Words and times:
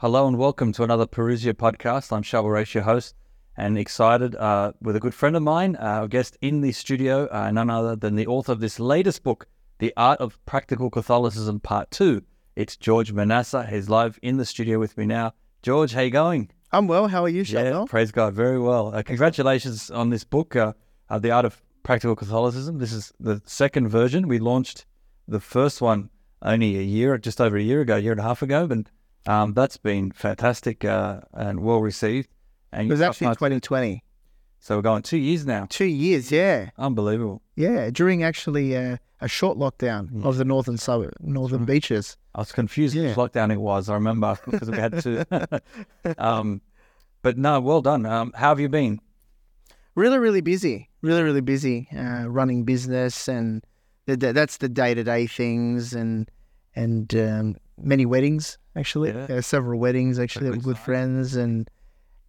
Hello 0.00 0.28
and 0.28 0.38
welcome 0.38 0.70
to 0.74 0.84
another 0.84 1.08
Parousia 1.08 1.52
podcast. 1.54 2.12
I'm 2.12 2.22
Charbel 2.22 2.52
Raish, 2.52 2.72
your 2.72 2.84
host, 2.84 3.16
and 3.56 3.76
excited 3.76 4.36
uh, 4.36 4.70
with 4.80 4.94
a 4.94 5.00
good 5.00 5.12
friend 5.12 5.34
of 5.34 5.42
mine, 5.42 5.74
uh, 5.74 5.86
our 5.86 6.06
guest 6.06 6.38
in 6.40 6.60
the 6.60 6.70
studio, 6.70 7.28
uh, 7.32 7.50
none 7.50 7.68
other 7.68 7.96
than 7.96 8.14
the 8.14 8.28
author 8.28 8.52
of 8.52 8.60
this 8.60 8.78
latest 8.78 9.24
book, 9.24 9.48
The 9.80 9.92
Art 9.96 10.20
of 10.20 10.38
Practical 10.46 10.88
Catholicism 10.88 11.58
Part 11.58 11.90
2. 11.90 12.22
It's 12.54 12.76
George 12.76 13.12
Manassa. 13.12 13.68
He's 13.68 13.88
live 13.88 14.20
in 14.22 14.36
the 14.36 14.44
studio 14.44 14.78
with 14.78 14.96
me 14.96 15.04
now. 15.04 15.32
George, 15.62 15.94
how 15.94 16.02
you 16.02 16.10
going? 16.10 16.52
I'm 16.70 16.86
well. 16.86 17.08
How 17.08 17.24
are 17.24 17.28
you, 17.28 17.42
Charbel? 17.42 17.80
Yeah, 17.80 17.84
praise 17.88 18.12
God. 18.12 18.34
Very 18.34 18.60
well. 18.60 18.94
Uh, 18.94 19.02
congratulations 19.02 19.90
on 19.90 20.10
this 20.10 20.22
book, 20.22 20.54
uh, 20.54 20.74
uh, 21.10 21.18
The 21.18 21.32
Art 21.32 21.44
of 21.44 21.60
Practical 21.82 22.14
Catholicism. 22.14 22.78
This 22.78 22.92
is 22.92 23.12
the 23.18 23.42
second 23.46 23.88
version. 23.88 24.28
We 24.28 24.38
launched 24.38 24.86
the 25.26 25.40
first 25.40 25.80
one 25.80 26.10
only 26.40 26.78
a 26.78 26.82
year, 26.82 27.18
just 27.18 27.40
over 27.40 27.56
a 27.56 27.62
year 27.62 27.80
ago, 27.80 27.96
a 27.96 27.98
year 27.98 28.12
and 28.12 28.20
a 28.20 28.22
half 28.22 28.42
ago, 28.42 28.68
but 28.68 28.86
um, 29.28 29.52
that's 29.52 29.76
been 29.76 30.10
fantastic 30.10 30.84
uh, 30.84 31.20
and 31.34 31.60
well 31.60 31.80
received. 31.80 32.28
And 32.72 32.88
It 32.88 32.90
was 32.90 33.02
actually 33.02 33.28
2020. 33.28 34.02
So 34.58 34.76
we're 34.76 34.82
going 34.82 35.02
two 35.02 35.18
years 35.18 35.46
now. 35.46 35.66
Two 35.68 35.84
years, 35.84 36.32
yeah. 36.32 36.70
Unbelievable. 36.78 37.42
Yeah, 37.54 37.90
during 37.90 38.22
actually 38.22 38.74
uh, 38.74 38.96
a 39.20 39.28
short 39.28 39.58
lockdown 39.58 40.24
of 40.24 40.38
the 40.38 40.44
northern 40.44 40.78
suburb, 40.78 41.12
northern 41.20 41.64
beaches. 41.66 42.16
I 42.34 42.40
was 42.40 42.52
confused 42.52 42.94
Yeah. 42.94 43.08
which 43.08 43.16
lockdown 43.16 43.52
it 43.52 43.60
was. 43.60 43.88
I 43.90 43.94
remember 43.94 44.38
because 44.50 44.70
we 44.70 44.78
had 44.78 45.00
to. 45.02 45.62
um, 46.18 46.62
but 47.22 47.36
no, 47.36 47.60
well 47.60 47.82
done. 47.82 48.06
Um, 48.06 48.32
how 48.34 48.48
have 48.48 48.60
you 48.60 48.68
been? 48.68 48.98
Really, 49.94 50.18
really 50.18 50.40
busy. 50.40 50.88
Really, 51.02 51.22
really 51.22 51.40
busy 51.42 51.88
uh, 51.96 52.26
running 52.28 52.64
business, 52.64 53.28
and 53.28 53.62
the, 54.06 54.16
the, 54.16 54.32
that's 54.32 54.56
the 54.56 54.68
day 54.68 54.94
to 54.94 55.04
day 55.04 55.26
things, 55.26 55.92
and 55.92 56.30
and 56.74 57.14
um, 57.14 57.56
many 57.76 58.06
weddings 58.06 58.58
actually. 58.78 59.10
Yeah. 59.10 59.40
Several 59.40 59.78
weddings 59.80 60.18
actually 60.18 60.46
good 60.46 60.56
with 60.56 60.64
good 60.64 60.78
friends, 60.78 61.36
and 61.36 61.68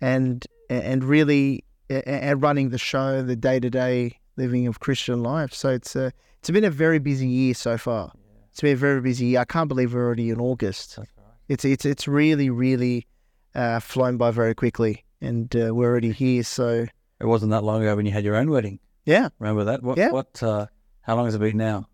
and 0.01 0.45
and 0.69 1.03
really 1.03 1.63
uh, 1.89 2.01
and 2.05 2.41
running 2.41 2.69
the 2.69 2.77
show, 2.77 3.21
the 3.21 3.35
day 3.35 3.59
to 3.59 3.69
day 3.69 4.19
living 4.37 4.67
of 4.67 4.79
Christian 4.79 5.21
life. 5.23 5.53
So 5.53 5.69
it's 5.69 5.95
a 5.95 6.11
it's 6.39 6.49
been 6.49 6.63
a 6.63 6.69
very 6.71 6.99
busy 6.99 7.27
year 7.27 7.53
so 7.53 7.77
far. 7.77 8.11
It's 8.51 8.61
been 8.61 8.73
a 8.73 8.77
very 8.77 9.01
busy 9.01 9.27
year. 9.27 9.41
I 9.41 9.45
can't 9.45 9.67
believe 9.67 9.93
we're 9.93 10.05
already 10.05 10.29
in 10.29 10.39
August. 10.39 10.99
It's 11.47 11.65
it's 11.65 11.85
it's 11.85 12.07
really 12.07 12.49
really 12.49 13.07
uh, 13.55 13.79
flown 13.79 14.17
by 14.17 14.31
very 14.31 14.55
quickly, 14.55 15.03
and 15.21 15.53
uh, 15.55 15.73
we're 15.73 15.89
already 15.89 16.11
here. 16.11 16.43
So 16.43 16.85
It 17.19 17.25
wasn't 17.25 17.51
that 17.51 17.63
long 17.63 17.81
ago 17.81 17.95
when 17.95 18.05
you 18.05 18.11
had 18.11 18.23
your 18.23 18.35
own 18.35 18.49
wedding. 18.49 18.79
yeah, 19.05 19.29
Remember 19.39 19.63
that? 19.65 19.83
What? 19.83 19.97
Yeah. 19.97 20.11
What? 20.11 20.41
Uh, 20.41 20.67
how 21.01 21.15
long 21.15 21.25
has 21.25 21.35
it 21.35 21.39
been 21.39 21.57
now? 21.57 21.87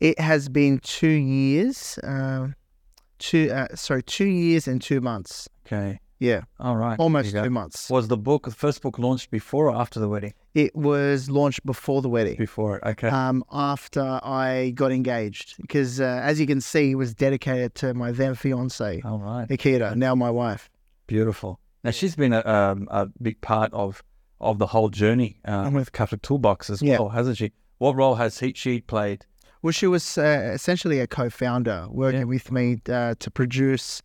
it 0.00 0.18
has 0.20 0.48
been 0.48 0.78
two 0.78 1.08
years. 1.08 1.98
Um, 2.04 2.54
two 3.18 3.50
uh, 3.50 3.68
sorry, 3.74 4.02
two 4.02 4.26
years 4.26 4.68
and 4.68 4.80
two 4.80 5.00
months. 5.00 5.48
Okay. 5.66 6.00
Yeah, 6.20 6.40
All 6.58 6.74
right. 6.74 6.98
almost 6.98 7.30
two 7.30 7.48
months. 7.48 7.88
Was 7.88 8.08
the 8.08 8.16
book 8.16 8.46
the 8.46 8.50
first 8.50 8.82
book 8.82 8.98
launched 8.98 9.30
before 9.30 9.66
or 9.68 9.76
after 9.76 10.00
the 10.00 10.08
wedding? 10.08 10.34
It 10.52 10.74
was 10.74 11.30
launched 11.30 11.64
before 11.64 12.02
the 12.02 12.08
wedding. 12.08 12.34
Before 12.36 12.76
it. 12.78 12.82
Okay. 12.84 13.06
Um, 13.06 13.44
after 13.52 14.18
I 14.24 14.72
got 14.74 14.90
engaged, 14.90 15.54
because 15.60 16.00
uh, 16.00 16.20
as 16.24 16.40
you 16.40 16.46
can 16.48 16.60
see, 16.60 16.90
it 16.90 16.94
was 16.96 17.14
dedicated 17.14 17.76
to 17.76 17.94
my 17.94 18.10
then 18.10 18.34
fiance, 18.34 19.00
All 19.04 19.20
right. 19.20 19.48
Nikita, 19.48 19.94
now 19.94 20.16
my 20.16 20.28
wife. 20.30 20.68
Beautiful. 21.06 21.60
Now 21.84 21.92
she's 21.92 22.16
been 22.16 22.32
a, 22.32 22.44
um, 22.44 22.88
a 22.90 23.06
big 23.22 23.40
part 23.40 23.72
of 23.72 24.02
of 24.40 24.58
the 24.58 24.66
whole 24.66 24.88
journey 24.88 25.38
uh, 25.44 25.70
with 25.72 25.92
Catholic 25.92 26.22
Toolbox 26.22 26.68
as 26.70 26.82
Yeah. 26.82 26.98
well, 26.98 27.10
hasn't 27.10 27.36
she? 27.36 27.52
What 27.78 27.94
role 27.94 28.16
has 28.16 28.40
he, 28.40 28.52
she 28.56 28.80
played? 28.80 29.24
Well, 29.62 29.72
she 29.72 29.86
was 29.86 30.16
uh, 30.18 30.52
essentially 30.54 31.00
a 31.00 31.06
co-founder, 31.06 31.88
working 31.90 32.20
Yeah. 32.20 32.24
with 32.26 32.52
me 32.52 32.80
uh, 32.88 33.14
to 33.18 33.30
produce 33.30 34.02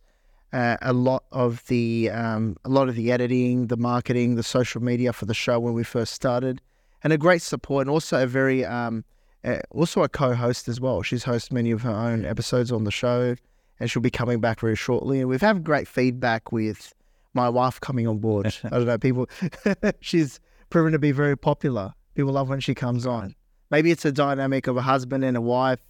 uh, 0.52 0.76
a 0.82 0.92
lot 0.92 1.24
of 1.32 1.64
the 1.66 2.10
um, 2.10 2.56
a 2.64 2.68
lot 2.68 2.88
of 2.88 2.94
the 2.94 3.10
editing, 3.12 3.68
the 3.68 3.76
marketing, 3.76 4.34
the 4.36 4.42
social 4.42 4.82
media 4.82 5.12
for 5.12 5.26
the 5.26 5.34
show 5.34 5.58
when 5.60 5.74
we 5.74 5.84
first 5.84 6.12
started, 6.14 6.60
and 7.02 7.12
a 7.12 7.18
great 7.18 7.42
support, 7.42 7.82
and 7.86 7.90
also 7.90 8.22
a 8.22 8.26
very 8.26 8.64
um, 8.64 9.04
uh, 9.44 9.58
also 9.70 10.02
a 10.02 10.08
co-host 10.08 10.68
as 10.68 10.80
well. 10.80 11.02
She's 11.02 11.24
hosted 11.24 11.52
many 11.52 11.70
of 11.70 11.82
her 11.82 11.90
own 11.90 12.24
episodes 12.24 12.70
on 12.72 12.84
the 12.84 12.90
show, 12.92 13.34
and 13.80 13.90
she'll 13.90 14.02
be 14.02 14.10
coming 14.10 14.40
back 14.40 14.60
very 14.60 14.76
shortly. 14.76 15.20
And 15.20 15.28
we've 15.28 15.40
had 15.40 15.62
great 15.64 15.86
feedback 15.88 16.52
with 16.52 16.92
my 17.32 17.48
wife 17.48 17.80
coming 17.80 18.06
on 18.06 18.18
board. 18.18 18.46
I 18.64 18.68
don't 18.70 18.86
know, 18.86 18.98
people. 18.98 19.28
she's 20.00 20.40
proven 20.70 20.92
to 20.92 20.98
be 20.98 21.12
very 21.12 21.36
popular. 21.36 21.94
People 22.14 22.32
love 22.32 22.48
when 22.48 22.60
she 22.60 22.74
comes 22.74 23.06
on. 23.06 23.34
Maybe 23.70 23.90
it's 23.90 24.04
a 24.04 24.12
dynamic 24.12 24.66
of 24.66 24.76
a 24.76 24.82
husband 24.82 25.24
and 25.24 25.36
a 25.36 25.40
wife, 25.40 25.80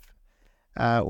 uh, 0.76 1.02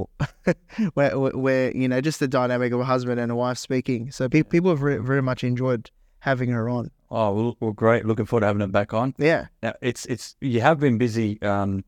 where, 0.95 1.17
where, 1.19 1.77
you 1.77 1.89
know 1.89 2.01
just 2.01 2.21
the 2.21 2.29
dynamic 2.29 2.73
of 2.73 2.81
a 2.81 2.85
husband 2.85 3.21
and 3.21 3.31
a 3.31 3.37
wife 3.37 3.59
speaking. 3.59 4.11
So 4.11 4.29
pe- 4.29 4.43
people 4.43 4.71
have 4.71 4.83
re- 4.83 4.99
very 4.99 5.23
much 5.23 5.45
enjoyed 5.45 5.91
having 6.21 6.51
her 6.51 6.69
on. 6.69 6.91
Oh, 7.11 7.33
well, 7.33 7.57
well, 7.61 7.73
great. 7.73 8.05
Looking 8.05 8.27
forward 8.27 8.41
to 8.41 8.47
having 8.47 8.63
it 8.63 8.73
back 8.73 8.93
on. 8.93 9.15
Yeah, 9.19 9.47
Now, 9.63 9.75
it's 9.81 10.05
it's 10.07 10.37
you 10.41 10.61
have 10.61 10.81
been 10.81 10.99
busy. 10.99 11.41
Um, 11.43 11.85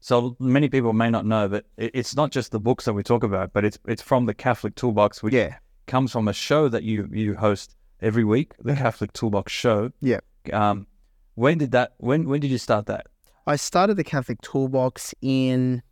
so 0.00 0.34
many 0.38 0.68
people 0.68 0.94
may 0.94 1.10
not 1.10 1.26
know, 1.26 1.46
that 1.48 1.66
it's 1.76 2.16
not 2.16 2.30
just 2.30 2.52
the 2.52 2.60
books 2.60 2.86
that 2.86 2.94
we 2.94 3.02
talk 3.02 3.22
about, 3.22 3.52
but 3.52 3.64
it's 3.64 3.78
it's 3.86 4.00
from 4.00 4.26
the 4.26 4.34
Catholic 4.34 4.74
Toolbox, 4.74 5.22
which 5.22 5.34
yeah, 5.34 5.56
comes 5.86 6.12
from 6.12 6.28
a 6.28 6.32
show 6.32 6.68
that 6.68 6.82
you 6.82 7.08
you 7.12 7.34
host 7.34 7.76
every 8.00 8.24
week, 8.24 8.54
the 8.62 8.74
Catholic 8.74 9.12
Toolbox 9.12 9.52
Show. 9.52 9.92
Yeah. 10.00 10.20
Um, 10.52 10.86
when 11.34 11.58
did 11.58 11.72
that? 11.72 11.92
When 11.98 12.26
when 12.28 12.40
did 12.40 12.50
you 12.50 12.58
start 12.58 12.86
that? 12.86 13.06
I 13.50 13.56
started 13.56 13.96
the 13.96 14.04
Catholic 14.04 14.40
Toolbox 14.42 15.12
in 15.22 15.82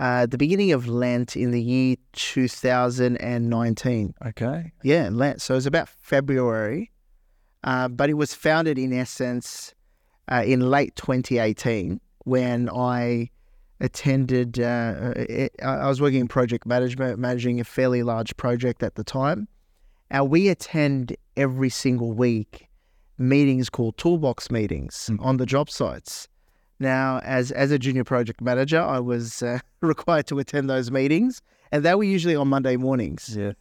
uh, 0.00 0.26
the 0.26 0.36
beginning 0.36 0.72
of 0.72 0.88
Lent 0.88 1.36
in 1.36 1.52
the 1.52 1.62
year 1.62 1.94
2019. 2.12 4.14
Okay. 4.26 4.72
Yeah, 4.82 5.08
Lent. 5.12 5.40
So 5.40 5.54
it 5.54 5.58
was 5.58 5.66
about 5.66 5.88
February, 5.88 6.90
uh, 7.62 7.86
but 7.86 8.10
it 8.10 8.14
was 8.14 8.34
founded 8.34 8.80
in 8.80 8.92
essence 8.92 9.74
uh, 10.28 10.42
in 10.44 10.60
late 10.60 10.96
2018 10.96 12.00
when 12.24 12.68
I 12.68 13.30
attended. 13.80 14.58
Uh, 14.58 15.12
it, 15.16 15.54
I 15.62 15.84
I 15.84 15.88
was 15.88 16.00
working 16.00 16.22
in 16.22 16.26
project 16.26 16.66
management, 16.66 17.20
managing 17.20 17.60
a 17.60 17.64
fairly 17.64 18.02
large 18.02 18.36
project 18.36 18.82
at 18.82 18.96
the 18.96 19.04
time, 19.04 19.46
and 20.10 20.28
we 20.28 20.48
attend 20.48 21.16
every 21.36 21.70
single 21.70 22.12
week 22.12 22.66
meetings 23.18 23.70
called 23.70 23.96
toolbox 23.98 24.50
meetings 24.50 25.08
Mm. 25.12 25.24
on 25.24 25.36
the 25.36 25.46
job 25.46 25.70
sites. 25.70 26.26
Now, 26.82 27.20
as 27.20 27.52
as 27.52 27.70
a 27.70 27.78
junior 27.78 28.02
project 28.02 28.40
manager, 28.40 28.80
I 28.80 28.98
was 28.98 29.40
uh, 29.40 29.60
required 29.80 30.26
to 30.26 30.40
attend 30.40 30.68
those 30.68 30.90
meetings, 30.90 31.40
and 31.70 31.84
they 31.84 31.94
were 31.94 32.02
usually 32.02 32.34
on 32.34 32.48
Monday 32.48 32.76
mornings. 32.76 33.36
Yeah. 33.38 33.52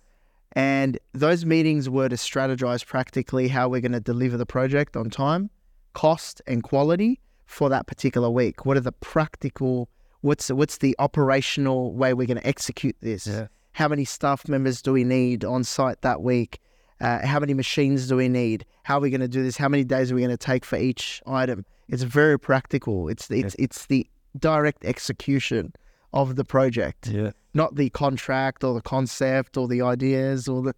And 0.53 0.97
those 1.13 1.45
meetings 1.45 1.87
were 1.87 2.09
to 2.09 2.15
strategize 2.15 2.83
practically 2.83 3.47
how 3.47 3.69
we're 3.69 3.79
going 3.79 3.91
to 3.91 3.99
deliver 3.99 4.37
the 4.37 4.47
project 4.47 4.97
on 4.97 5.11
time, 5.11 5.51
cost, 5.93 6.41
and 6.47 6.63
quality 6.63 7.21
for 7.45 7.69
that 7.69 7.85
particular 7.85 8.27
week. 8.27 8.65
What 8.65 8.75
are 8.75 8.81
the 8.81 8.91
practical, 8.91 9.87
what's 10.21 10.49
what's 10.49 10.79
the 10.79 10.95
operational 10.97 11.93
way 11.93 12.15
we're 12.15 12.25
going 12.25 12.41
to 12.41 12.47
execute 12.47 12.95
this? 13.01 13.27
Yeah. 13.27 13.47
How 13.73 13.87
many 13.87 14.03
staff 14.03 14.49
members 14.49 14.81
do 14.81 14.93
we 14.93 15.03
need 15.03 15.45
on 15.45 15.63
site 15.63 16.01
that 16.01 16.23
week? 16.23 16.59
Uh, 17.01 17.25
how 17.25 17.39
many 17.39 17.53
machines 17.53 18.07
do 18.07 18.15
we 18.15 18.29
need? 18.29 18.63
How 18.83 18.97
are 18.97 19.01
we 19.01 19.09
going 19.09 19.21
to 19.21 19.27
do 19.27 19.41
this? 19.43 19.57
How 19.57 19.67
many 19.67 19.83
days 19.83 20.11
are 20.11 20.15
we 20.15 20.21
going 20.21 20.29
to 20.29 20.37
take 20.37 20.63
for 20.63 20.77
each 20.77 21.21
item? 21.25 21.65
It's 21.89 22.03
very 22.03 22.37
practical. 22.39 23.09
It's 23.09 23.27
the, 23.27 23.41
it's 23.41 23.55
it's 23.59 23.85
the 23.87 24.07
direct 24.39 24.85
execution 24.85 25.73
of 26.13 26.35
the 26.35 26.45
project 26.45 27.07
Yeah. 27.07 27.31
not 27.53 27.75
the 27.75 27.89
contract 27.89 28.63
or 28.63 28.73
the 28.73 28.81
concept 28.81 29.57
or 29.57 29.67
the 29.67 29.81
ideas 29.81 30.47
or 30.47 30.61
the 30.61 30.73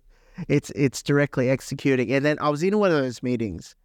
it's 0.47 0.69
it's 0.71 1.03
directly 1.03 1.49
executing 1.49 2.11
and 2.11 2.23
then 2.25 2.37
i 2.39 2.49
was 2.49 2.61
in 2.63 2.77
one 2.79 2.91
of 2.91 2.97
those 2.97 3.21
meetings 3.21 3.75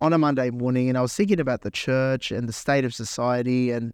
on 0.00 0.12
a 0.14 0.18
monday 0.18 0.48
morning 0.50 0.88
and 0.88 0.96
i 0.96 1.02
was 1.02 1.14
thinking 1.14 1.40
about 1.40 1.60
the 1.62 1.70
church 1.70 2.30
and 2.30 2.48
the 2.48 2.52
state 2.52 2.84
of 2.84 2.94
society 2.94 3.70
and 3.70 3.92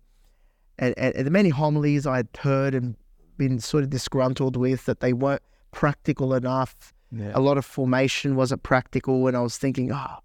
and, 0.78 0.94
and, 0.96 1.14
and 1.16 1.26
the 1.26 1.30
many 1.30 1.48
homilies 1.48 2.06
i 2.06 2.16
had 2.16 2.28
heard 2.40 2.74
and 2.74 2.94
been 3.36 3.58
sort 3.58 3.82
of 3.84 3.90
disgruntled 3.90 4.56
with 4.56 4.84
that 4.86 5.00
they 5.00 5.12
weren't 5.12 5.42
practical 5.72 6.34
enough 6.34 6.92
Yeah. 7.12 7.32
a 7.34 7.40
lot 7.40 7.56
of 7.56 7.64
formation 7.64 8.34
wasn't 8.34 8.64
practical 8.64 9.28
and 9.28 9.36
i 9.36 9.40
was 9.40 9.56
thinking 9.56 9.92
oh 9.92 10.16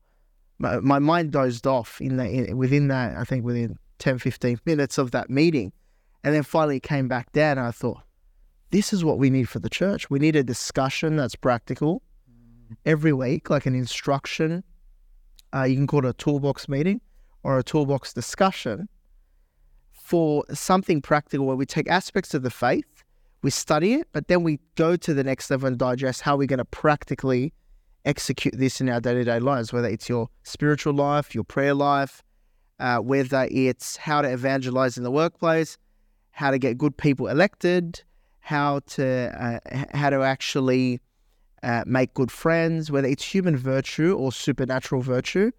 my, 0.58 0.80
my 0.80 1.00
mind 1.00 1.32
dozed 1.32 1.68
off 1.68 2.02
in 2.02 2.18
that 2.18 2.30
in, 2.32 2.58
within 2.58 2.88
that 2.88 3.16
i 3.18 3.24
think 3.24 3.46
within 3.46 3.78
10 4.02 4.18
15 4.18 4.60
minutes 4.66 4.98
of 4.98 5.12
that 5.12 5.30
meeting. 5.30 5.72
And 6.24 6.36
then 6.36 6.44
finally 6.44 6.80
came 6.80 7.08
back 7.08 7.32
down 7.32 7.58
and 7.58 7.68
i 7.68 7.72
thought 7.72 8.02
this 8.72 8.94
is 8.94 9.04
what 9.04 9.18
we 9.18 9.30
need 9.30 9.50
for 9.50 9.60
the 9.60 9.70
church. 9.70 10.10
We 10.10 10.18
need 10.18 10.36
a 10.38 10.44
discussion 10.44 11.18
that's 11.18 11.36
practical 11.36 12.02
every 12.86 13.12
week 13.12 13.50
like 13.50 13.66
an 13.66 13.76
instruction. 13.76 14.64
Uh, 15.54 15.64
you 15.64 15.76
can 15.76 15.88
call 15.88 16.06
it 16.06 16.10
a 16.10 16.14
toolbox 16.14 16.70
meeting 16.70 17.02
or 17.44 17.60
a 17.60 17.64
toolbox 17.64 18.14
discussion 18.14 18.88
for 19.92 20.46
something 20.54 21.02
practical 21.02 21.46
where 21.46 21.58
we 21.58 21.66
take 21.66 21.90
aspects 21.90 22.34
of 22.34 22.44
the 22.44 22.50
faith 22.50 22.86
we 23.42 23.50
study 23.50 23.94
it, 23.94 24.08
but 24.12 24.28
then 24.28 24.44
we 24.44 24.60
go 24.76 24.96
to 24.96 25.14
the 25.14 25.24
next 25.24 25.50
level 25.50 25.68
and 25.68 25.78
digest 25.78 26.22
how 26.22 26.38
we're 26.38 26.48
going 26.48 26.60
to 26.60 26.66
practically 26.66 27.54
execute 28.06 28.58
this 28.58 28.82
in 28.82 28.90
our 28.90 29.00
day 29.00 29.14
to 29.14 29.24
day 29.24 29.40
lives, 29.40 29.74
whether 29.74 29.88
it's 29.88 30.10
your 30.10 30.30
spiritual 30.44 30.94
life, 30.94 31.34
your 31.34 31.44
prayer 31.44 31.74
life, 31.74 32.24
uh, 32.80 32.98
whether 32.98 33.48
it's 33.52 33.98
how 33.98 34.22
to 34.22 34.32
evangelize 34.32 34.98
in 34.98 35.04
the 35.04 35.12
workplace, 35.12 35.78
how 36.32 36.52
to 36.52 36.58
get 36.58 36.78
good 36.78 36.96
people 36.98 37.28
elected, 37.28 38.04
how 38.40 38.80
to 38.88 39.60
uh, 39.74 39.86
how 39.94 40.10
to 40.10 40.22
actually 40.22 41.00
uh, 41.64 41.84
make 41.86 42.14
good 42.14 42.32
friends, 42.32 42.92
whether 42.92 43.08
it's 43.08 43.24
human 43.24 43.56
virtue 43.56 44.16
or 44.18 44.32
supernatural 44.32 45.02
virtue, 45.02 45.52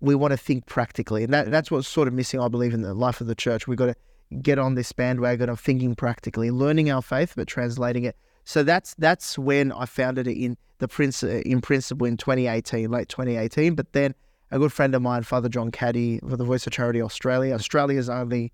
we 0.00 0.14
want 0.14 0.32
to 0.32 0.36
think 0.36 0.66
practically. 0.66 1.24
And 1.24 1.32
that, 1.32 1.50
that's 1.50 1.70
what's 1.70 1.88
sort 1.88 2.08
of 2.08 2.14
missing, 2.14 2.40
I 2.40 2.48
believe, 2.48 2.72
in 2.72 2.82
the 2.82 2.94
life 2.94 3.20
of 3.20 3.26
the 3.26 3.34
church. 3.34 3.66
We've 3.66 3.78
got 3.78 3.86
to 3.86 3.96
get 4.42 4.58
on 4.58 4.74
this 4.74 4.92
bandwagon 4.92 5.48
of 5.48 5.60
thinking 5.60 5.94
practically, 5.94 6.50
learning 6.50 6.90
our 6.90 7.02
faith, 7.02 7.34
but 7.36 7.48
translating 7.48 8.04
it. 8.04 8.16
So 8.44 8.62
that's 8.62 8.94
that's 8.94 9.38
when 9.38 9.72
I 9.72 9.84
founded 9.86 10.26
it 10.26 10.38
in 10.38 10.56
the 10.78 10.88
prince 10.88 11.22
in 11.22 11.60
principle 11.60 12.06
in 12.06 12.16
2018, 12.16 12.90
late 12.90 13.08
2018. 13.08 13.74
But 13.74 13.92
then 13.92 14.14
a 14.50 14.58
good 14.58 14.72
friend 14.72 14.94
of 14.94 15.02
mine, 15.02 15.22
Father 15.22 15.48
John 15.48 15.70
Caddy, 15.70 16.20
for 16.20 16.36
the 16.36 16.44
Voice 16.44 16.66
of 16.66 16.72
Charity 16.72 17.02
Australia, 17.02 17.54
Australia's 17.54 18.08
only 18.08 18.52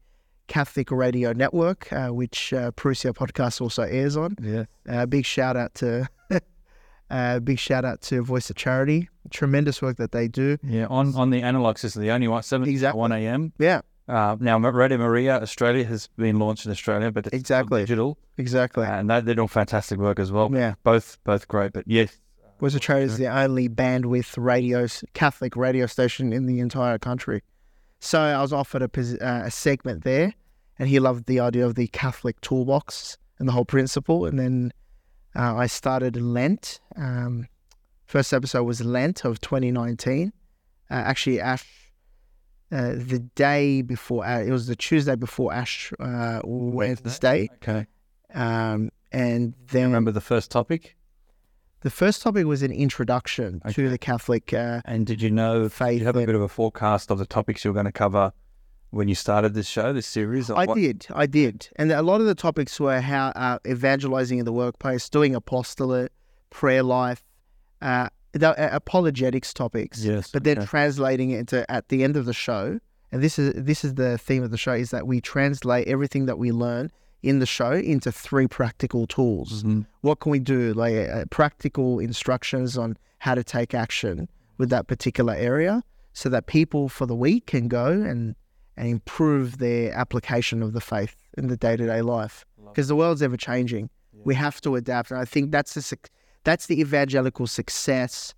Catholic 0.48 0.90
radio 0.90 1.32
network, 1.32 1.92
uh, 1.92 2.08
which 2.08 2.52
uh, 2.52 2.70
Parousia 2.72 3.14
podcast 3.14 3.60
also 3.60 3.82
airs 3.82 4.16
on. 4.16 4.36
Yeah. 4.42 4.64
Uh, 4.88 5.06
big 5.06 5.24
shout 5.24 5.56
out 5.56 5.74
to 5.76 6.08
uh, 7.10 7.38
big 7.40 7.58
shout 7.58 7.84
out 7.84 8.02
to 8.02 8.22
Voice 8.22 8.50
of 8.50 8.56
Charity. 8.56 9.08
Tremendous 9.30 9.80
work 9.80 9.96
that 9.96 10.12
they 10.12 10.28
do. 10.28 10.58
Yeah. 10.62 10.86
On 10.86 11.14
on 11.14 11.30
the 11.30 11.40
analog 11.42 11.78
system, 11.78 12.02
the 12.02 12.10
only 12.10 12.28
one, 12.28 12.42
7 12.42 12.68
Exactly. 12.68 12.98
1 12.98 13.12
a.m. 13.12 13.52
Yeah, 13.58 13.80
Uh, 14.06 14.36
now, 14.38 14.58
Radio 14.58 14.98
Maria 14.98 15.40
Australia 15.40 15.84
has 15.84 16.08
been 16.18 16.38
launched 16.38 16.66
in 16.66 16.72
Australia, 16.72 17.10
but 17.10 17.26
it's 17.26 17.34
Exactly. 17.34 17.82
digital. 17.82 18.18
exactly. 18.36 18.84
And 18.86 19.08
they, 19.08 19.20
they're 19.20 19.34
doing 19.34 19.48
fantastic 19.48 19.98
work 19.98 20.18
as 20.18 20.30
well. 20.30 20.50
yeah, 20.52 20.74
Both 20.82 21.18
both 21.24 21.48
great. 21.48 21.72
But 21.72 21.84
yes, 21.86 22.18
of 22.60 22.80
Charity 22.80 23.06
is 23.06 23.18
the 23.18 23.26
only 23.28 23.68
bandwidth 23.68 24.36
radio 24.36 24.86
Catholic 25.14 25.56
radio 25.56 25.86
station 25.86 26.32
in 26.32 26.46
the 26.46 26.60
entire 26.60 26.98
country. 26.98 27.42
So 28.00 28.20
I 28.20 28.40
was 28.42 28.52
offered 28.52 28.82
a, 28.82 29.26
uh, 29.26 29.46
a 29.46 29.50
segment 29.50 30.04
there, 30.04 30.34
and 30.78 30.88
he 30.88 30.98
loved 31.00 31.24
the 31.26 31.40
idea 31.40 31.64
of 31.66 31.74
the 31.74 31.86
Catholic 31.88 32.40
toolbox 32.42 33.16
and 33.38 33.48
the 33.48 33.52
whole 33.52 33.64
principle. 33.64 34.26
And 34.26 34.38
then 34.38 34.72
uh, 35.34 35.54
I 35.56 35.66
started 35.66 36.16
Lent. 36.20 36.80
Um, 36.96 37.48
first 38.06 38.32
episode 38.34 38.64
was 38.64 38.82
Lent 38.84 39.24
of 39.24 39.40
2019. 39.40 40.32
Uh, 40.90 40.94
actually, 40.94 41.40
Ash, 41.40 41.64
uh, 42.74 42.92
the 42.96 43.20
day 43.36 43.80
before, 43.82 44.26
uh, 44.26 44.40
it 44.42 44.50
was 44.50 44.66
the 44.66 44.76
Tuesday 44.76 45.14
before 45.16 45.52
Ash 45.54 45.92
uh, 46.00 46.40
Wednesday. 46.44 47.48
okay. 47.62 47.86
Um, 48.34 48.90
and 49.12 49.54
then 49.70 49.84
Remember 49.84 50.10
the 50.10 50.20
first 50.20 50.50
topic? 50.50 50.96
the 51.82 51.90
first 51.90 52.22
topic 52.22 52.46
was 52.46 52.62
an 52.62 52.72
introduction 52.72 53.60
Okay. 53.64 53.74
to 53.74 53.88
the 53.90 53.98
Catholic 53.98 54.52
uh, 54.54 54.80
And 54.86 55.06
did 55.06 55.20
you 55.22 55.30
know, 55.30 55.68
Faith 55.68 55.92
did 55.92 56.00
you 56.00 56.06
have 56.06 56.16
a 56.16 56.26
bit 56.26 56.34
of 56.34 56.40
a 56.40 56.48
forecast 56.48 57.10
of 57.10 57.18
the 57.18 57.26
topics 57.26 57.62
you 57.64 57.70
were 57.70 57.74
going 57.74 57.84
to 57.86 57.92
cover 57.92 58.32
when 58.90 59.06
you 59.06 59.14
started 59.14 59.54
this 59.54 59.68
show, 59.68 59.92
this 59.92 60.06
series? 60.06 60.50
I 60.50 60.64
What- 60.64 60.76
did, 60.76 61.06
I 61.14 61.26
did, 61.26 61.68
and 61.76 61.92
a 61.92 62.02
lot 62.02 62.20
of 62.20 62.26
the 62.26 62.34
topics 62.34 62.80
were 62.80 63.00
how 63.00 63.28
uh, 63.36 63.58
evangelizing 63.66 64.38
in 64.38 64.44
the 64.46 64.52
workplace, 64.52 65.08
doing 65.10 65.34
apostolate, 65.34 66.10
prayer 66.50 66.82
life, 66.82 67.22
uh, 67.82 68.08
the 68.34 68.50
uh, 68.50 68.76
apologetics 68.76 69.54
topics. 69.54 70.04
Yes. 70.04 70.30
But 70.30 70.44
then 70.44 70.58
okay. 70.58 70.66
translating 70.66 71.30
it 71.30 71.38
into 71.40 71.70
at 71.70 71.88
the 71.88 72.04
end 72.04 72.16
of 72.16 72.26
the 72.26 72.32
show, 72.32 72.78
and 73.12 73.22
this 73.22 73.38
is 73.38 73.52
this 73.56 73.84
is 73.84 73.94
the 73.94 74.18
theme 74.18 74.42
of 74.42 74.50
the 74.50 74.58
show 74.58 74.72
is 74.72 74.90
that 74.90 75.06
we 75.06 75.20
translate 75.20 75.86
everything 75.88 76.26
that 76.26 76.38
we 76.38 76.52
learn 76.52 76.90
in 77.22 77.38
the 77.38 77.46
show 77.46 77.72
into 77.72 78.12
three 78.12 78.46
practical 78.46 79.06
tools. 79.06 79.62
Mhm. 79.62 79.86
What 80.02 80.20
can 80.20 80.30
we 80.30 80.38
do? 80.38 80.74
Like 80.74 80.94
uh, 80.94 81.24
practical 81.30 81.98
instructions 81.98 82.76
on 82.76 82.98
how 83.18 83.34
to 83.34 83.42
take 83.42 83.72
action 83.72 84.28
with 84.58 84.68
that 84.70 84.86
particular 84.86 85.34
area, 85.34 85.82
so 86.12 86.28
that 86.28 86.46
people 86.46 86.88
for 86.88 87.06
the 87.06 87.16
week 87.16 87.46
can 87.46 87.68
go 87.68 87.86
and 87.86 88.34
and 88.76 88.88
improve 88.88 89.58
their 89.58 89.92
application 89.94 90.62
of 90.62 90.72
the 90.72 90.80
faith 90.80 91.16
in 91.38 91.46
the 91.46 91.56
day 91.56 91.76
to 91.76 91.86
day 91.86 92.02
life. 92.02 92.44
Because 92.66 92.88
the 92.88 92.96
world's 92.96 93.22
ever 93.22 93.36
changing. 93.36 93.88
We 94.24 94.34
have 94.34 94.60
to 94.62 94.74
adapt, 94.74 95.10
and 95.10 95.20
I 95.20 95.24
think 95.26 95.52
that's 95.52 95.74
the 95.74 95.82
that's 96.44 96.66
the 96.66 96.80
evangelical 96.80 97.46
success 97.46 98.34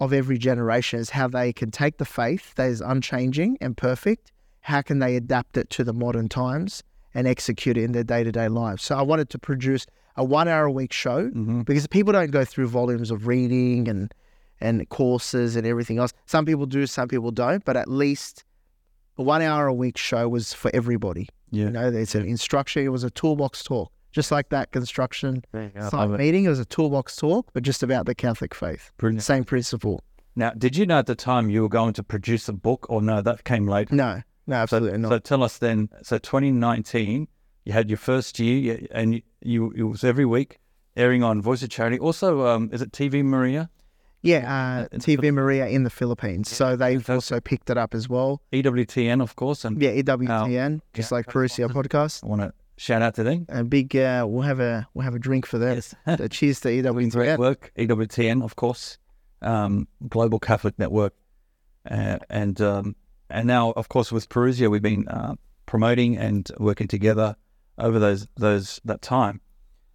of 0.00 0.12
every 0.12 0.38
generation 0.38 1.00
is 1.00 1.10
how 1.10 1.26
they 1.28 1.52
can 1.52 1.70
take 1.70 1.98
the 1.98 2.04
faith 2.04 2.54
that 2.54 2.68
is 2.70 2.80
unchanging 2.80 3.58
and 3.60 3.76
perfect. 3.76 4.30
How 4.60 4.82
can 4.82 4.98
they 4.98 5.16
adapt 5.16 5.56
it 5.56 5.70
to 5.70 5.84
the 5.84 5.92
modern 5.92 6.28
times 6.28 6.82
and 7.14 7.26
execute 7.26 7.76
it 7.76 7.84
in 7.84 7.92
their 7.92 8.04
day 8.04 8.22
to 8.22 8.30
day 8.32 8.48
lives? 8.48 8.82
So 8.82 8.96
I 8.96 9.02
wanted 9.02 9.30
to 9.30 9.38
produce 9.38 9.86
a 10.16 10.24
one 10.24 10.46
hour 10.48 10.64
a 10.66 10.72
week 10.72 10.92
show 10.92 11.30
Mhm. 11.30 11.64
because 11.64 11.86
people 11.86 12.12
don't 12.12 12.30
go 12.30 12.44
through 12.44 12.68
volumes 12.68 13.10
of 13.10 13.26
reading 13.26 13.88
and 13.88 14.12
and 14.60 14.88
courses 14.88 15.54
and 15.54 15.64
everything 15.64 15.98
else. 15.98 16.12
Some 16.26 16.44
people 16.44 16.66
do, 16.66 16.84
some 16.88 17.06
people 17.06 17.30
don't, 17.30 17.64
but 17.64 17.76
at 17.76 17.88
least 17.88 18.42
a 19.16 19.22
one 19.22 19.40
hour 19.40 19.68
a 19.68 19.72
week 19.74 19.96
show 19.96 20.28
was 20.28 20.52
for 20.52 20.68
everybody. 20.74 21.28
Yeah. 21.52 21.66
You 21.66 21.70
know, 21.70 21.88
it's 21.88 22.16
an 22.16 22.24
instruction. 22.26 22.84
It 22.84 22.88
was 22.88 23.04
a 23.04 23.10
toolbox 23.10 23.62
talk, 23.62 23.92
just 24.12 24.30
like 24.30 24.48
that 24.50 24.72
construction 24.72 25.44
site 25.52 26.10
meeting. 26.10 26.44
It 26.44 26.48
was 26.48 26.58
a 26.60 26.64
toolbox 26.64 27.16
talk, 27.16 27.50
but 27.52 27.62
just 27.62 27.82
about 27.82 28.06
the 28.06 28.14
Catholic 28.14 28.54
faith. 28.54 28.90
Brilliant. 28.98 29.22
Same 29.22 29.44
principle. 29.44 30.02
Now, 30.36 30.50
did 30.50 30.76
you 30.76 30.86
know 30.86 30.98
at 31.00 31.06
the 31.06 31.14
time 31.16 31.50
you 31.50 31.62
were 31.62 31.68
going 31.68 31.92
to 31.94 32.02
produce 32.02 32.48
a 32.48 32.52
book, 32.52 32.86
or 32.88 33.02
no? 33.02 33.20
That 33.20 33.44
came 33.44 33.66
later. 33.66 33.94
No, 33.94 34.22
no, 34.46 34.54
So, 34.66 34.76
absolutely 34.76 34.98
not. 34.98 35.08
so 35.10 35.18
tell 35.18 35.42
us 35.42 35.58
then. 35.58 35.88
So 36.02 36.18
2019, 36.18 37.26
you 37.64 37.72
had 37.72 37.90
your 37.90 37.96
first 37.98 38.38
year, 38.38 38.80
and 38.92 39.14
you, 39.14 39.22
you 39.42 39.70
it 39.72 39.82
was 39.82 40.04
every 40.04 40.24
week 40.24 40.58
airing 40.96 41.22
on 41.22 41.40
Voice 41.42 41.62
of 41.62 41.70
Charity. 41.70 41.98
Also, 41.98 42.46
um, 42.46 42.70
is 42.72 42.82
it 42.82 42.92
TV 42.92 43.22
Maria? 43.24 43.68
yeah, 44.22 44.82
uh, 44.82 44.88
in 44.90 44.98
the 44.98 45.16
TV 45.16 45.32
Maria 45.32 45.66
in 45.68 45.84
the 45.84 45.90
Philippines. 45.90 46.50
So 46.50 46.74
they've 46.76 46.98
fantastic. 47.04 47.14
also 47.36 47.40
picked 47.40 47.70
it 47.70 47.78
up 47.78 47.94
as 47.94 48.08
well. 48.08 48.42
EWTN, 48.52 49.22
of 49.22 49.36
course, 49.36 49.64
and 49.64 49.80
Yeah, 49.80 49.90
EWTN, 49.92 50.80
just 50.92 51.10
yeah, 51.12 51.16
like 51.16 51.26
Parousia 51.26 51.68
podcast. 51.70 52.24
I 52.24 52.26
want 52.26 52.40
to 52.42 52.52
shout 52.78 53.02
out 53.02 53.14
to 53.16 53.22
them. 53.22 53.46
A 53.48 53.64
big, 53.64 53.94
uh, 53.94 54.24
we'll 54.26 54.42
have 54.42 54.60
a 54.60 54.86
we'll 54.94 55.04
have 55.04 55.14
a 55.14 55.18
drink 55.18 55.44
for 55.46 55.58
that. 55.58 55.74
Yes. 55.76 55.94
So 56.18 56.28
cheers 56.28 56.60
to 56.60 56.70
E 56.70 56.80
Doing 56.82 57.08
great 57.10 57.30
EWTN. 57.30 57.38
work. 57.38 57.72
EWTN, 57.78 58.42
of 58.42 58.56
course, 58.56 58.98
um, 59.42 59.86
Global 60.08 60.38
Catholic 60.38 60.78
Network, 60.78 61.14
uh, 61.90 62.18
and 62.30 62.60
um, 62.60 62.96
and 63.30 63.46
now, 63.46 63.72
of 63.72 63.88
course, 63.88 64.10
with 64.10 64.28
Parousia, 64.28 64.70
we've 64.70 64.82
been 64.82 65.06
uh, 65.08 65.34
promoting 65.66 66.16
and 66.16 66.50
working 66.58 66.88
together 66.88 67.36
over 67.76 67.98
those 67.98 68.26
those 68.36 68.80
that 68.84 69.02
time. 69.02 69.40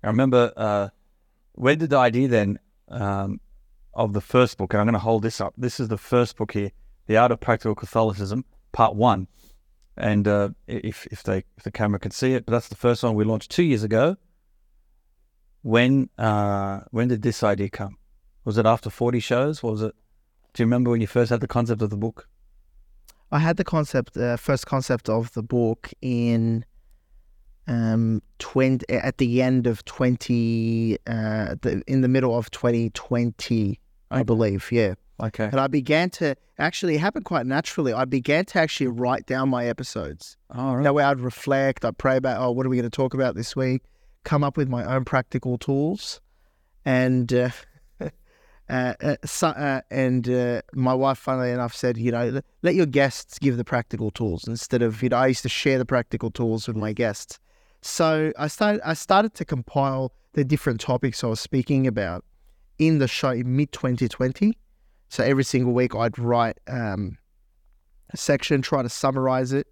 I 0.03 0.07
remember 0.07 0.51
uh, 0.55 0.89
where 1.53 1.75
did 1.75 1.89
the 1.89 1.97
idea 1.97 2.27
then 2.27 2.59
um, 2.89 3.39
of 3.93 4.13
the 4.13 4.21
first 4.21 4.57
book? 4.57 4.73
And 4.73 4.81
I'm 4.81 4.85
going 4.87 4.93
to 4.93 4.99
hold 4.99 5.23
this 5.23 5.39
up. 5.41 5.53
This 5.57 5.79
is 5.79 5.87
the 5.87 5.97
first 5.97 6.37
book 6.37 6.51
here, 6.51 6.71
"The 7.07 7.17
Art 7.17 7.31
of 7.31 7.39
Practical 7.39 7.75
Catholicism," 7.75 8.45
Part 8.71 8.95
One. 8.95 9.27
And 9.95 10.27
uh, 10.27 10.49
if 10.67 11.07
if 11.11 11.23
they 11.23 11.43
if 11.57 11.63
the 11.63 11.71
camera 11.71 11.99
can 11.99 12.11
see 12.11 12.33
it, 12.33 12.45
but 12.45 12.51
that's 12.51 12.67
the 12.67 12.75
first 12.75 13.03
one 13.03 13.13
we 13.13 13.23
launched 13.23 13.51
two 13.51 13.63
years 13.63 13.83
ago. 13.83 14.17
When 15.61 16.09
uh, 16.17 16.81
when 16.91 17.07
did 17.07 17.21
this 17.21 17.43
idea 17.43 17.69
come? 17.69 17.97
Was 18.43 18.57
it 18.57 18.65
after 18.65 18.89
forty 18.89 19.19
shows? 19.19 19.61
Was 19.61 19.81
it? 19.81 19.95
Do 20.53 20.63
you 20.63 20.65
remember 20.65 20.91
when 20.91 21.01
you 21.01 21.07
first 21.07 21.29
had 21.29 21.41
the 21.41 21.47
concept 21.47 21.81
of 21.81 21.89
the 21.89 21.97
book? 21.97 22.27
I 23.31 23.39
had 23.39 23.57
the 23.57 23.63
concept, 23.63 24.15
uh, 24.15 24.37
first 24.37 24.67
concept 24.67 25.09
of 25.09 25.33
the 25.33 25.41
book 25.41 25.91
in 26.01 26.65
um 27.67 28.21
20 28.39 28.85
at 28.89 29.17
the 29.19 29.41
end 29.41 29.67
of 29.67 29.85
20 29.85 30.97
uh 31.07 31.55
the, 31.61 31.81
in 31.87 32.01
the 32.01 32.09
middle 32.09 32.37
of 32.37 32.51
2020 32.51 33.79
i 34.11 34.21
believe 34.21 34.69
yeah 34.69 34.95
Okay. 35.23 35.45
and 35.45 35.59
i 35.59 35.67
began 35.67 36.09
to 36.11 36.35
actually 36.59 36.95
it 36.95 36.99
happened 36.99 37.25
quite 37.25 37.45
naturally 37.45 37.93
i 37.93 38.05
began 38.05 38.45
to 38.45 38.59
actually 38.59 38.87
write 38.87 39.25
down 39.25 39.49
my 39.49 39.65
episodes 39.65 40.37
All 40.53 40.75
right. 40.75 40.83
that 40.83 40.93
way 40.93 41.03
i'd 41.03 41.19
reflect 41.19 41.85
i'd 41.85 41.97
pray 41.97 42.17
about 42.17 42.41
oh 42.41 42.51
what 42.51 42.65
are 42.65 42.69
we 42.69 42.77
going 42.77 42.89
to 42.89 42.95
talk 42.95 43.13
about 43.13 43.35
this 43.35 43.55
week 43.55 43.83
come 44.23 44.43
up 44.43 44.57
with 44.57 44.69
my 44.69 44.83
own 44.83 45.05
practical 45.05 45.57
tools 45.57 46.21
and 46.85 47.33
uh, 47.33 47.49
uh, 48.69 48.93
uh, 49.01 49.15
so, 49.25 49.47
uh, 49.49 49.81
and 49.89 50.29
uh, 50.29 50.61
my 50.73 50.93
wife, 50.93 51.17
funnily 51.17 51.51
enough, 51.51 51.73
said, 51.75 51.97
you 51.97 52.11
know, 52.11 52.29
let- 52.29 52.45
let 52.61 52.75
your 52.75 52.85
guests 52.85 53.39
give 53.39 53.57
the 53.57 53.63
practical 53.63 54.11
tools 54.11 54.47
instead 54.47 54.81
of, 54.81 55.01
you 55.03 55.09
know, 55.09 55.17
I 55.17 55.27
used 55.27 55.43
to 55.43 55.49
share 55.49 55.77
the 55.77 55.85
practical 55.85 56.31
tools 56.31 56.67
with 56.67 56.75
my 56.75 56.93
guests. 56.93 57.39
So 57.81 58.31
I 58.37 58.47
started, 58.47 58.81
I 58.85 58.93
started 58.93 59.33
to 59.35 59.45
compile 59.45 60.13
the 60.33 60.43
different 60.43 60.79
topics 60.79 61.23
I 61.23 61.27
was 61.27 61.39
speaking 61.39 61.85
about 61.87 62.23
in 62.79 62.99
the 62.99 63.07
show 63.07 63.31
in 63.31 63.55
mid 63.55 63.71
2020. 63.71 64.57
So 65.13 65.23
every 65.23 65.43
single 65.43 65.73
week 65.73 65.93
I'd 65.95 66.17
write 66.17 66.57
um, 66.67 67.19
a 68.09 68.17
section, 68.17 68.63
try 68.63 68.81
to 68.81 68.89
summarize 68.89 69.53
it, 69.53 69.67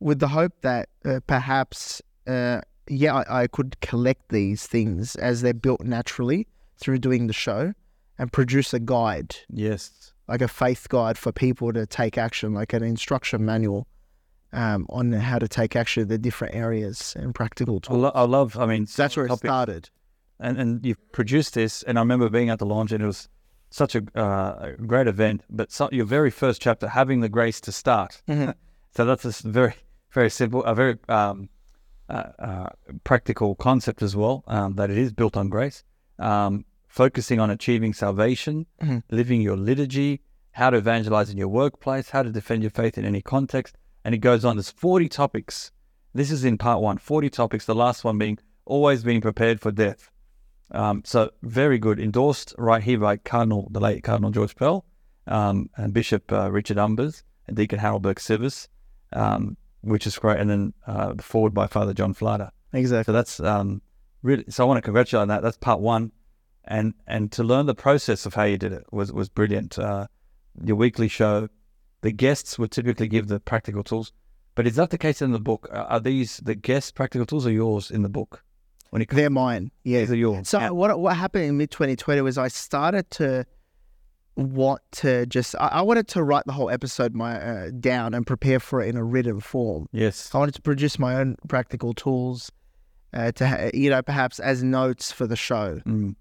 with 0.00 0.18
the 0.18 0.28
hope 0.28 0.54
that 0.62 0.88
uh, 1.04 1.20
perhaps, 1.26 2.00
uh, 2.26 2.62
yeah, 2.88 3.16
I, 3.16 3.42
I 3.42 3.46
could 3.48 3.78
collect 3.82 4.30
these 4.30 4.66
things 4.66 5.14
as 5.16 5.42
they're 5.42 5.52
built 5.52 5.82
naturally 5.82 6.46
through 6.78 7.00
doing 7.00 7.26
the 7.26 7.34
show 7.34 7.74
and 8.18 8.32
produce 8.32 8.72
a 8.72 8.80
guide, 8.80 9.36
Yes. 9.50 10.14
like 10.26 10.40
a 10.40 10.48
faith 10.48 10.88
guide 10.88 11.18
for 11.18 11.32
people 11.32 11.70
to 11.74 11.84
take 11.84 12.16
action, 12.16 12.54
like 12.54 12.72
an 12.72 12.82
instruction 12.82 13.44
manual 13.44 13.86
um, 14.54 14.86
on 14.88 15.12
how 15.12 15.38
to 15.38 15.48
take 15.48 15.76
action 15.76 16.04
in 16.04 16.08
the 16.08 16.16
different 16.16 16.54
areas 16.54 17.14
and 17.18 17.34
practical 17.34 17.76
I, 17.76 17.86
tools. 17.88 17.98
lo- 18.04 18.12
I 18.14 18.22
love. 18.22 18.56
I 18.56 18.64
mean, 18.64 18.86
that's 18.96 19.18
where 19.18 19.26
it 19.26 19.28
topic- 19.28 19.48
started. 19.50 19.90
and 20.40 20.56
and 20.58 20.86
you've 20.86 21.12
produced 21.12 21.52
this, 21.52 21.82
and 21.82 21.98
I 21.98 22.00
remember 22.00 22.30
being 22.30 22.48
at 22.48 22.58
the 22.58 22.64
launch, 22.66 22.90
and 22.90 23.02
it 23.02 23.06
was 23.06 23.28
such 23.72 23.94
a, 23.96 24.02
uh, 24.18 24.72
great 24.86 25.06
event. 25.06 25.42
But 25.50 25.72
so, 25.72 25.88
your 25.92 26.04
very 26.06 26.30
first 26.30 26.60
chapter, 26.62 26.88
having 26.88 27.20
the 27.20 27.28
grace 27.28 27.60
to 27.62 27.72
start. 27.72 28.22
Mhm. 28.28 28.54
so 28.96 29.04
that's 29.04 29.24
a 29.24 29.48
very 29.48 29.74
very 30.12 30.30
simple, 30.30 30.62
a 30.64 30.74
very 30.74 30.98
um, 31.08 31.48
uh, 32.08 32.24
uh, 32.38 32.68
practical 33.04 33.54
concept 33.54 34.02
as 34.02 34.14
well. 34.14 34.44
Um, 34.46 34.74
that 34.76 34.90
it 34.90 34.98
is 34.98 35.12
built 35.12 35.36
on 35.36 35.48
grace. 35.48 35.84
um, 36.18 36.64
focusing 36.86 37.40
on 37.40 37.48
achieving 37.50 37.94
salvation, 37.94 38.66
Mhm. 38.82 39.02
living 39.10 39.40
your 39.40 39.56
liturgy, 39.56 40.20
how 40.52 40.68
to 40.70 40.76
evangelize 40.76 41.30
in 41.30 41.38
your 41.38 41.48
workplace, 41.48 42.10
how 42.10 42.22
to 42.22 42.30
defend 42.30 42.62
your 42.62 42.70
faith 42.70 42.98
in 42.98 43.04
any 43.06 43.22
context. 43.22 43.78
And 44.04 44.14
it 44.14 44.18
goes 44.18 44.44
on. 44.44 44.56
There's 44.56 44.70
40 44.70 45.08
topics. 45.08 45.72
This 46.14 46.30
is 46.30 46.44
in 46.44 46.58
part 46.58 46.82
one 46.82 46.98
40 46.98 47.30
topics, 47.30 47.64
the 47.64 47.74
last 47.74 48.04
one 48.04 48.18
being 48.18 48.38
always 48.66 49.02
being 49.02 49.22
prepared 49.22 49.58
for 49.58 49.72
death. 49.72 50.10
Um, 50.72 51.02
so 51.04 51.30
very 51.42 51.78
good. 51.78 52.00
Endorsed 52.00 52.54
right 52.58 52.82
here 52.82 52.98
by 52.98 53.18
Cardinal, 53.18 53.68
the 53.70 53.80
late 53.80 54.02
Cardinal 54.02 54.30
George 54.30 54.56
Pell, 54.56 54.84
um, 55.26 55.70
and 55.76 55.92
Bishop 55.92 56.32
uh, 56.32 56.50
Richard 56.50 56.78
Umbers, 56.78 57.22
and 57.46 57.56
Deacon 57.56 57.78
Harold 57.78 58.02
Burke 58.02 58.20
Sivers, 58.20 58.68
um, 59.12 59.56
which 59.82 60.06
is 60.06 60.18
great. 60.18 60.40
And 60.40 60.50
then 60.50 60.72
uh, 60.86 61.14
forward 61.16 61.52
by 61.52 61.66
Father 61.66 61.92
John 61.92 62.14
Flader. 62.14 62.50
Exactly. 62.72 63.12
So 63.12 63.12
that's 63.12 63.40
um, 63.40 63.82
really. 64.22 64.44
So 64.48 64.64
I 64.64 64.66
want 64.66 64.78
to 64.78 64.82
congratulate 64.82 65.22
on 65.22 65.28
that. 65.28 65.42
That's 65.42 65.58
part 65.58 65.80
one, 65.80 66.10
and 66.64 66.94
and 67.06 67.30
to 67.32 67.42
learn 67.42 67.66
the 67.66 67.74
process 67.74 68.24
of 68.24 68.34
how 68.34 68.44
you 68.44 68.56
did 68.56 68.72
it 68.72 68.84
was 68.90 69.12
was 69.12 69.28
brilliant. 69.28 69.78
Uh, 69.78 70.06
your 70.64 70.76
weekly 70.76 71.08
show, 71.08 71.48
the 72.00 72.12
guests 72.12 72.58
would 72.58 72.70
typically 72.70 73.08
give 73.08 73.28
the 73.28 73.40
practical 73.40 73.82
tools, 73.82 74.12
but 74.54 74.66
is 74.66 74.76
that 74.76 74.90
the 74.90 74.98
case 74.98 75.20
in 75.20 75.32
the 75.32 75.40
book? 75.40 75.68
Are 75.70 75.84
are 75.84 76.00
these 76.00 76.38
the 76.38 76.54
guest 76.54 76.94
practical 76.94 77.26
tools 77.26 77.46
or 77.46 77.50
yours 77.50 77.90
in 77.90 78.02
the 78.02 78.08
book? 78.08 78.42
When 78.92 79.00
it 79.00 79.08
They're 79.08 79.30
mine. 79.30 79.70
Yeah. 79.84 80.02
yours. 80.02 80.50
So 80.50 80.74
what 80.74 81.00
what 81.00 81.16
happened 81.16 81.44
in 81.44 81.56
mid 81.56 81.70
2020 81.70 82.20
was 82.20 82.36
I 82.36 82.48
started 82.48 83.10
to 83.12 83.46
want 84.36 84.82
to 84.92 85.24
just 85.24 85.54
I, 85.58 85.68
I 85.68 85.80
wanted 85.80 86.08
to 86.08 86.22
write 86.22 86.44
the 86.44 86.52
whole 86.52 86.68
episode 86.68 87.14
my 87.14 87.40
uh, 87.40 87.70
down 87.80 88.12
and 88.12 88.26
prepare 88.26 88.60
for 88.60 88.82
it 88.82 88.90
in 88.90 88.98
a 88.98 89.02
written 89.02 89.40
form. 89.40 89.88
yes. 89.92 90.30
I 90.34 90.38
wanted 90.38 90.54
to 90.56 90.60
produce 90.60 90.98
my 90.98 91.14
own 91.16 91.36
practical 91.48 91.94
tools 91.94 92.52
uh, 93.14 93.32
to 93.32 93.46
ha- 93.46 93.70
you 93.72 93.88
know 93.88 94.02
perhaps 94.02 94.38
as 94.38 94.62
notes 94.62 95.10
for 95.10 95.26
the 95.26 95.36
show. 95.36 95.80
Mm. 95.86 96.14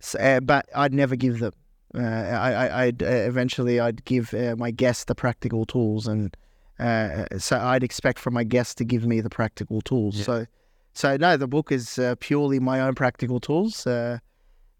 So, 0.00 0.18
uh, 0.18 0.40
but 0.40 0.68
I'd 0.74 0.92
never 0.92 1.16
give 1.16 1.38
them. 1.38 1.52
Uh, 1.94 2.00
I, 2.00 2.52
I, 2.52 2.84
I'd 2.84 3.02
uh, 3.02 3.06
eventually 3.06 3.80
I'd 3.80 4.04
give 4.04 4.34
uh, 4.34 4.56
my 4.58 4.70
guests 4.70 5.04
the 5.04 5.14
practical 5.14 5.64
tools, 5.64 6.06
and 6.06 6.36
uh, 6.78 7.24
so 7.38 7.58
I'd 7.58 7.82
expect 7.82 8.18
from 8.18 8.34
my 8.34 8.44
guests 8.44 8.74
to 8.76 8.84
give 8.84 9.06
me 9.06 9.22
the 9.22 9.30
practical 9.30 9.80
tools. 9.80 10.18
Yeah. 10.18 10.24
So, 10.24 10.46
so 10.94 11.16
no, 11.16 11.36
the 11.36 11.46
book 11.46 11.70
is 11.70 11.98
uh, 11.98 12.14
purely 12.20 12.58
my 12.58 12.80
own 12.80 12.94
practical 12.94 13.40
tools, 13.40 13.86
uh, 13.86 14.18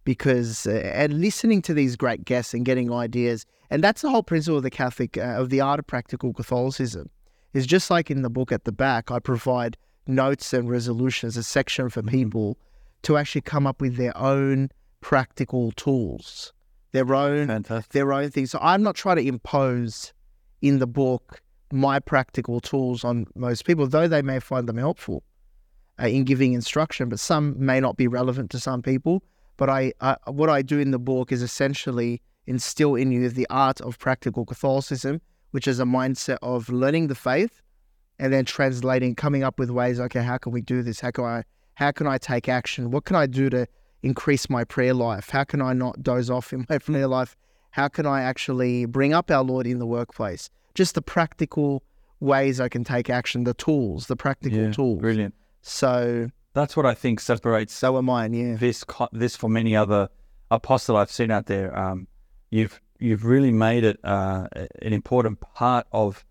because 0.05 0.67
uh, 0.67 0.71
and 0.71 1.21
listening 1.21 1.63
to 1.63 1.75
these 1.75 1.97
great 1.97 2.25
guests 2.25 2.55
and 2.55 2.65
getting 2.65 2.93
ideas, 2.93 3.47
and 3.71 3.83
that's 3.83 4.03
the 4.03 4.11
whole 4.11 4.23
principle 4.23 4.59
of 4.59 4.63
the 4.63 4.71
Catholic 4.71 5.17
uh, 5.17 5.41
of 5.41 5.51
the 5.51 5.61
art 5.61 5.79
of 5.79 5.87
practical 5.87 6.33
Catholicism, 6.33 7.09
is 7.53 7.67
just 7.67 7.91
like 7.91 8.11
in 8.11 8.23
the 8.23 8.31
book 8.31 8.53
at 8.53 8.65
the 8.65 8.73
back, 8.73 9.11
I 9.11 9.19
provide 9.19 9.77
notes 10.07 10.53
and 10.53 10.69
resolutions, 10.69 11.37
a 11.37 11.43
section 11.43 11.89
for 11.89 12.03
people 12.03 12.59
to 13.03 13.17
actually 13.17 13.43
come 13.43 13.67
up 13.67 13.81
with 13.81 13.97
their 13.97 14.17
own 14.17 14.71
practical 15.01 15.73
tools, 15.73 16.53
their 16.93 17.15
own 17.15 17.47
Fantastic. 17.47 17.93
their 17.93 18.13
own 18.13 18.31
things. 18.31 18.51
So 18.51 18.59
I'm 18.61 18.83
not 18.83 18.97
trying 18.97 19.17
to 19.17 19.27
impose 19.27 20.13
in 20.61 20.81
the 20.81 20.87
book 20.87 21.41
my 21.73 22.01
practical 22.01 22.61
tools 22.61 23.05
on 23.05 23.27
most 23.37 23.65
people, 23.65 23.87
though 23.87 24.09
they 24.09 24.23
may 24.23 24.41
find 24.41 24.69
them 24.69 24.77
helpful 24.77 25.23
uh, 26.01 26.07
in 26.07 26.25
giving 26.25 26.53
instruction, 26.53 27.09
but 27.09 27.21
some 27.21 27.55
may 27.59 27.81
not 27.81 27.97
be 27.97 28.09
relevant 28.09 28.51
to 28.51 28.61
some 28.61 28.83
people. 28.83 29.23
But 29.57 29.69
I, 29.69 29.93
I, 30.01 30.17
what 30.27 30.49
I 30.49 30.63
do 30.63 30.79
in 30.79 30.91
the 30.91 30.99
book 30.99 31.33
is 31.33 31.43
essentially 31.43 32.23
instill 32.47 32.95
in 32.95 33.13
you 33.13 33.29
the 33.29 33.47
art 33.51 33.81
of 33.81 33.99
practical 33.99 34.45
Catholicism, 34.47 35.21
which 35.51 35.69
is 35.69 35.79
a 35.79 35.85
mindset 35.85 36.39
of 36.43 36.69
learning 36.71 37.09
the 37.09 37.15
faith 37.15 37.61
and 38.19 38.33
then 38.33 38.45
translating, 38.45 39.15
coming 39.15 39.43
up 39.43 39.59
with 39.59 39.71
ways. 39.71 40.01
Okay, 40.01 40.23
how 40.23 40.39
can 40.39 40.53
we 40.53 40.61
do 40.61 40.83
this? 40.83 41.01
How 41.01 41.11
can 41.11 41.25
I, 41.25 41.45
how 41.75 41.91
can 41.91 42.07
I 42.07 42.19
take 42.19 42.49
action? 42.49 42.91
What 42.91 43.05
can 43.05 43.17
I 43.17 43.27
do 43.27 43.51
to 43.51 43.67
increase 44.03 44.49
my 44.49 44.65
prayer 44.65 44.95
life? 44.95 45.29
How 45.29 45.45
can 45.45 45.61
I 45.61 45.73
not 45.75 46.03
doze 46.03 46.31
off 46.31 46.53
in 46.53 46.67
my 46.69 46.79
prayer 46.87 47.07
life? 47.07 47.37
How 47.73 47.89
can 47.89 48.07
I 48.07 48.23
actually 48.23 48.87
bring 48.87 49.13
up 49.13 49.31
our 49.31 49.45
Lord 49.45 49.67
in 49.67 49.79
the 49.79 49.87
workplace? 49.87 50.51
Just 50.75 50.95
the 50.95 51.03
practical 51.03 51.83
ways 52.21 52.61
I 52.61 52.69
can 52.69 52.85
take 52.85 53.11
action, 53.11 53.45
the 53.45 53.55
tools, 53.55 54.07
the 54.07 54.17
practical 54.17 54.59
Yeah, 54.59 54.73
tools. 54.73 55.01
Brilliant. 55.01 55.35
So 55.63 56.31
That's 56.55 56.77
what 56.77 56.87
I 56.87 56.95
think 56.95 57.21
separates 57.21 57.73
so 57.73 57.97
are 57.97 58.03
mine, 58.03 58.33
yeah. 58.35 58.57
this 58.57 58.85
this 59.13 59.37
from 59.37 59.53
many 59.53 59.77
other 59.77 60.09
apostle 60.51 60.97
I've 60.97 61.11
seen 61.11 61.31
out 61.31 61.47
there. 61.47 61.77
Um, 61.79 62.09
you've 62.51 62.81
you've 62.99 63.25
really 63.25 63.53
made 63.53 63.85
it 63.85 63.99
uh, 64.05 64.49
an 64.55 64.93
important 64.93 65.41
part 65.41 65.87
of 65.93 66.25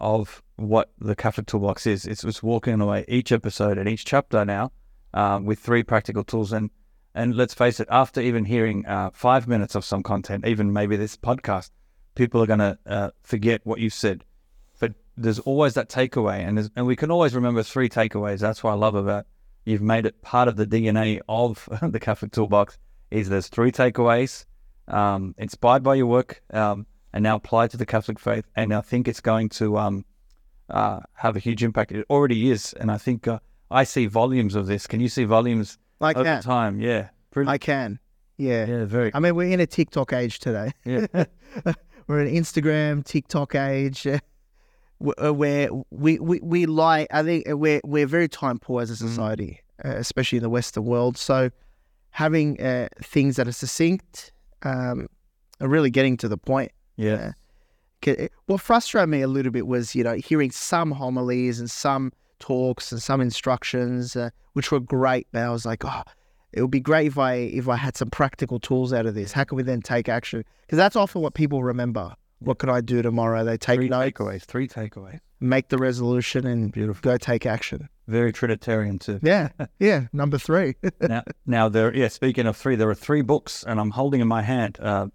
of 0.00 0.42
what 0.56 0.90
the 0.98 1.16
Catholic 1.16 1.46
Toolbox 1.46 1.86
is. 1.86 2.06
It's, 2.06 2.24
it's 2.24 2.42
walking 2.42 2.80
away 2.80 3.04
each 3.08 3.32
episode 3.32 3.78
and 3.78 3.88
each 3.88 4.04
chapter 4.04 4.44
now 4.44 4.72
um, 5.14 5.44
with 5.44 5.58
three 5.58 5.82
practical 5.82 6.24
tools. 6.24 6.52
And 6.52 6.70
and 7.14 7.36
let's 7.36 7.54
face 7.54 7.80
it, 7.80 7.88
after 7.90 8.20
even 8.20 8.44
hearing 8.44 8.86
uh, 8.86 9.10
five 9.12 9.48
minutes 9.48 9.74
of 9.74 9.84
some 9.84 10.02
content, 10.02 10.46
even 10.46 10.72
maybe 10.72 10.96
this 10.96 11.16
podcast, 11.16 11.70
people 12.14 12.42
are 12.42 12.46
going 12.46 12.58
to 12.60 12.78
uh, 12.86 13.10
forget 13.22 13.60
what 13.64 13.80
you 13.80 13.90
said. 13.90 14.24
There's 15.20 15.38
always 15.40 15.74
that 15.74 15.88
takeaway, 15.88 16.46
and 16.46 16.70
and 16.76 16.86
we 16.86 16.96
can 16.96 17.10
always 17.10 17.34
remember 17.34 17.62
three 17.62 17.88
takeaways. 17.88 18.38
That's 18.38 18.62
what 18.62 18.70
I 18.72 18.74
love 18.74 18.94
about 18.94 19.26
you've 19.68 19.82
made 19.82 20.06
it 20.06 20.20
part 20.22 20.48
of 20.48 20.56
the 20.56 20.66
DNA 20.66 21.20
of 21.28 21.68
the 21.82 22.00
Catholic 22.00 22.32
Toolbox. 22.32 22.78
Is 23.10 23.28
there's 23.28 23.48
three 23.48 23.72
takeaways 23.72 24.44
um, 24.86 25.34
inspired 25.38 25.82
by 25.82 25.94
your 25.94 26.06
work 26.06 26.42
um, 26.52 26.86
and 27.12 27.22
now 27.22 27.36
applied 27.36 27.70
to 27.70 27.78
the 27.78 27.86
Catholic 27.86 28.18
faith, 28.18 28.44
and 28.54 28.74
I 28.74 28.82
think 28.82 29.08
it's 29.08 29.20
going 29.20 29.48
to 29.50 29.78
um, 29.78 30.04
uh, 30.68 31.00
have 31.14 31.34
a 31.34 31.38
huge 31.38 31.62
impact. 31.62 31.92
It 31.92 32.06
already 32.10 32.50
is, 32.50 32.74
and 32.74 32.90
I 32.90 32.98
think 32.98 33.26
uh, 33.26 33.38
I 33.70 33.84
see 33.84 34.06
volumes 34.06 34.54
of 34.54 34.66
this. 34.66 34.86
Can 34.86 35.00
you 35.00 35.08
see 35.08 35.24
volumes 35.24 35.78
I 36.02 36.10
over 36.10 36.24
can. 36.24 36.42
time? 36.42 36.80
Yeah, 36.80 37.08
brilliant. 37.30 37.54
I 37.54 37.58
can. 37.58 37.98
Yeah. 38.36 38.66
yeah, 38.66 38.84
very. 38.84 39.10
I 39.14 39.20
mean, 39.20 39.34
we're 39.34 39.50
in 39.50 39.60
a 39.60 39.66
TikTok 39.66 40.12
age 40.12 40.38
today. 40.38 40.72
Yeah. 40.84 41.06
we're 42.06 42.20
in 42.20 42.34
Instagram, 42.34 43.04
TikTok 43.04 43.54
age. 43.54 44.06
uh, 45.00 45.04
wh- 45.04 45.24
uh, 45.26 45.34
Where 45.34 45.68
we, 45.90 46.18
we, 46.18 46.40
we 46.42 46.66
like, 46.66 47.08
I 47.10 47.22
think 47.22 47.48
uh, 47.48 47.56
we're, 47.56 47.80
we're 47.84 48.06
very 48.06 48.28
time 48.28 48.58
poor 48.58 48.82
as 48.82 48.90
a 48.90 48.94
Mhm. 48.94 49.08
society, 49.08 49.60
uh, 49.84 49.90
especially 49.96 50.38
in 50.38 50.42
the 50.42 50.50
Western 50.50 50.84
world. 50.84 51.16
So 51.16 51.50
having 52.10 52.60
uh, 52.60 52.88
things 53.02 53.36
that 53.36 53.46
are 53.48 53.52
succinct 53.52 54.32
um, 54.62 55.08
and 55.60 55.70
really 55.70 55.90
getting 55.90 56.16
to 56.18 56.28
the 56.28 56.38
point. 56.38 56.72
yeah, 56.96 57.32
'Ca- 58.02 58.28
What 58.46 58.60
frustrated 58.60 59.08
me 59.08 59.20
a 59.22 59.28
little 59.28 59.52
bit 59.52 59.66
was, 59.66 59.94
you 59.94 60.04
know, 60.04 60.14
hearing 60.14 60.50
some 60.50 60.92
homilies 60.92 61.58
and 61.60 61.70
some 61.70 62.12
talks 62.38 62.92
and 62.92 63.02
some 63.02 63.20
instructions, 63.20 64.14
uh, 64.16 64.30
which 64.52 64.70
were 64.70 64.80
great. 64.80 65.26
But 65.32 65.42
I 65.42 65.50
was 65.50 65.66
like, 65.66 65.84
oh, 65.84 66.02
it 66.52 66.62
would 66.62 66.70
be 66.70 66.80
great 66.80 67.06
if 67.08 67.18
I 67.18 67.34
if 67.34 67.68
I 67.68 67.76
had 67.76 67.96
some 67.96 68.08
practical 68.10 68.58
tools 68.60 68.92
out 68.92 69.06
of 69.06 69.14
this. 69.14 69.32
How 69.32 69.44
can 69.44 69.56
we 69.56 69.62
then 69.64 69.80
take 69.82 70.08
action? 70.08 70.44
Because 70.62 70.76
that's 70.78 70.96
often 70.96 71.22
what 71.22 71.34
people 71.34 71.62
remember. 71.64 72.14
What 72.40 72.58
can 72.58 72.68
I 72.70 72.80
do 72.80 73.02
tomorrow? 73.02 73.44
They 73.44 73.56
take 73.56 73.78
three 73.78 73.88
notes, 73.88 74.12
takeaways. 74.18 74.42
Three 74.42 74.68
takeaways. 74.68 75.20
make 75.40 75.68
the 75.68 75.78
resolution, 75.78 76.46
and 76.46 76.70
Beautiful. 76.72 77.00
go 77.10 77.16
take 77.16 77.46
action. 77.46 77.88
Very 78.06 78.32
Trinitarian 78.32 78.98
too. 78.98 79.18
Yeah, 79.22 79.48
yeah. 79.78 80.06
Number 80.12 80.38
three. 80.38 80.74
now, 81.00 81.24
now 81.46 81.68
there. 81.68 81.94
Yeah, 81.94 82.08
speaking 82.08 82.46
of 82.46 82.56
three, 82.56 82.76
there 82.76 82.88
are 82.88 82.94
three 82.94 83.22
books, 83.22 83.64
and 83.66 83.80
I'm 83.80 83.90
holding 83.90 84.20
in 84.20 84.28
my 84.28 84.42
hand. 84.42 84.78
Uh, 84.80 85.08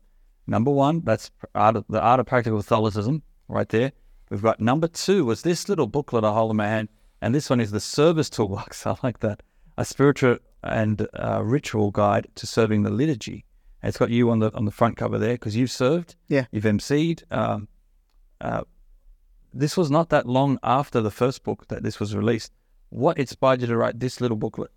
number 0.47 0.71
one, 0.71 1.01
that's 1.03 1.31
art 1.55 1.75
of, 1.77 1.85
the 1.89 2.01
art 2.01 2.19
of 2.19 2.25
practical 2.25 2.59
Catholicism, 2.59 3.23
right 3.47 3.69
there. 3.69 3.91
We've 4.29 4.41
got 4.41 4.59
number 4.59 4.87
two 4.87 5.25
was 5.25 5.43
this 5.43 5.69
little 5.69 5.87
booklet 5.87 6.23
I 6.23 6.33
hold 6.33 6.51
in 6.51 6.57
my 6.57 6.67
hand, 6.67 6.89
and 7.21 7.33
this 7.33 7.49
one 7.49 7.59
is 7.61 7.71
the 7.71 7.79
Service 7.79 8.29
Toolbox. 8.29 8.85
I 8.87 8.95
like 9.03 9.19
that. 9.19 9.41
A 9.77 9.85
spiritual 9.85 10.37
and 10.63 11.07
uh, 11.13 11.41
ritual 11.43 11.91
guide 11.91 12.27
to 12.35 12.47
serving 12.47 12.83
the 12.83 12.89
liturgy. 12.89 13.45
It's 13.83 13.97
got 13.97 14.09
you 14.09 14.29
on 14.29 14.39
the 14.39 14.53
on 14.55 14.65
the 14.65 14.71
front 14.71 14.97
cover 14.97 15.17
there 15.17 15.33
because 15.33 15.55
you've 15.55 15.71
served. 15.71 16.15
Yeah. 16.27 16.45
You've 16.51 16.63
emceed. 16.63 17.23
Um, 17.31 17.67
uh, 18.39 18.63
this 19.53 19.77
was 19.77 19.91
not 19.91 20.09
that 20.09 20.25
long 20.25 20.57
after 20.63 21.01
the 21.01 21.11
first 21.11 21.43
book 21.43 21.67
that 21.67 21.83
this 21.83 21.99
was 21.99 22.15
released. 22.15 22.51
What 22.89 23.17
inspired 23.17 23.61
you 23.61 23.67
to 23.67 23.77
write 23.77 23.99
this 23.99 24.21
little 24.21 24.37
booklet? 24.37 24.71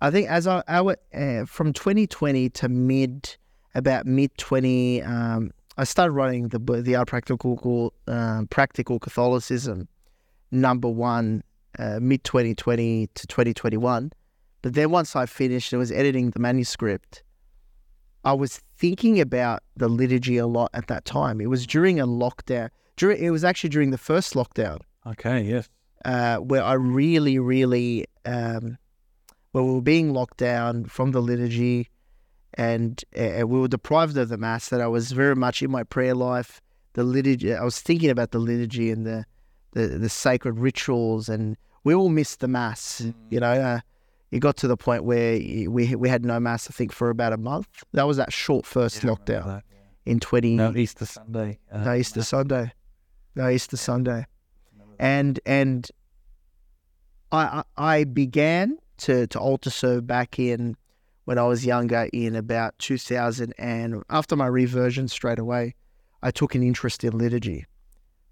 I 0.00 0.10
think 0.10 0.28
as 0.28 0.46
I, 0.46 0.62
I 0.66 0.80
went, 0.80 0.98
uh, 1.14 1.44
from 1.44 1.72
2020 1.72 2.50
to 2.50 2.68
mid, 2.68 3.36
about 3.74 4.06
mid 4.06 4.36
20, 4.36 5.02
um, 5.02 5.52
I 5.76 5.84
started 5.84 6.12
writing 6.12 6.48
the 6.48 6.58
the 6.58 6.96
Art 6.96 7.08
Practical 7.08 7.92
uh, 8.06 8.42
Practical 8.50 8.98
Catholicism, 8.98 9.88
number 10.50 10.88
one, 10.88 11.42
uh, 11.78 11.98
mid 12.00 12.24
2020 12.24 13.08
to 13.14 13.26
2021. 13.26 14.12
But 14.62 14.74
then 14.74 14.90
once 14.90 15.16
I 15.16 15.26
finished 15.26 15.72
and 15.72 15.80
was 15.80 15.90
editing 15.90 16.30
the 16.30 16.38
manuscript, 16.38 17.22
I 18.24 18.32
was 18.32 18.60
thinking 18.76 19.20
about 19.20 19.62
the 19.76 19.88
liturgy 19.88 20.36
a 20.36 20.46
lot 20.46 20.70
at 20.74 20.86
that 20.86 21.04
time. 21.04 21.40
It 21.40 21.46
was 21.46 21.66
during 21.66 21.98
a 21.98 22.06
lockdown. 22.06 22.70
During 22.96 23.22
it 23.22 23.30
was 23.30 23.44
actually 23.44 23.70
during 23.70 23.90
the 23.90 23.98
first 23.98 24.34
lockdown 24.34 24.78
Okay, 25.06 25.42
yes. 25.42 25.68
uh, 26.04 26.36
where 26.36 26.62
I 26.62 26.74
really, 26.74 27.38
really, 27.38 28.06
um, 28.24 28.78
where 29.52 29.64
we 29.64 29.72
were 29.72 29.82
being 29.82 30.12
locked 30.12 30.36
down 30.36 30.84
from 30.84 31.12
the 31.12 31.20
liturgy 31.20 31.88
and 32.54 33.02
uh, 33.18 33.46
we 33.46 33.58
were 33.58 33.68
deprived 33.68 34.16
of 34.18 34.28
the 34.28 34.36
Mass, 34.36 34.68
that 34.68 34.80
I 34.80 34.86
was 34.86 35.12
very 35.12 35.34
much 35.34 35.62
in 35.62 35.70
my 35.70 35.84
prayer 35.84 36.14
life. 36.14 36.60
The 36.92 37.02
liturgy, 37.02 37.54
I 37.54 37.64
was 37.64 37.80
thinking 37.80 38.10
about 38.10 38.32
the 38.32 38.38
liturgy 38.38 38.90
and 38.90 39.06
the, 39.06 39.24
the, 39.72 39.86
the 39.86 40.10
sacred 40.10 40.58
rituals, 40.58 41.30
and 41.30 41.56
we 41.82 41.94
all 41.94 42.10
missed 42.10 42.40
the 42.40 42.48
Mass. 42.48 43.02
You 43.30 43.40
know, 43.40 43.52
uh, 43.52 43.80
it 44.32 44.40
got 44.40 44.56
to 44.56 44.66
the 44.66 44.76
point 44.76 45.04
where 45.04 45.34
we 45.34 45.94
we 45.94 46.08
had 46.08 46.24
no 46.24 46.40
mass. 46.40 46.68
I 46.68 46.72
think 46.72 46.92
for 46.92 47.10
about 47.10 47.32
a 47.32 47.36
month. 47.36 47.68
That 47.92 48.04
was 48.04 48.16
that 48.16 48.32
short 48.32 48.66
first 48.66 49.04
Yeah, 49.04 49.10
lockdown 49.10 49.46
that. 49.46 49.62
in 50.06 50.18
twenty. 50.18 50.56
No, 50.56 50.74
Easter 50.74 51.06
Sunday. 51.06 51.58
Uh, 51.70 51.84
no, 51.84 51.94
Easter 51.94 52.22
Sunday. 52.22 52.72
No, 53.36 53.48
Easter 53.48 53.76
Sunday. 53.76 54.26
And 54.98 55.38
and 55.46 55.88
I 57.30 57.62
I 57.76 58.04
began 58.04 58.78
to 58.98 59.26
to 59.28 59.38
altar 59.38 59.70
serve 59.70 60.06
back 60.06 60.38
in 60.38 60.76
when 61.24 61.38
I 61.38 61.44
was 61.44 61.64
younger 61.64 62.08
in 62.12 62.34
about 62.34 62.76
2000 62.80 63.54
and 63.56 64.02
after 64.10 64.34
my 64.34 64.46
reversion 64.46 65.06
straight 65.08 65.38
away 65.38 65.74
I 66.22 66.30
took 66.32 66.54
an 66.56 66.62
interest 66.62 67.04
in 67.04 67.16
liturgy 67.16 67.64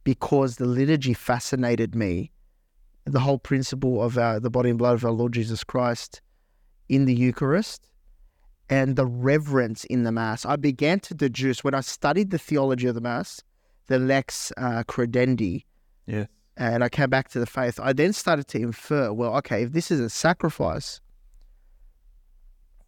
because 0.04 0.56
the 0.56 0.66
liturgy 0.66 1.14
fascinated 1.14 1.94
me 1.94 2.32
the 3.04 3.20
whole 3.20 3.38
principle 3.38 4.02
of 4.02 4.18
our, 4.18 4.40
the 4.40 4.50
body 4.50 4.70
and 4.70 4.78
blood 4.78 4.94
of 4.94 5.04
our 5.04 5.10
Lord 5.10 5.32
Jesus 5.32 5.64
Christ 5.64 6.20
in 6.88 7.04
the 7.04 7.14
Eucharist 7.14 7.88
and 8.68 8.96
the 8.96 9.06
reverence 9.06 9.84
in 9.84 10.04
the 10.04 10.12
Mass. 10.12 10.44
I 10.46 10.56
began 10.56 11.00
to 11.00 11.14
deduce 11.14 11.64
when 11.64 11.74
I 11.74 11.80
studied 11.80 12.30
the 12.30 12.38
theology 12.38 12.86
of 12.86 12.94
the 12.94 13.00
Mass, 13.00 13.42
the 13.86 13.98
lex 13.98 14.52
uh, 14.56 14.84
credendi, 14.86 15.64
Yes. 16.06 16.28
and 16.56 16.84
I 16.84 16.88
came 16.88 17.10
back 17.10 17.28
to 17.30 17.40
the 17.40 17.46
faith, 17.46 17.80
I 17.82 17.92
then 17.92 18.12
started 18.12 18.46
to 18.48 18.58
infer, 18.58 19.12
well, 19.12 19.34
okay, 19.36 19.62
if 19.64 19.72
this 19.72 19.90
is 19.90 20.00
a 20.00 20.10
sacrifice, 20.10 21.00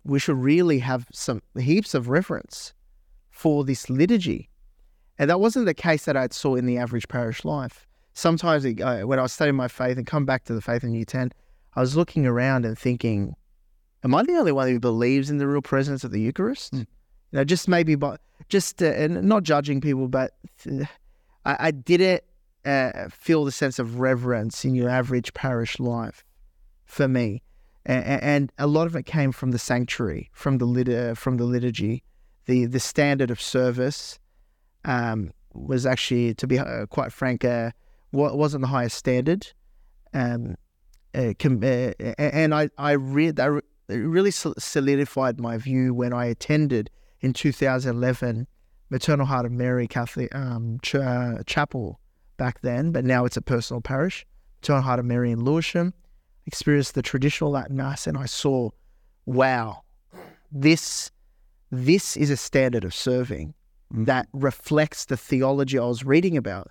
we 0.04 0.18
should 0.18 0.36
really 0.36 0.80
have 0.80 1.06
some 1.12 1.42
heaps 1.58 1.94
of 1.94 2.08
reverence 2.08 2.74
for 3.30 3.64
this 3.64 3.88
liturgy. 3.88 4.48
And 5.18 5.30
that 5.30 5.40
wasn't 5.40 5.66
the 5.66 5.74
case 5.74 6.04
that 6.06 6.16
I 6.16 6.28
saw 6.30 6.54
in 6.56 6.66
the 6.66 6.78
average 6.78 7.06
parish 7.08 7.44
life. 7.44 7.86
Sometimes 8.14 8.64
it, 8.64 8.80
uh, 8.80 9.02
when 9.02 9.18
I 9.18 9.22
was 9.22 9.32
studying 9.32 9.56
my 9.56 9.68
faith 9.68 9.96
and 9.96 10.06
come 10.06 10.24
back 10.24 10.44
to 10.44 10.54
the 10.54 10.60
faith 10.60 10.84
in 10.84 10.92
Year 10.92 11.04
10, 11.04 11.32
I 11.74 11.80
was 11.80 11.96
looking 11.96 12.26
around 12.26 12.66
and 12.66 12.78
thinking, 12.78 13.34
am 14.04 14.14
I 14.14 14.22
the 14.22 14.36
only 14.36 14.52
one 14.52 14.68
who 14.68 14.78
believes 14.78 15.30
in 15.30 15.38
the 15.38 15.46
real 15.46 15.62
presence 15.62 16.04
of 16.04 16.10
the 16.10 16.20
Eucharist? 16.20 16.74
Mm. 16.74 16.80
You 16.80 16.86
know, 17.38 17.44
just 17.44 17.68
maybe, 17.68 17.94
but 17.94 18.20
just, 18.48 18.82
uh, 18.82 18.86
and 18.86 19.22
not 19.22 19.42
judging 19.42 19.80
people, 19.80 20.08
but 20.08 20.32
uh, 20.70 20.84
I, 21.44 21.56
I 21.68 21.70
didn't 21.70 22.22
uh, 22.64 23.08
feel 23.08 23.44
the 23.44 23.52
sense 23.52 23.78
of 23.78 24.00
reverence 24.00 24.64
in 24.64 24.74
your 24.74 24.88
average 24.88 25.32
parish 25.34 25.80
life 25.80 26.24
for 26.84 27.08
me. 27.08 27.42
And, 27.84 28.04
and 28.04 28.52
a 28.58 28.66
lot 28.66 28.86
of 28.86 28.94
it 28.94 29.06
came 29.06 29.32
from 29.32 29.50
the 29.50 29.58
sanctuary, 29.58 30.30
from 30.32 30.58
the 30.58 30.66
lit- 30.66 30.88
uh, 30.88 31.14
from 31.14 31.36
the 31.36 31.44
liturgy, 31.44 32.04
the 32.46 32.66
the 32.66 32.80
standard 32.80 33.30
of 33.30 33.40
service 33.40 34.18
um, 34.84 35.32
was 35.54 35.86
actually, 35.86 36.34
to 36.34 36.46
be 36.46 36.58
uh, 36.58 36.86
quite 36.86 37.12
frank, 37.12 37.44
uh, 37.44 37.70
wa- 37.70 37.72
wasn't 38.12 38.62
the 38.62 38.68
highest 38.68 38.96
standard. 38.96 39.46
Um, 40.14 40.56
uh, 41.14 41.32
com- 41.38 41.62
uh, 41.62 41.92
and 42.18 42.54
I 42.54 42.68
I 42.78 42.92
read 42.92 43.38
re- 43.38 43.60
it 43.88 43.96
really 43.96 44.30
solidified 44.30 45.40
my 45.40 45.58
view 45.58 45.92
when 45.94 46.12
I 46.12 46.26
attended 46.26 46.90
in 47.20 47.32
2011 47.32 48.46
Maternal 48.90 49.26
Heart 49.26 49.46
of 49.46 49.52
Mary 49.52 49.86
Catholic 49.86 50.34
um, 50.34 50.78
ch- 50.82 50.96
uh, 50.96 51.42
Chapel 51.46 51.98
back 52.36 52.60
then, 52.62 52.92
but 52.92 53.04
now 53.04 53.24
it's 53.24 53.36
a 53.36 53.42
personal 53.42 53.80
parish. 53.80 54.26
Maternal 54.60 54.82
Heart 54.82 55.00
of 55.00 55.06
Mary 55.06 55.30
in 55.30 55.44
Lewisham. 55.44 55.92
Experienced 56.46 56.94
the 56.94 57.02
traditional 57.02 57.50
Latin 57.50 57.76
Mass, 57.76 58.08
and 58.08 58.18
I 58.18 58.26
saw, 58.26 58.70
wow, 59.26 59.82
this 60.50 61.10
this 61.70 62.16
is 62.16 62.30
a 62.30 62.36
standard 62.36 62.84
of 62.84 62.92
serving 62.92 63.54
Mm. 63.92 64.06
that 64.06 64.28
reflects 64.32 65.04
the 65.04 65.16
theology 65.16 65.78
I 65.78 65.84
was 65.84 66.04
reading 66.04 66.36
about. 66.36 66.70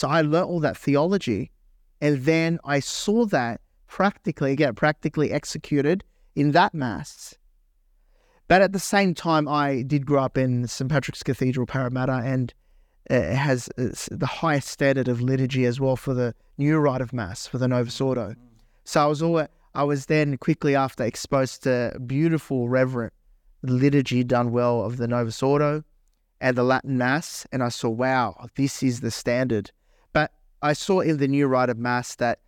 So 0.00 0.08
I 0.08 0.22
learnt 0.22 0.48
all 0.48 0.60
that 0.60 0.78
theology, 0.78 1.50
and 2.00 2.24
then 2.24 2.58
I 2.64 2.80
saw 2.80 3.26
that 3.26 3.60
practically, 3.86 4.50
again, 4.50 4.74
practically 4.74 5.30
executed 5.30 6.04
in 6.34 6.52
that 6.52 6.72
Mass. 6.72 7.34
But 8.48 8.62
at 8.62 8.72
the 8.72 8.78
same 8.78 9.12
time, 9.14 9.46
I 9.46 9.82
did 9.82 10.06
grow 10.06 10.22
up 10.22 10.38
in 10.38 10.66
St. 10.66 10.90
Patrick's 10.90 11.22
Cathedral, 11.22 11.66
Parramatta, 11.66 12.22
and 12.24 12.54
uh, 13.10 13.16
it 13.16 13.36
has 13.36 13.68
uh, 13.76 13.88
the 14.10 14.24
highest 14.24 14.68
standard 14.68 15.06
of 15.06 15.20
liturgy 15.20 15.66
as 15.66 15.78
well 15.78 15.96
for 15.96 16.14
the 16.14 16.34
new 16.56 16.78
rite 16.78 17.02
of 17.02 17.12
Mass, 17.12 17.46
for 17.46 17.58
the 17.58 17.68
Novus 17.68 18.00
Ordo. 18.00 18.34
So 18.84 19.02
I 19.02 19.06
was 19.06 19.20
all, 19.20 19.46
I 19.74 19.84
was 19.84 20.06
then 20.06 20.38
quickly 20.38 20.74
after 20.74 21.04
exposed 21.04 21.64
to 21.64 22.00
beautiful, 22.06 22.70
reverent 22.70 23.12
liturgy 23.60 24.24
done 24.24 24.50
well 24.50 24.82
of 24.82 24.96
the 24.96 25.06
Novus 25.06 25.42
Ordo 25.42 25.84
and 26.40 26.56
the 26.56 26.64
Latin 26.64 26.96
Mass, 26.96 27.46
and 27.52 27.62
I 27.62 27.68
saw, 27.68 27.90
wow, 27.90 28.46
this 28.56 28.82
is 28.82 29.02
the 29.02 29.10
standard. 29.10 29.72
I 30.62 30.72
saw 30.72 31.00
in 31.00 31.16
the 31.18 31.28
new 31.28 31.46
rite 31.46 31.70
of 31.70 31.78
Mass 31.78 32.14
that 32.16 32.40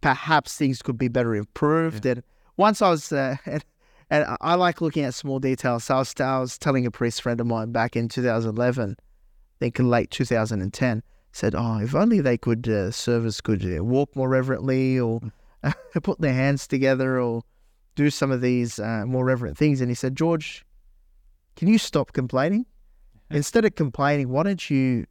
perhaps 0.00 0.56
things 0.56 0.82
could 0.82 0.98
be 0.98 1.08
better 1.08 1.34
improved. 1.34 2.06
And 2.06 2.22
once 2.56 2.82
I 2.82 2.90
was, 2.90 3.12
uh, 3.12 3.36
and, 3.46 3.64
and 4.10 4.36
I- 4.40 4.54
like 4.54 4.80
looking 4.80 5.04
at 5.04 5.14
small 5.14 5.38
details. 5.38 5.84
So 5.84 5.96
I 5.96 5.98
was, 5.98 6.14
I 6.20 6.38
was 6.38 6.58
telling 6.58 6.86
a 6.86 6.90
priest 6.90 7.22
friend 7.22 7.40
of 7.40 7.46
mine 7.46 7.72
back 7.72 7.96
in 7.96 8.08
2011, 8.08 8.96
I 8.98 9.02
think 9.58 9.78
in 9.78 9.88
late 9.88 10.10
2010, 10.10 11.02
said, 11.32 11.54
oh, 11.54 11.78
if 11.78 11.94
only 11.94 12.20
they 12.20 12.36
could, 12.36 12.68
uh, 12.68 12.90
servers 12.90 13.40
could 13.40 13.64
uh, 13.64 13.84
walk 13.84 14.14
more 14.16 14.28
reverently 14.28 14.98
or 14.98 15.20
put 16.02 16.20
their 16.20 16.32
hands 16.34 16.66
together 16.66 17.20
or 17.20 17.42
do 17.94 18.10
some 18.10 18.30
of 18.30 18.40
these 18.40 18.78
uh, 18.78 19.04
more 19.06 19.24
reverent 19.24 19.56
things. 19.56 19.80
And 19.80 19.90
he 19.90 19.94
said, 19.94 20.16
George, 20.16 20.64
can 21.56 21.68
you 21.68 21.78
stop 21.78 22.12
complaining? 22.12 22.66
Instead 23.30 23.64
of 23.64 23.76
complaining, 23.76 24.28
why 24.30 24.42
don't 24.42 24.70
you 24.70 25.06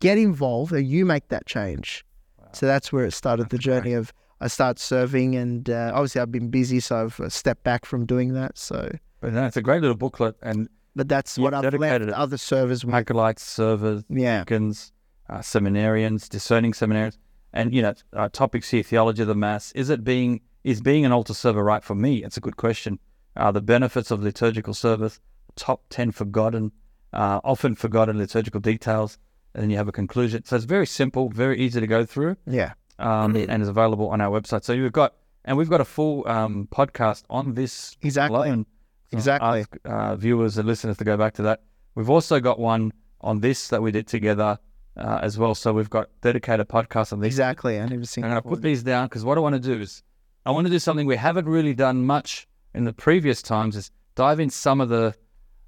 get 0.00 0.18
involved 0.18 0.72
and 0.72 0.86
you 0.86 1.04
make 1.04 1.28
that 1.28 1.46
change? 1.46 2.04
So 2.52 2.66
that's 2.66 2.92
where 2.92 3.04
it 3.06 3.12
started 3.12 3.48
the 3.48 3.56
That's 3.56 3.64
journey 3.64 3.92
of 3.94 4.12
I 4.42 4.48
started 4.48 4.80
serving, 4.80 5.36
and 5.36 5.70
uh, 5.70 5.92
obviously 5.94 6.20
I've 6.20 6.32
been 6.32 6.50
busy, 6.50 6.80
so 6.80 7.04
I've 7.04 7.20
uh, 7.20 7.28
stepped 7.28 7.62
back 7.62 7.84
from 7.84 8.04
doing 8.06 8.34
that. 8.34 8.58
So, 8.58 8.90
But 9.20 9.32
no, 9.32 9.46
it's 9.46 9.56
a 9.56 9.62
great 9.62 9.80
little 9.82 9.96
booklet, 9.96 10.34
and 10.42 10.68
but 10.96 11.08
that's 11.08 11.38
what 11.38 11.54
I've 11.54 11.72
left 11.74 12.02
it. 12.02 12.10
other 12.10 12.36
servers 12.36 12.84
with. 12.84 12.92
acolytes, 12.94 13.44
servers, 13.44 14.02
Yeah, 14.08 14.40
deacons, 14.40 14.92
uh, 15.30 15.38
seminarians, 15.38 16.28
discerning 16.28 16.72
seminarians, 16.72 17.18
and 17.52 17.72
you 17.72 17.82
know, 17.82 17.94
uh, 18.14 18.28
topics 18.30 18.68
here: 18.68 18.82
theology 18.82 19.22
of 19.22 19.28
the 19.28 19.36
mass. 19.36 19.70
Is 19.72 19.90
it 19.90 20.02
being 20.02 20.40
is 20.64 20.80
being 20.80 21.04
an 21.04 21.12
altar 21.12 21.34
server 21.34 21.62
right 21.62 21.84
for 21.84 21.94
me? 21.94 22.24
It's 22.24 22.36
a 22.36 22.40
good 22.40 22.56
question. 22.56 22.98
Uh, 23.36 23.52
the 23.52 23.62
benefits 23.62 24.10
of 24.10 24.22
liturgical 24.24 24.74
service, 24.74 25.20
top 25.54 25.84
ten 25.88 26.10
forgotten, 26.10 26.72
uh, 27.12 27.40
often 27.44 27.76
forgotten 27.76 28.18
liturgical 28.18 28.60
details, 28.60 29.18
and 29.54 29.62
then 29.62 29.70
you 29.70 29.76
have 29.76 29.88
a 29.88 29.92
conclusion. 29.92 30.44
So 30.44 30.56
it's 30.56 30.64
very 30.64 30.86
simple, 30.86 31.28
very 31.28 31.58
easy 31.60 31.80
to 31.80 31.86
go 31.86 32.04
through, 32.04 32.36
yeah, 32.46 32.72
um, 32.98 33.36
and 33.36 33.62
is 33.62 33.68
available 33.68 34.08
on 34.08 34.20
our 34.20 34.30
website. 34.40 34.64
So 34.64 34.72
you've 34.72 34.92
got, 34.92 35.14
and 35.44 35.56
we've 35.56 35.70
got 35.70 35.80
a 35.80 35.84
full 35.84 36.26
um, 36.28 36.68
podcast 36.70 37.24
on 37.30 37.54
this 37.54 37.96
exactly. 38.02 38.36
alone. 38.48 38.66
So 39.10 39.18
Exactly. 39.18 39.60
Ask 39.60 39.76
uh, 39.84 40.16
viewers 40.16 40.56
and 40.58 40.66
listeners 40.66 40.96
to 40.96 41.04
go 41.04 41.16
back 41.16 41.34
to 41.34 41.42
that. 41.42 41.62
We've 41.94 42.08
also 42.08 42.40
got 42.40 42.58
one 42.58 42.92
on 43.20 43.40
this 43.40 43.68
that 43.68 43.82
we 43.82 43.90
did 43.92 44.06
together 44.06 44.58
uh, 44.96 45.20
as 45.22 45.38
well. 45.38 45.54
So 45.54 45.72
we've 45.74 45.90
got 45.90 46.08
dedicated 46.22 46.68
podcasts 46.68 47.12
on 47.12 47.20
these. 47.20 47.34
Exactly. 47.34 47.78
I 47.78 47.86
never 47.86 48.06
seen. 48.06 48.24
I'm 48.24 48.30
going 48.30 48.42
to 48.42 48.48
put 48.48 48.62
these 48.62 48.82
down 48.82 49.06
because 49.06 49.24
what 49.24 49.36
I 49.36 49.42
want 49.42 49.54
to 49.54 49.60
do 49.60 49.80
is 49.82 50.02
I 50.46 50.50
want 50.50 50.66
to 50.66 50.70
do 50.70 50.78
something 50.78 51.06
we 51.06 51.16
haven't 51.16 51.46
really 51.46 51.74
done 51.74 52.06
much 52.06 52.48
in 52.74 52.84
the 52.84 52.92
previous 52.94 53.42
times 53.42 53.76
is 53.76 53.90
dive 54.14 54.40
in 54.40 54.48
some 54.48 54.80
of 54.80 54.88
the 54.88 55.14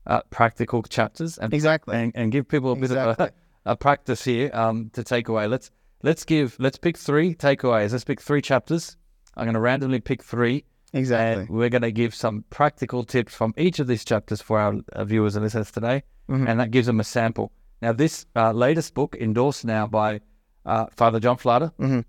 uh, 0.07 0.20
practical 0.31 0.83
chapters 0.83 1.37
and, 1.38 1.53
Exactly. 1.53 1.97
and 1.97 2.12
and 2.14 2.33
give 2.33 2.49
people 2.49 2.73
a 2.73 2.77
bit 2.77 2.85
Exactly. 2.85 3.25
of 3.27 3.31
a, 3.31 3.33
a 3.66 3.77
practice 3.77 4.24
here 4.24 4.50
um, 4.53 4.90
to 4.92 5.03
take 5.05 5.29
away. 5.29 5.46
Let's 5.46 5.70
let's 6.03 6.24
give 6.24 6.57
let's 6.59 6.79
pick 6.79 6.96
three 6.96 7.35
takeaways. 7.35 7.92
Let's 7.92 8.05
pick 8.05 8.20
three 8.20 8.42
chapters. 8.42 8.96
I'm 9.37 9.44
going 9.44 9.55
to 9.55 9.61
randomly 9.61 10.00
pick 10.00 10.22
three 10.22 10.64
Exactly. 10.92 11.42
and 11.42 11.50
we're 11.50 11.68
going 11.70 11.83
to 11.83 11.90
give 11.90 12.14
some 12.14 12.44
practical 12.50 13.03
tips 13.05 13.35
from 13.35 13.53
each 13.57 13.81
of 13.81 13.87
these 13.88 14.05
chapters 14.05 14.40
for 14.40 14.61
our 14.61 15.05
viewers 15.05 15.35
and 15.35 15.44
listeners 15.44 15.70
today. 15.72 16.05
Mhm. 16.29 16.48
And 16.48 16.61
that 16.61 16.70
gives 16.70 16.87
them 16.87 17.00
a 17.00 17.05
sample. 17.05 17.50
Now, 17.83 17.92
this 17.92 18.27
uh, 18.37 18.53
latest 18.53 18.94
book, 18.94 19.16
endorsed 19.20 19.64
now 19.64 19.87
by 19.88 20.20
uh, 20.64 20.87
Father 20.92 21.18
John 21.20 21.37
Flader, 21.37 21.72
Mhm. 21.81 22.05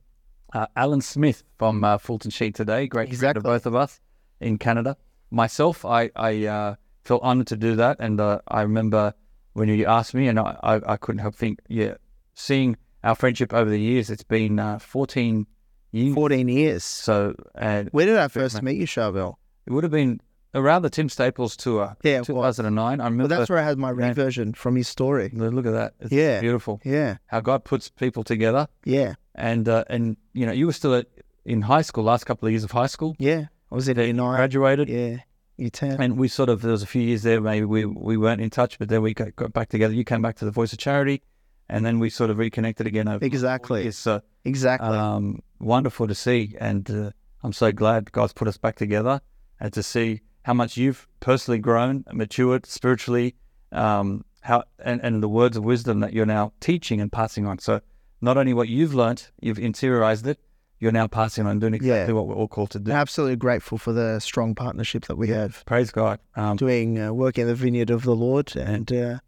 uh, 0.54 0.68
Alan 0.76 1.02
Smith 1.02 1.44
from 1.58 1.84
uh, 1.84 1.98
Fulton 1.98 2.32
Sheen 2.32 2.54
today, 2.54 2.88
great 2.88 3.08
Exactly. 3.10 3.42
both 3.42 3.66
of 3.66 3.76
us 3.76 4.00
in 4.40 4.58
Canada. 4.58 4.96
Myself, 5.32 5.84
I, 5.84 6.12
I 6.16 6.46
uh, 6.46 6.76
feel 7.04 7.20
honored 7.24 7.48
to 7.48 7.58
do 7.58 7.76
that. 7.78 7.98
And 8.00 8.22
uh, 8.22 8.40
I 8.48 8.62
remember 8.62 9.14
when 9.56 9.68
you 9.70 9.86
asked 9.86 10.14
me, 10.14 10.28
and 10.28 10.40
I, 10.40 10.56
I, 10.62 10.82
I 10.94 10.98
couldn't 10.98 11.20
help 11.20 11.36
think, 11.36 11.60
yeah, 11.68 11.96
seeing 12.36 12.78
our 13.04 13.16
friendship 13.16 13.54
over 13.54 13.70
the 13.70 13.80
years, 13.80 14.10
it's 14.10 14.24
been 14.24 14.60
uh, 14.60 14.80
14 14.80 15.48
years. 15.92 16.14
Fourteen 16.14 16.48
years. 16.50 16.84
So, 16.84 17.36
and 17.56 17.90
Where 17.92 18.06
did 18.06 18.18
I 18.18 18.28
first 18.28 18.62
meet 18.62 18.78
you, 18.78 18.86
Charbel? 18.86 19.36
it 19.66 19.72
would 19.72 19.84
have 19.84 19.92
been 19.92 20.20
around 20.54 20.82
the 20.84 20.90
Tim 20.90 21.08
Staples 21.10 21.56
tour, 21.58 21.96
Yeah, 22.04 22.16
it 22.18 22.20
was. 22.30 22.58
2009. 22.58 23.00
I 23.02 23.10
Well, 23.10 23.28
that's 23.28 23.50
where 23.50 23.60
I 23.60 23.64
had 23.64 23.78
my 23.78 23.90
reversion 23.92 24.54
from 24.54 24.76
his 24.76 24.88
story. 24.88 25.30
look 25.34 25.66
at 25.66 25.72
that. 25.74 25.94
It's 26.02 26.12
Yeah. 26.12 26.40
beautiful. 26.42 26.82
Yeah, 26.84 27.18
How 27.28 27.40
God 27.42 27.64
puts 27.64 27.90
people 27.90 28.24
together, 28.24 28.68
yeah, 28.86 29.16
and 29.36 29.68
uh, 29.70 29.84
and 29.90 30.18
you 30.34 30.46
know, 30.46 30.52
you 30.52 30.66
were 30.66 30.74
still 30.74 30.94
at, 30.96 31.08
in 31.46 31.62
high 31.62 31.82
school, 31.82 32.04
last 32.04 32.26
couple 32.26 32.46
of 32.48 32.52
years 32.52 32.64
of 32.64 32.72
high 32.72 32.88
school, 32.88 33.16
yeah. 33.20 33.46
I 33.72 33.76
was 33.76 33.88
in 33.88 33.96
then 33.98 34.06
year 34.06 34.14
nine. 34.14 34.36
graduated, 34.38 34.88
Yeah, 34.90 35.18
year 35.58 35.70
ten. 35.70 36.02
and 36.02 36.18
we 36.18 36.28
sort 36.28 36.50
of 36.50 36.62
there 36.62 36.72
was 36.72 36.84
a 36.84 36.88
few 36.88 37.02
years 37.02 37.24
there 37.24 37.40
maybe 37.42 37.66
we 37.66 37.86
we 37.86 38.18
weren't 38.18 38.42
in 38.42 38.50
touch, 38.50 38.78
but 38.80 38.90
then 38.90 39.02
we 39.02 39.14
got, 39.14 39.36
got 39.36 39.54
back 39.54 39.70
together. 39.70 39.94
You 39.94 40.04
came 40.04 40.22
back 40.22 40.36
to 40.38 40.46
the 40.46 40.52
Voice 40.52 40.74
of 40.74 40.80
Charity, 40.80 41.22
and 41.70 41.86
then 41.86 42.00
we 42.00 42.10
sort 42.10 42.30
of 42.30 42.38
reconnected 42.38 42.88
again 42.88 43.08
over 43.08 43.24
Exactly. 43.24 43.86
It's 43.88 44.06
uh, 44.08 44.20
Exactly. 44.44 44.90
um, 44.90 45.42
wonderful 45.60 46.08
to 46.08 46.16
see, 46.16 46.56
and 46.60 46.90
uh, 46.90 47.12
I'm 47.44 47.54
so 47.54 47.72
glad 47.72 48.12
God's 48.12 48.34
put 48.34 48.48
us 48.48 48.58
back 48.58 48.76
together 48.76 49.22
and 49.60 49.72
to 49.74 49.82
see 49.84 50.22
how 50.44 50.54
much 50.54 50.78
you've 50.78 51.08
personally 51.20 51.58
grown 51.60 52.04
matured 52.14 52.66
spiritually, 52.66 53.36
um, 53.72 54.24
how 54.42 54.64
and, 54.80 55.02
and 55.04 55.24
the 55.24 55.30
words 55.30 55.58
of 55.58 55.64
wisdom 55.64 56.02
that 56.02 56.14
you're 56.14 56.26
now 56.26 56.54
teaching 56.60 57.02
and 57.02 57.12
passing 57.12 57.48
on. 57.48 57.58
So 57.60 57.82
not 58.22 58.38
only 58.38 58.54
what 58.54 58.70
you've 58.70 58.94
learnt, 58.94 59.32
you've 59.42 59.58
interiorized 59.58 60.28
it, 60.28 60.40
you're 60.80 60.92
now 60.92 61.08
passing 61.08 61.46
on 61.48 61.60
doing 61.60 61.74
exactly 61.74 62.14
Yeah. 62.14 62.18
what 62.20 62.28
we're 62.28 62.36
all 62.36 62.48
called 62.48 62.72
to 62.72 62.80
do. 62.80 62.92
Absolutely 62.92 63.38
grateful 63.38 63.78
for 63.78 63.94
the 63.94 64.20
strong 64.20 64.56
partnership 64.56 65.06
that 65.06 65.18
we 65.18 65.30
have. 65.30 65.64
Praise 65.66 65.92
God. 65.92 66.20
Um, 66.36 66.58
doing 66.58 67.00
uh, 67.00 67.14
work 67.14 67.38
in 67.38 67.48
the 67.48 67.56
vineyard 67.56 67.90
of 67.90 68.04
the 68.04 68.16
Lord, 68.16 68.56
and 68.56 68.92
uh, 68.92 69.20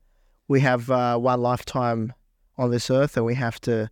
we 0.47 0.59
have 0.61 0.89
uh, 0.91 1.17
one 1.17 1.41
lifetime 1.41 2.13
on 2.57 2.71
this 2.71 2.89
earth, 2.89 3.17
and 3.17 3.25
we 3.25 3.35
have 3.35 3.59
to 3.61 3.89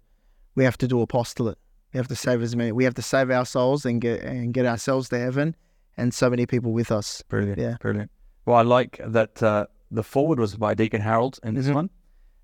we 0.56 0.63
have 0.63 0.78
to 0.78 0.88
do 0.88 1.02
apostolate. 1.02 1.58
We 1.94 1.98
have 1.98 2.08
to 2.10 2.15
save 2.15 2.41
as 2.41 2.56
many. 2.56 2.72
We 2.72 2.84
have 2.86 2.94
to 2.96 3.02
save 3.02 3.30
our 3.32 3.46
souls 3.46 3.86
and 3.86 4.02
get 4.02 4.22
and 4.22 4.54
get 4.54 4.65
ourselves 4.65 5.10
to 5.10 5.20
heaven, 5.20 5.56
and 5.98 6.13
so 6.13 6.30
many 6.30 6.46
people 6.46 6.72
with 6.74 6.91
us. 6.91 7.24
Brilliant. 7.30 7.60
Yeah. 7.60 7.78
Brilliant. 7.80 8.12
Well, 8.46 8.58
I 8.58 8.62
like 8.63 9.00
that 9.06 9.41
uh, 9.41 9.65
the 9.91 10.04
forward 10.04 10.39
was 10.39 10.56
by 10.56 10.74
Deacon 10.74 11.02
Harold 11.02 11.39
in 11.44 11.56
this 11.56 11.68
Mhm. 11.68 11.74
one. 11.76 11.89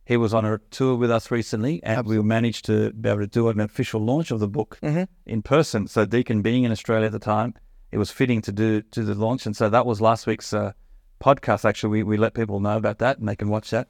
He 0.06 0.18
was 0.18 0.34
on 0.34 0.46
a 0.46 0.58
tour 0.72 0.96
with 0.96 1.12
us 1.12 1.32
recently, 1.32 1.82
and 1.84 2.06
we 2.06 2.22
managed 2.22 2.66
to 2.66 2.92
be 2.94 3.10
able 3.10 3.20
to 3.22 3.28
do 3.28 3.50
an 3.50 3.60
official 3.60 4.02
launch 4.02 4.32
of 4.32 4.40
the 4.40 4.48
book 4.48 4.80
Mhm. 4.82 5.08
in 5.26 5.42
person. 5.42 5.88
So, 5.88 6.06
Deacon 6.06 6.42
being 6.42 6.64
in 6.64 6.72
Australia 6.72 7.06
at 7.06 7.12
the 7.12 7.20
time, 7.20 7.54
it 7.92 7.98
was 7.98 8.10
fitting 8.12 8.42
to 8.42 8.52
do 8.52 8.82
to 8.82 9.04
the 9.04 9.14
launch, 9.16 9.46
and 9.46 9.56
so 9.56 9.70
that 9.70 9.86
was 9.86 10.02
last 10.02 10.26
week's 10.28 10.54
uh, 10.54 10.72
podcast. 11.24 11.66
Actually, 11.66 11.92
we, 11.92 12.04
we 12.04 12.18
let 12.18 12.34
people 12.34 12.60
know 12.60 12.78
about 12.78 12.98
that, 13.00 13.20
and 13.20 13.28
they 13.30 13.36
can 13.36 13.50
watch 13.50 13.70
that. 13.70 13.90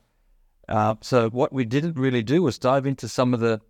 Uh, 0.67 0.95
so, 1.01 1.29
what 1.29 1.53
we 1.53 1.65
didn't 1.65 1.97
really 1.97 2.23
do 2.23 2.43
was 2.43 2.59
dive 2.59 2.85
into 2.85 3.07
some 3.07 3.33
of 3.33 3.39
the 3.39 3.61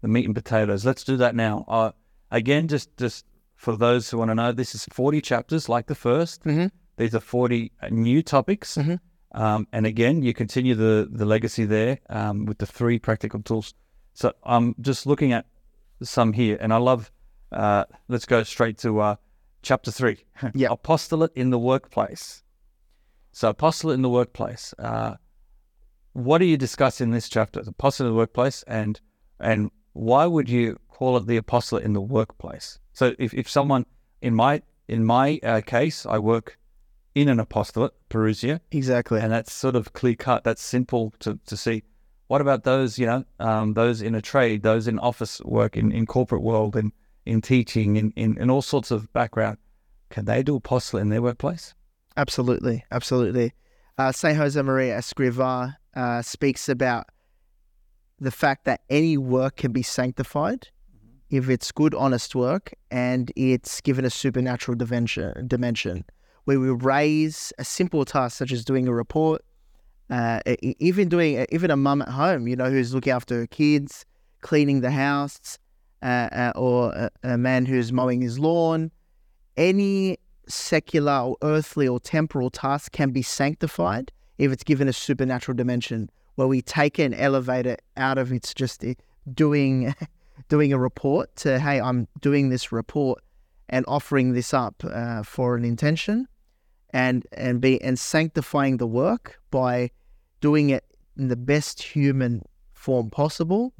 the 0.00 0.08
meat 0.08 0.24
and 0.26 0.34
potatoes. 0.34 0.84
Let's 0.86 1.02
do 1.02 1.16
that 1.16 1.34
now. 1.34 1.64
Uh, 1.66 1.90
again, 2.30 2.68
just 2.68 2.96
just 2.96 3.26
for 3.56 3.76
those 3.76 4.08
who 4.08 4.18
want 4.18 4.30
to 4.30 4.34
know, 4.36 4.52
this 4.52 4.74
is 4.74 4.86
forty 4.92 5.20
chapters, 5.20 5.68
like 5.68 5.86
the 5.88 5.94
1st 5.96 6.44
Mhm. 6.44 6.70
These 6.96 7.14
are 7.16 7.20
forty 7.20 7.72
new 7.90 8.22
topics, 8.22 8.76
Mhm. 8.76 9.00
Um, 9.32 9.66
and 9.72 9.86
again, 9.86 10.22
you 10.22 10.32
continue 10.34 10.74
the 10.74 11.08
the 11.10 11.24
legacy 11.24 11.64
there 11.64 11.98
um, 12.08 12.46
with 12.46 12.58
the 12.58 12.66
three 12.66 12.98
practical 12.98 13.42
tools. 13.42 13.74
So 14.14 14.32
I'm 14.42 14.74
just 14.80 15.06
looking 15.06 15.32
at 15.32 15.46
some 16.02 16.32
here, 16.32 16.56
and 16.60 16.72
I 16.72 16.78
love. 16.78 17.12
Uh, 17.50 17.84
let's 18.08 18.26
go 18.26 18.42
straight 18.42 18.76
to 18.78 19.00
uh, 19.00 19.16
chapter 19.62 19.90
three. 19.90 20.24
Yeah. 20.54 20.68
apostolate 20.70 21.32
in 21.34 21.50
the 21.50 21.58
workplace. 21.58 22.42
So 23.32 23.48
apostolate 23.50 23.94
in 23.94 24.02
the 24.02 24.08
workplace. 24.10 24.74
Uh, 24.78 25.14
what 26.12 26.38
do 26.38 26.44
you 26.44 26.56
discuss 26.56 27.00
in 27.00 27.10
this 27.10 27.28
chapter? 27.28 27.62
The 27.62 27.70
apostolate 27.70 28.08
in 28.08 28.14
the 28.14 28.18
workplace, 28.18 28.64
and 28.66 29.00
and 29.40 29.70
why 29.92 30.26
would 30.26 30.48
you 30.48 30.78
call 30.88 31.16
it 31.16 31.26
the 31.26 31.36
apostolate 31.36 31.84
in 31.84 31.92
the 31.92 32.00
workplace? 32.00 32.78
So 32.92 33.14
if, 33.18 33.32
if 33.34 33.48
someone 33.48 33.86
in 34.20 34.34
my 34.34 34.62
in 34.88 35.04
my 35.04 35.38
uh, 35.42 35.60
case, 35.60 36.06
I 36.06 36.18
work 36.18 36.58
in 37.14 37.28
an 37.28 37.40
apostolate, 37.40 37.92
Parousia, 38.10 38.60
Exactly. 38.70 39.20
and 39.20 39.32
that's 39.32 39.52
sort 39.52 39.76
of 39.76 39.92
clear 39.92 40.14
cut. 40.14 40.44
That's 40.44 40.62
simple 40.62 41.12
to, 41.20 41.38
to 41.46 41.56
see. 41.56 41.82
What 42.28 42.40
about 42.40 42.64
those, 42.64 42.98
you 42.98 43.06
know, 43.06 43.24
um, 43.40 43.74
those 43.74 44.02
in 44.02 44.14
a 44.14 44.20
trade, 44.20 44.62
those 44.62 44.86
in 44.86 44.98
office 44.98 45.40
work, 45.42 45.76
in, 45.76 45.90
in 45.92 46.06
corporate 46.06 46.42
world, 46.42 46.76
in, 46.76 46.92
in 47.24 47.40
teaching, 47.40 47.96
in, 47.96 48.12
in, 48.16 48.38
in 48.38 48.50
all 48.50 48.62
sorts 48.62 48.90
of 48.90 49.12
background? 49.12 49.58
Can 50.10 50.26
they 50.26 50.42
do 50.42 50.56
apostolate 50.56 51.02
in 51.02 51.08
their 51.08 51.22
workplace? 51.22 51.74
Absolutely, 52.16 52.84
absolutely. 52.90 53.52
Uh, 53.96 54.12
Saint 54.12 54.36
Jose 54.36 54.60
Maria 54.60 54.98
Escrivá 54.98 55.76
uh, 55.94 56.22
speaks 56.22 56.68
about 56.68 57.06
the 58.20 58.30
fact 58.30 58.64
that 58.64 58.82
any 58.90 59.16
work 59.16 59.56
can 59.56 59.72
be 59.72 59.82
sanctified 59.82 60.68
if 61.30 61.48
it's 61.48 61.70
good, 61.72 61.94
honest 61.94 62.34
work 62.34 62.72
and 62.90 63.30
it's 63.36 63.80
given 63.80 64.04
a 64.04 64.10
supernatural 64.10 64.76
dimension. 64.76 65.46
Dimension 65.46 66.04
where 66.48 66.58
we 66.58 66.70
raise 66.70 67.52
a 67.58 67.64
simple 67.64 68.06
task 68.06 68.38
such 68.38 68.52
as 68.52 68.64
doing 68.64 68.88
a 68.88 68.94
report, 68.94 69.44
uh, 70.08 70.40
even 70.62 71.06
doing 71.06 71.44
even 71.52 71.70
a 71.70 71.76
mum 71.76 72.00
at 72.00 72.08
home, 72.08 72.48
you 72.48 72.56
know, 72.56 72.70
who's 72.70 72.94
looking 72.94 73.12
after 73.12 73.40
her 73.40 73.46
kids, 73.46 74.06
cleaning 74.40 74.80
the 74.80 74.90
house, 74.90 75.58
uh, 76.02 76.06
uh, 76.32 76.52
or 76.56 76.94
a, 76.94 77.10
a 77.22 77.36
man 77.36 77.66
who's 77.66 77.92
mowing 77.92 78.22
his 78.22 78.38
lawn. 78.38 78.90
Any 79.58 80.16
secular 80.48 81.20
or 81.20 81.36
earthly 81.42 81.86
or 81.86 82.00
temporal 82.00 82.48
task 82.48 82.92
can 82.92 83.10
be 83.10 83.20
sanctified 83.20 84.10
if 84.38 84.50
it's 84.50 84.64
given 84.64 84.88
a 84.88 84.92
supernatural 84.94 85.54
dimension 85.54 86.08
where 86.36 86.48
we 86.48 86.62
take 86.62 86.98
and 86.98 87.14
elevate 87.14 87.66
it 87.66 87.82
out 87.98 88.16
of 88.16 88.32
its 88.32 88.54
just 88.54 88.82
doing 89.34 89.94
doing 90.48 90.72
a 90.72 90.78
report 90.78 91.36
to 91.36 91.58
hey 91.58 91.78
i'm 91.78 92.08
doing 92.22 92.48
this 92.48 92.72
report 92.72 93.22
and 93.68 93.84
offering 93.86 94.32
this 94.32 94.54
up 94.54 94.82
uh, 94.84 95.22
for 95.22 95.54
an 95.54 95.64
intention 95.64 96.26
and 96.90 97.26
and 97.32 97.60
be 97.60 97.80
and 97.82 97.98
sanctifying 97.98 98.78
the 98.78 98.86
work 98.86 99.40
by 99.50 99.90
doing 100.40 100.70
it 100.70 100.84
in 101.16 101.28
the 101.28 101.36
best 101.36 101.82
human 101.82 102.42
form 102.72 103.10
possible 103.10 103.72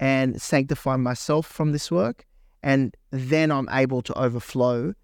and 0.00 0.40
sanctify 0.40 0.96
myself 0.96 1.46
from 1.46 1.72
this 1.72 1.90
work. 1.90 2.26
And 2.62 2.96
then 3.10 3.52
i'm 3.52 3.68
able 3.70 4.02
to 4.02 4.18
overflow 4.18 4.94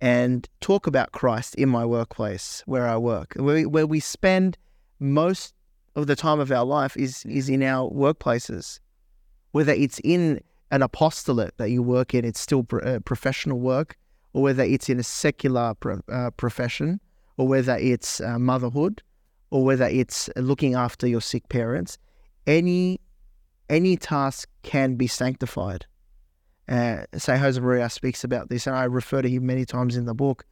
and 0.00 0.48
talk 0.60 0.86
about 0.86 1.12
Christ 1.12 1.54
in 1.54 1.68
my 1.68 1.84
workplace 1.86 2.62
where 2.66 2.86
I 2.86 2.96
work, 2.96 3.34
where 3.36 3.54
we, 3.54 3.66
where 3.66 3.86
we 3.86 4.00
spend 4.00 4.58
most 4.98 5.54
of 5.96 6.06
the 6.08 6.16
time 6.16 6.40
of 6.40 6.50
our 6.50 6.64
life 6.64 6.96
is 6.96 7.24
is 7.24 7.48
in 7.48 7.62
our 7.62 7.90
workplaces, 7.90 8.80
whether 9.52 9.72
it's 9.72 10.00
in 10.00 10.40
an 10.70 10.82
apostolate 10.82 11.56
that 11.58 11.70
you 11.70 11.82
work 11.82 12.14
in, 12.14 12.24
it's 12.24 12.40
still 12.40 12.64
pro- 12.64 12.80
uh, 12.80 12.98
professional 13.00 13.60
work, 13.60 13.96
or 14.32 14.42
whether 14.42 14.64
it's 14.64 14.88
in 14.88 14.98
a 14.98 15.02
secular 15.04 15.74
pro- 15.74 16.02
uh, 16.12 16.30
profession, 16.32 17.00
or 17.36 17.48
whether 17.48 17.76
it's 17.76 18.20
uh, 18.20 18.38
motherhood, 18.38 19.02
or 19.50 19.64
whether 19.64 19.86
it's 19.86 20.28
looking 20.36 20.74
after 20.74 21.06
your 21.06 21.20
sick 21.20 21.48
parents, 21.48 21.98
any 22.46 23.00
any 23.68 23.96
task 23.96 24.48
can 24.62 24.94
be 24.96 25.06
sanctified. 25.06 25.86
Uh, 26.68 27.04
Saint 27.16 27.40
Jose 27.40 27.60
Maria 27.60 27.88
speaks 27.90 28.24
about 28.24 28.48
this, 28.48 28.66
and 28.66 28.76
I 28.76 28.84
refer 28.84 29.22
to 29.22 29.28
him 29.28 29.46
many 29.46 29.64
times 29.64 29.96
in 29.96 30.06
the 30.06 30.14
book. 30.14 30.44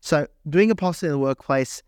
So, 0.00 0.26
doing 0.48 0.70
apostle 0.70 1.06
in 1.06 1.12
the 1.12 1.18
workplace 1.18 1.82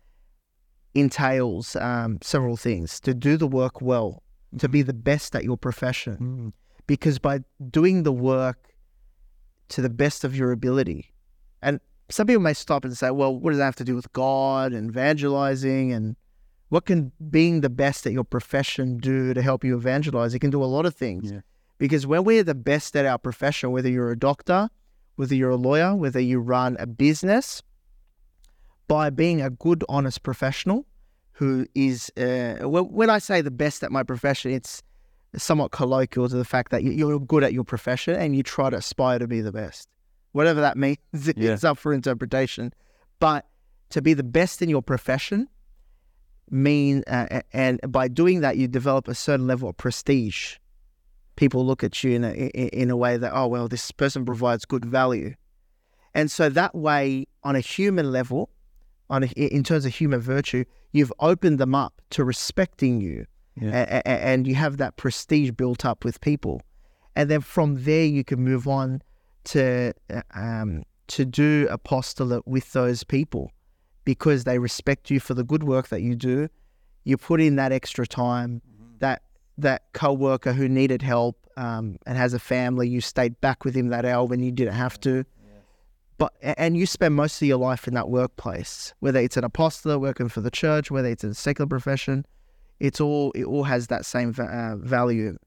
entails 0.93 1.75
um, 1.75 2.19
several 2.21 2.57
things: 2.57 2.99
to 3.01 3.13
do 3.13 3.37
the 3.37 3.47
work 3.47 3.81
well, 3.81 4.23
to 4.57 4.67
be 4.67 4.81
the 4.81 4.93
best 4.93 5.35
at 5.35 5.43
your 5.43 5.57
profession, 5.57 6.53
because 6.87 7.19
by 7.19 7.39
doing 7.69 8.03
the 8.03 8.13
work 8.13 8.73
to 9.69 9.81
the 9.81 9.89
best 9.89 10.23
of 10.23 10.35
your 10.35 10.51
ability, 10.51 11.13
and 11.61 11.79
some 12.09 12.27
people 12.27 12.41
may 12.41 12.53
stop 12.53 12.85
and 12.85 12.97
say, 12.97 13.11
"Well, 13.11 13.35
what 13.35 13.51
does 13.51 13.59
that 13.59 13.65
have 13.65 13.75
to 13.77 13.83
do 13.83 13.95
with 13.95 14.11
God 14.13 14.73
and 14.73 14.89
evangelizing 14.89 15.91
and?" 15.91 16.15
What 16.69 16.85
can 16.85 17.11
being 17.31 17.61
the 17.61 17.69
best 17.69 18.05
at 18.05 18.13
your 18.13 18.23
profession 18.23 18.99
do 18.99 19.33
to 19.33 19.41
help 19.41 19.63
you 19.63 19.75
evangelize? 19.75 20.35
It 20.35 20.39
can 20.39 20.51
do 20.51 20.63
a 20.63 20.65
lot 20.65 20.85
of 20.85 20.93
things. 20.93 21.31
Yeah. 21.31 21.39
Because 21.79 22.05
when 22.05 22.23
we're 22.25 22.43
the 22.43 22.53
best 22.53 22.95
at 22.95 23.07
our 23.07 23.17
profession, 23.17 23.71
whether 23.71 23.89
you're 23.89 24.11
a 24.11 24.19
doctor, 24.19 24.69
whether 25.15 25.33
you're 25.33 25.49
a 25.49 25.55
lawyer, 25.55 25.95
whether 25.95 26.19
you 26.19 26.39
run 26.39 26.77
a 26.79 26.85
business, 26.85 27.63
by 28.87 29.09
being 29.09 29.41
a 29.41 29.49
good, 29.49 29.85
honest 29.87 30.23
professional 30.23 30.85
who 31.31 31.65
is, 31.73 32.11
uh, 32.17 32.57
when 32.67 33.09
I 33.09 33.19
say 33.19 33.39
the 33.39 33.51
best 33.51 33.81
at 33.81 33.91
my 33.91 34.03
profession, 34.03 34.51
it's 34.51 34.83
somewhat 35.37 35.71
colloquial 35.71 36.27
to 36.27 36.35
the 36.35 36.43
fact 36.43 36.71
that 36.71 36.83
you're 36.83 37.19
good 37.19 37.43
at 37.43 37.53
your 37.53 37.63
profession 37.63 38.15
and 38.15 38.35
you 38.35 38.43
try 38.43 38.69
to 38.69 38.77
aspire 38.77 39.19
to 39.19 39.27
be 39.27 39.39
the 39.39 39.51
best. 39.51 39.87
Whatever 40.33 40.61
that 40.61 40.77
means, 40.77 40.97
Yeah. 41.13 41.53
it's 41.53 41.63
up 41.63 41.77
for 41.77 41.93
interpretation. 41.93 42.73
But 43.19 43.45
to 43.89 44.01
be 44.01 44.13
the 44.13 44.23
best 44.23 44.61
in 44.61 44.69
your 44.69 44.81
profession 44.81 45.47
mean, 46.49 47.03
uh, 47.07 47.41
and 47.53 47.79
by 47.91 48.07
doing 48.07 48.41
that, 48.41 48.57
you 48.57 48.67
develop 48.67 49.07
a 49.07 49.15
certain 49.15 49.47
level 49.47 49.69
of 49.69 49.77
prestige 49.77 50.55
people 51.35 51.65
look 51.65 51.83
at 51.85 52.03
you 52.03 52.11
in 52.11 52.23
a, 52.25 52.31
in 52.31 52.67
in 52.69 52.89
a 52.89 52.97
way 52.97 53.15
that, 53.15 53.31
oh, 53.33 53.47
well, 53.47 53.67
this 53.67 53.91
person 53.91 54.25
provides 54.25 54.65
good 54.65 54.83
value. 54.85 55.33
And 56.13 56.29
so 56.29 56.49
that 56.49 56.75
way, 56.75 57.27
on 57.43 57.55
a 57.55 57.61
human 57.61 58.11
level, 58.11 58.49
on 59.09 59.23
a, 59.23 59.27
in 59.27 59.63
terms 59.63 59.85
of 59.85 59.93
human 59.95 60.19
virtue, 60.19 60.65
you've 60.91 61.13
opened 61.19 61.57
them 61.59 61.73
up 61.73 62.01
to 62.11 62.23
respecting 62.25 62.99
you. 62.99 63.25
Yeah. 63.55 64.01
A- 64.05 64.07
and 64.07 64.47
you 64.47 64.55
have 64.55 64.77
that 64.77 64.97
prestige 64.97 65.51
built 65.51 65.85
up 65.85 66.03
with 66.03 66.19
people. 66.19 66.61
And 67.15 67.29
then 67.29 67.41
from 67.41 67.83
there, 67.83 68.05
you 68.05 68.23
can 68.23 68.41
move 68.43 68.67
on 68.67 69.01
to, 69.51 69.93
uh, 70.13 70.21
um, 70.33 70.83
to 71.07 71.25
do 71.25 71.67
apostolate 71.69 72.47
with 72.47 72.71
those 72.73 73.03
people 73.03 73.51
because 74.05 74.43
they 74.43 74.59
respect 74.59 75.09
you 75.09 75.19
for 75.19 75.33
the 75.33 75.43
good 75.43 75.63
work 75.63 75.89
that 75.89 76.01
you 76.01 76.15
do. 76.15 76.49
You 77.03 77.17
put 77.17 77.41
in 77.41 77.55
that 77.57 77.71
extra 77.71 78.07
time, 78.07 78.61
that 78.99 79.21
that 79.57 79.83
co-worker 79.93 80.53
who 80.53 80.69
needed 80.69 81.01
help 81.01 81.37
um, 81.57 81.97
and 82.05 82.17
has 82.17 82.33
a 82.33 82.39
family, 82.39 82.87
you 82.87 83.01
stayed 83.01 83.39
back 83.41 83.65
with 83.65 83.75
him 83.75 83.89
that 83.89 84.05
hour 84.05 84.25
when 84.25 84.41
you 84.41 84.51
didn't 84.51 84.73
have 84.73 84.99
to. 85.01 85.25
But 86.17 86.33
and 86.41 86.75
you 86.75 86.85
spend 86.85 87.15
most 87.15 87.41
of 87.41 87.47
your 87.47 87.57
life 87.57 87.87
in 87.87 87.93
that 87.93 88.09
workplace, 88.09 88.93
whether 88.99 89.19
it's 89.19 89.37
an 89.37 89.45
apostle 89.45 89.97
working 89.99 90.27
for 90.27 90.41
the 90.41 90.51
church, 90.51 90.91
whether 90.91 91.07
it's 91.07 91.23
a 91.23 91.33
secular 91.33 91.67
profession, 91.67 92.25
it's 92.79 92.99
all 92.99 93.31
it 93.35 93.45
all 93.45 93.63
has 93.63 93.87
that 93.87 94.05
same 94.05 94.35
uh, 94.37 94.75
value. 94.77 95.37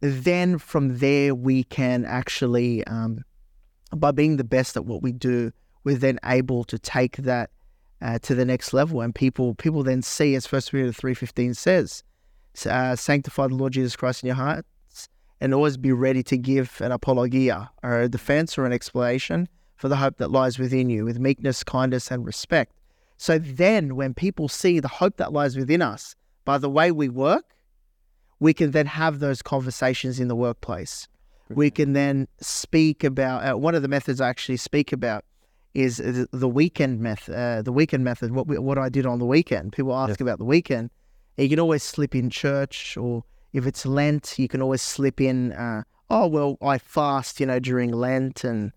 Then 0.00 0.58
from 0.58 0.98
there 0.98 1.34
we 1.34 1.64
can 1.64 2.04
actually 2.04 2.84
um, 2.86 3.24
by 3.96 4.10
being 4.10 4.36
the 4.36 4.44
best 4.44 4.76
at 4.76 4.84
what 4.84 5.02
we 5.02 5.12
do, 5.12 5.52
we're 5.84 5.96
then 5.96 6.18
able 6.24 6.64
to 6.64 6.78
take 6.78 7.16
that 7.18 7.50
uh, 8.00 8.18
to 8.20 8.34
the 8.34 8.44
next 8.44 8.72
level, 8.72 9.00
and 9.00 9.14
people 9.14 9.54
people 9.54 9.82
then 9.82 10.02
see, 10.02 10.34
as 10.34 10.46
First 10.46 10.70
Peter 10.70 10.92
three 10.92 11.14
fifteen 11.14 11.54
says, 11.54 12.04
uh, 12.66 12.94
sanctify 12.94 13.48
the 13.48 13.54
Lord 13.54 13.72
Jesus 13.72 13.96
Christ 13.96 14.22
in 14.22 14.28
your 14.28 14.36
hearts, 14.36 15.08
and 15.40 15.52
always 15.52 15.76
be 15.76 15.92
ready 15.92 16.22
to 16.24 16.36
give 16.36 16.80
an 16.80 16.92
apologia 16.92 17.70
or 17.82 18.00
a 18.02 18.08
defense 18.08 18.58
or 18.58 18.66
an 18.66 18.72
explanation 18.72 19.48
for 19.76 19.88
the 19.88 19.96
hope 19.96 20.18
that 20.18 20.30
lies 20.30 20.58
within 20.58 20.90
you, 20.90 21.04
with 21.04 21.18
meekness, 21.18 21.64
kindness, 21.64 22.10
and 22.10 22.26
respect. 22.26 22.72
So 23.16 23.38
then, 23.38 23.96
when 23.96 24.14
people 24.14 24.48
see 24.48 24.78
the 24.78 24.88
hope 24.88 25.16
that 25.16 25.32
lies 25.32 25.56
within 25.56 25.82
us 25.82 26.14
by 26.44 26.58
the 26.58 26.70
way 26.70 26.92
we 26.92 27.08
work, 27.08 27.54
we 28.40 28.54
can 28.54 28.70
then 28.70 28.86
have 28.86 29.18
those 29.20 29.42
conversations 29.42 30.20
in 30.20 30.28
the 30.28 30.36
workplace. 30.36 31.08
We 31.50 31.70
can 31.70 31.94
then 31.94 32.28
speak 32.40 33.02
about 33.04 33.42
uh, 33.42 33.56
one 33.56 33.74
of 33.74 33.80
the 33.80 33.88
methods 33.88 34.20
I 34.20 34.28
actually 34.28 34.58
speak 34.58 34.92
about 34.92 35.24
is 35.72 35.96
the, 35.96 36.48
weekend 36.48 37.00
method. 37.00 37.34
Uh, 37.34 37.62
the 37.62 37.72
weekend 37.72 38.04
method. 38.04 38.32
What 38.32 38.46
we, 38.46 38.58
what 38.58 38.76
I 38.76 38.90
did 38.90 39.06
on 39.06 39.18
the 39.18 39.24
weekend. 39.24 39.72
People 39.72 39.94
ask 39.94 40.10
Yes. 40.10 40.20
about 40.20 40.38
the 40.38 40.44
weekend. 40.44 40.90
You 41.38 41.48
can 41.48 41.58
always 41.58 41.82
slip 41.82 42.14
in 42.14 42.28
church, 42.28 42.96
or 42.98 43.24
if 43.54 43.66
it's 43.66 43.86
Lent, 43.86 44.38
you 44.38 44.46
can 44.48 44.60
always 44.60 44.82
slip 44.82 45.20
in. 45.22 45.52
Uh, 45.52 45.84
oh 46.10 46.26
well, 46.26 46.58
I 46.60 46.76
fast, 46.78 47.40
you 47.40 47.46
know, 47.46 47.60
during 47.60 47.92
Lent, 47.92 48.44
and 48.44 48.72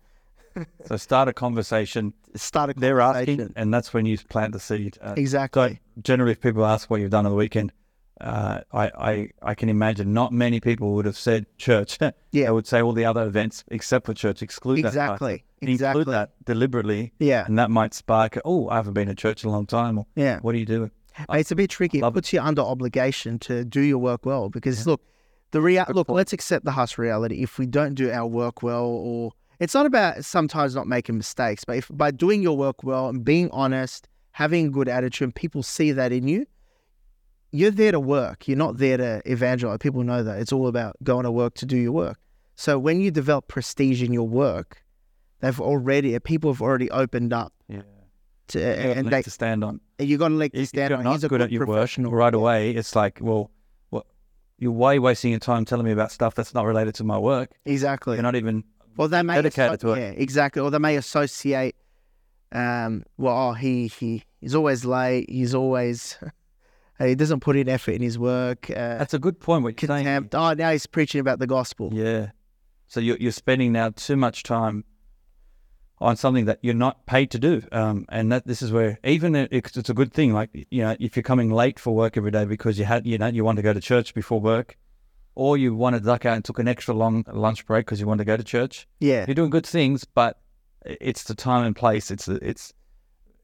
So 0.86 0.96
start 0.96 1.28
a 1.28 1.32
conversation. 1.32 2.14
start 2.36 2.70
a 2.70 2.74
conversation. 2.74 2.80
They're 2.80 3.00
asking, 3.00 3.52
and 3.56 3.74
that's 3.74 3.92
when 3.92 4.06
you 4.06 4.16
plant 4.16 4.52
the 4.52 4.60
seed. 4.60 4.96
Uh, 5.02 5.14
exactly. 5.16 5.80
So 5.96 6.00
generally, 6.02 6.32
if 6.32 6.40
people 6.40 6.64
ask 6.64 6.88
what 6.88 7.00
you've 7.00 7.10
done 7.10 7.26
on 7.26 7.32
the 7.32 7.36
weekend, 7.36 7.72
uh, 8.20 8.60
I, 8.72 8.86
I 8.98 9.28
I 9.42 9.54
can 9.54 9.68
imagine 9.68 10.12
not 10.12 10.32
many 10.32 10.60
people 10.60 10.94
would 10.94 11.06
have 11.06 11.16
said 11.16 11.46
church. 11.58 11.98
Yeah. 12.32 12.46
they 12.46 12.50
would 12.52 12.66
say 12.66 12.80
all 12.80 12.92
the 12.92 13.04
other 13.04 13.24
events 13.24 13.62
except 13.68 14.06
for 14.06 14.14
church. 14.14 14.40
Exclude 14.42 14.78
that. 14.78 14.94
part. 14.94 14.94
exactly. 14.94 15.44
Include 15.60 15.74
Exactly. 15.74 16.04
that 16.04 16.30
deliberately, 16.44 17.12
Yeah. 17.18 17.44
and 17.46 17.58
that 17.58 17.70
might 17.70 17.92
spark. 17.94 18.38
Oh, 18.44 18.68
I 18.68 18.76
haven't 18.76 18.94
been 18.94 19.08
to 19.08 19.14
church 19.14 19.44
in 19.44 19.50
a 19.50 19.52
long 19.52 19.66
time. 19.66 19.98
Or 19.98 20.06
Yeah. 20.16 20.38
what 20.40 20.52
do 20.52 20.58
you 20.58 20.64
do? 20.66 20.90
Mate, 21.30 21.40
it's 21.40 21.50
a 21.50 21.54
bit 21.56 21.68
tricky. 21.70 21.98
It 21.98 22.02
Love 22.02 22.14
it. 22.14 22.20
puts 22.20 22.32
you 22.32 22.40
under 22.40 22.62
obligation 22.62 23.38
to 23.40 23.64
do 23.64 23.80
your 23.82 23.98
work 23.98 24.24
well 24.24 24.48
because 24.48 24.86
look, 24.86 25.02
the 25.50 25.60
rea- 25.60 25.84
look. 25.92 26.06
point. 26.06 26.16
Let's 26.16 26.32
accept 26.32 26.64
the 26.64 26.70
harsh 26.72 26.96
reality. 26.96 27.42
If 27.42 27.58
we 27.58 27.66
don't 27.66 27.94
do 27.94 28.10
our 28.10 28.26
work 28.26 28.62
well, 28.62 28.86
or 28.86 29.32
it's 29.60 29.74
not 29.74 29.84
about 29.84 30.24
sometimes 30.24 30.74
not 30.74 30.86
making 30.88 31.18
mistakes, 31.18 31.64
but 31.66 31.76
if 31.76 31.90
by 31.92 32.10
doing 32.12 32.42
your 32.42 32.56
work 32.56 32.82
well 32.82 33.08
and 33.10 33.22
being 33.24 33.50
honest, 33.52 34.08
having 34.32 34.66
a 34.68 34.70
good 34.70 34.88
attitude, 34.88 35.26
and 35.26 35.34
people 35.34 35.62
see 35.62 35.92
that 35.92 36.12
in 36.12 36.26
you, 36.26 36.46
you're 37.52 37.70
there 37.70 37.92
to 37.92 38.00
work. 38.00 38.48
You're 38.48 38.56
not 38.56 38.78
there 38.78 38.96
to 38.96 39.22
evangelize. 39.30 39.78
People 39.78 40.02
know 40.02 40.22
that 40.22 40.40
it's 40.40 40.52
all 40.52 40.66
about 40.66 40.96
going 41.02 41.24
to 41.24 41.30
work 41.30 41.54
to 41.56 41.66
do 41.66 41.76
your 41.76 41.92
work. 41.92 42.18
So 42.56 42.78
when 42.78 43.00
you 43.00 43.10
develop 43.10 43.48
prestige 43.48 44.02
in 44.02 44.12
your 44.12 44.26
work, 44.28 44.82
they've 45.40 45.60
already 45.60 46.18
people 46.20 46.52
have 46.52 46.62
already 46.62 46.90
opened 46.90 47.32
up 47.32 47.52
Yeah, 47.68 47.82
to, 48.48 48.62
and 48.64 49.00
and 49.00 49.10
they 49.10 49.22
to 49.22 49.30
stand 49.30 49.62
on. 49.64 49.80
you 49.98 50.18
got 50.18 50.28
to 50.28 50.34
like 50.34 50.54
If 50.54 50.62
if 50.62 50.68
stand 50.68 50.90
you're 50.90 50.98
on. 50.98 51.04
not 51.04 51.12
He's 51.12 51.24
a 51.24 51.28
good 51.28 51.42
at 51.42 51.52
your 51.52 51.66
work 51.66 51.90
right 51.98 52.34
away, 52.34 52.70
it's 52.72 52.94
like, 52.96 53.18
well, 53.20 53.50
what? 53.90 54.06
You're 54.58 54.72
way 54.72 54.98
wasting 54.98 55.30
your 55.30 55.40
time 55.40 55.64
telling 55.64 55.84
me 55.86 55.92
about 55.92 56.10
stuff 56.12 56.34
that's 56.34 56.54
not 56.54 56.64
related 56.66 56.94
to 56.96 57.04
my 57.04 57.18
work. 57.18 57.50
Exactly. 57.64 58.16
You're 58.16 58.22
not 58.22 58.36
even 58.36 58.64
Well, 58.96 59.08
they 59.08 59.22
may 59.22 59.36
dedicated 59.36 59.80
to 59.80 59.92
it. 59.92 59.98
Yeah, 59.98 60.10
exactly. 60.10 60.62
Or 60.62 60.70
they 60.70 60.78
may 60.78 60.96
associate. 60.96 61.76
Um, 62.52 63.04
well, 63.16 63.50
oh, 63.50 63.52
he 63.54 63.88
he 63.88 64.24
he's 64.40 64.54
always 64.54 64.84
late. 64.84 65.28
He's 65.30 65.54
always 65.54 66.18
he 67.08 67.14
doesn't 67.14 67.40
put 67.40 67.56
in 67.56 67.68
effort 67.68 67.92
in 67.92 68.02
his 68.02 68.18
work. 68.18 68.70
Uh, 68.70 68.98
That's 68.98 69.14
a 69.14 69.18
good 69.18 69.40
point. 69.40 69.64
What 69.64 69.80
you're 69.80 69.88
saying. 69.88 70.28
Oh, 70.32 70.52
now 70.54 70.72
he's 70.72 70.86
preaching 70.86 71.20
about 71.20 71.38
the 71.38 71.46
gospel. 71.46 71.90
Yeah. 71.92 72.30
So 72.86 73.00
you're 73.00 73.16
you're 73.18 73.32
spending 73.32 73.72
now 73.72 73.90
too 73.90 74.16
much 74.16 74.42
time 74.42 74.84
on 75.98 76.16
something 76.16 76.46
that 76.46 76.58
you're 76.62 76.74
not 76.74 77.06
paid 77.06 77.30
to 77.30 77.38
do, 77.38 77.62
um, 77.72 78.04
and 78.08 78.30
that 78.32 78.46
this 78.46 78.60
is 78.60 78.72
where 78.72 78.98
even 79.04 79.34
it, 79.34 79.48
it's, 79.52 79.76
it's 79.76 79.88
a 79.88 79.94
good 79.94 80.12
thing. 80.12 80.32
Like 80.32 80.50
you 80.70 80.82
know, 80.82 80.96
if 81.00 81.16
you're 81.16 81.22
coming 81.22 81.50
late 81.50 81.78
for 81.78 81.94
work 81.94 82.16
every 82.16 82.30
day 82.30 82.44
because 82.44 82.78
you 82.78 82.84
had 82.84 83.06
you 83.06 83.16
know 83.18 83.28
you 83.28 83.44
want 83.44 83.56
to 83.56 83.62
go 83.62 83.72
to 83.72 83.80
church 83.80 84.12
before 84.12 84.40
work, 84.40 84.76
or 85.34 85.56
you 85.56 85.74
want 85.74 85.94
to 85.96 86.00
duck 86.00 86.26
out 86.26 86.34
and 86.34 86.44
took 86.44 86.58
an 86.58 86.68
extra 86.68 86.94
long 86.94 87.24
lunch 87.32 87.64
break 87.66 87.86
because 87.86 88.00
you 88.00 88.06
want 88.06 88.18
to 88.18 88.24
go 88.24 88.36
to 88.36 88.44
church, 88.44 88.86
Yeah, 89.00 89.24
you're 89.26 89.34
doing 89.34 89.50
good 89.50 89.66
things, 89.66 90.04
but 90.04 90.40
it's 90.84 91.24
the 91.24 91.34
time 91.34 91.64
and 91.64 91.74
place. 91.74 92.10
It's 92.10 92.28
it's 92.28 92.74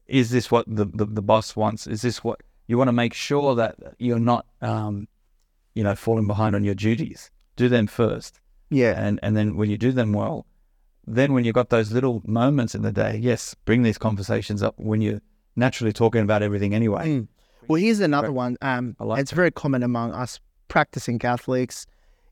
is 0.05 0.31
this 0.31 0.51
what 0.51 0.65
the, 0.67 0.85
the, 0.85 1.05
the 1.05 1.21
boss 1.21 1.55
wants? 1.55 1.87
Is 1.87 2.01
this 2.01 2.23
what 2.23 2.41
you 2.69 2.77
want 2.77 2.87
to 2.87 2.93
make 2.93 3.13
sure 3.13 3.55
that 3.55 3.75
you're 3.97 4.19
not 4.19 4.45
um, 4.61 5.07
you 5.73 5.83
know 5.83 5.95
falling 5.95 6.27
behind 6.27 6.55
on 6.55 6.63
your 6.63 6.75
duties? 6.75 7.31
Do 7.55 7.67
them 7.67 7.87
first 7.87 8.39
yeah, 8.69 8.93
and 8.95 9.19
and 9.23 9.35
then 9.35 9.55
when 9.57 9.69
you 9.69 9.77
do 9.77 9.91
them 9.91 10.13
well, 10.13 10.45
then 11.07 11.33
when 11.33 11.43
you've 11.43 11.55
got 11.55 11.69
those 11.69 11.91
little 11.91 12.21
moments 12.25 12.75
in 12.75 12.83
the 12.83 12.91
day, 12.91 13.17
yes, 13.17 13.55
bring 13.65 13.83
these 13.83 13.97
conversations 13.97 14.61
up 14.61 14.75
when 14.77 15.01
you're 15.01 15.21
naturally 15.55 15.93
talking 15.93 16.21
about 16.21 16.43
everything 16.43 16.73
anyway. 16.75 17.07
Mm. 17.07 17.27
Well, 17.67 17.81
here's 17.81 17.99
another 17.99 18.31
one. 18.31 18.57
Um, 18.61 18.95
like 18.99 19.21
it's 19.21 19.31
very 19.31 19.51
common 19.51 19.83
among 19.83 20.13
us 20.13 20.39
practicing 20.67 21.19
Catholics 21.19 21.85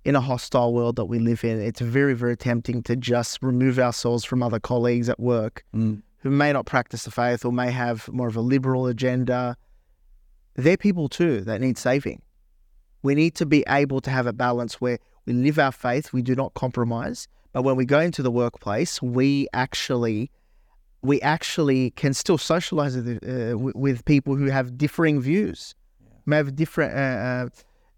in 0.06 0.15
a 0.15 0.21
hostile 0.21 0.73
world 0.73 0.95
that 0.95 1.06
we 1.06 1.19
live 1.19 1.43
in. 1.43 1.60
It's 1.60 1.82
very, 1.82 2.13
very 2.13 2.38
tempting 2.38 2.82
to 2.84 2.95
just 2.95 3.39
remove 3.41 3.78
ourselves 3.78 4.23
from 4.23 4.41
other 4.41 4.60
colleagues 4.60 5.10
at 5.10 5.19
work 5.19 5.63
Mm. 5.76 6.02
who 6.19 6.30
may 6.30 6.54
not 6.54 6.65
practice 6.65 7.04
the 7.04 7.12
faith 7.12 7.43
or 7.45 7.52
may 7.52 7.71
have 7.71 8.08
more 8.10 8.28
of 8.28 8.36
a 8.36 8.41
liberal 8.41 8.88
agenda. 8.88 9.58
They're 10.58 10.78
people 10.78 11.08
too 11.08 11.41
that 11.41 11.62
need 11.62 11.78
saving. 11.78 12.22
We 13.04 13.15
need 13.15 13.36
to 13.36 13.46
be 13.46 13.63
able 13.70 14.02
to 14.02 14.10
have 14.10 14.26
a 14.28 14.34
balance 14.34 14.82
where 14.82 14.98
we 15.26 15.34
live 15.34 15.60
our 15.60 15.72
faith, 15.72 16.12
we 16.12 16.22
do 16.22 16.36
not 16.36 16.56
compromise, 16.56 17.28
but 17.54 17.62
when 17.62 17.76
we 17.76 17.86
go 17.86 18.00
into 18.00 18.22
the 18.24 18.32
workplace, 18.32 19.02
we 19.02 19.48
actually 19.54 20.32
we 21.04 21.22
actually 21.22 21.91
can 21.91 22.12
still 22.13 22.39
socialize 22.39 22.98
with, 22.98 23.24
uh, 23.24 23.58
with- 23.58 24.04
people 24.06 24.36
who 24.36 24.48
have 24.48 24.78
differing 24.78 25.22
views, 25.22 25.76
may 26.26 26.38
have 26.38 26.56
different, 26.56 26.91
uh, 26.93 27.48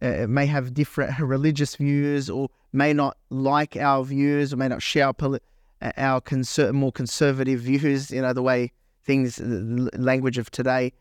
uh, 0.06 0.24
uh, 0.24 0.28
may 0.28 0.46
have 0.46 0.74
different 0.74 1.18
religious 1.36 1.78
views, 1.78 2.30
or 2.30 2.50
may 2.74 2.92
not 2.94 3.18
like 3.30 3.78
our 3.78 4.04
views, 4.04 4.52
or 4.54 4.58
may 4.58 4.68
not 4.68 4.82
share 4.82 5.08
our, 5.08 5.14
poli- 5.14 5.40
uh, 5.82 5.94
our 5.98 6.20
conser- 6.20 6.74
more 6.74 6.92
conservative 6.92 7.62
views. 7.62 8.12
You 8.12 8.22
know 8.22 8.34
the 8.34 8.44
way 8.44 8.74
things, 9.06 9.38
the 9.38 9.90
language 9.98 10.38
of 10.38 10.52
today. 10.52 10.92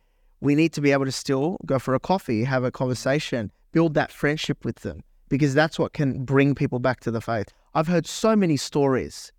We 0.40 0.54
need 0.54 0.72
to 0.74 0.80
be 0.80 0.92
able 0.92 1.04
to 1.04 1.12
still 1.12 1.58
go 1.66 1.78
for 1.78 1.94
a 1.94 2.00
coffee, 2.00 2.44
have 2.44 2.64
a 2.64 2.70
conversation, 2.70 3.50
build 3.72 3.94
that 3.94 4.12
friendship 4.12 4.64
with 4.64 4.76
them, 4.80 5.02
because 5.28 5.54
that's 5.54 5.78
what 5.78 5.92
can 5.92 6.24
bring 6.24 6.54
people 6.54 6.78
back 6.78 7.00
to 7.00 7.10
the 7.10 7.20
faith. 7.20 7.48
I've 7.74 7.88
heard 7.88 8.06
so 8.06 8.36
many 8.36 8.56
stories 8.56 9.32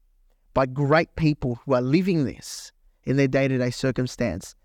by 0.53 0.65
great 0.65 1.15
people 1.15 1.59
who 1.65 1.73
are 1.73 1.81
living 1.81 2.25
this 2.25 2.71
in 3.05 3.17
their 3.17 3.27
day 3.27 3.47
to 3.47 3.57
day 3.57 3.71
circumstance. 3.71 4.55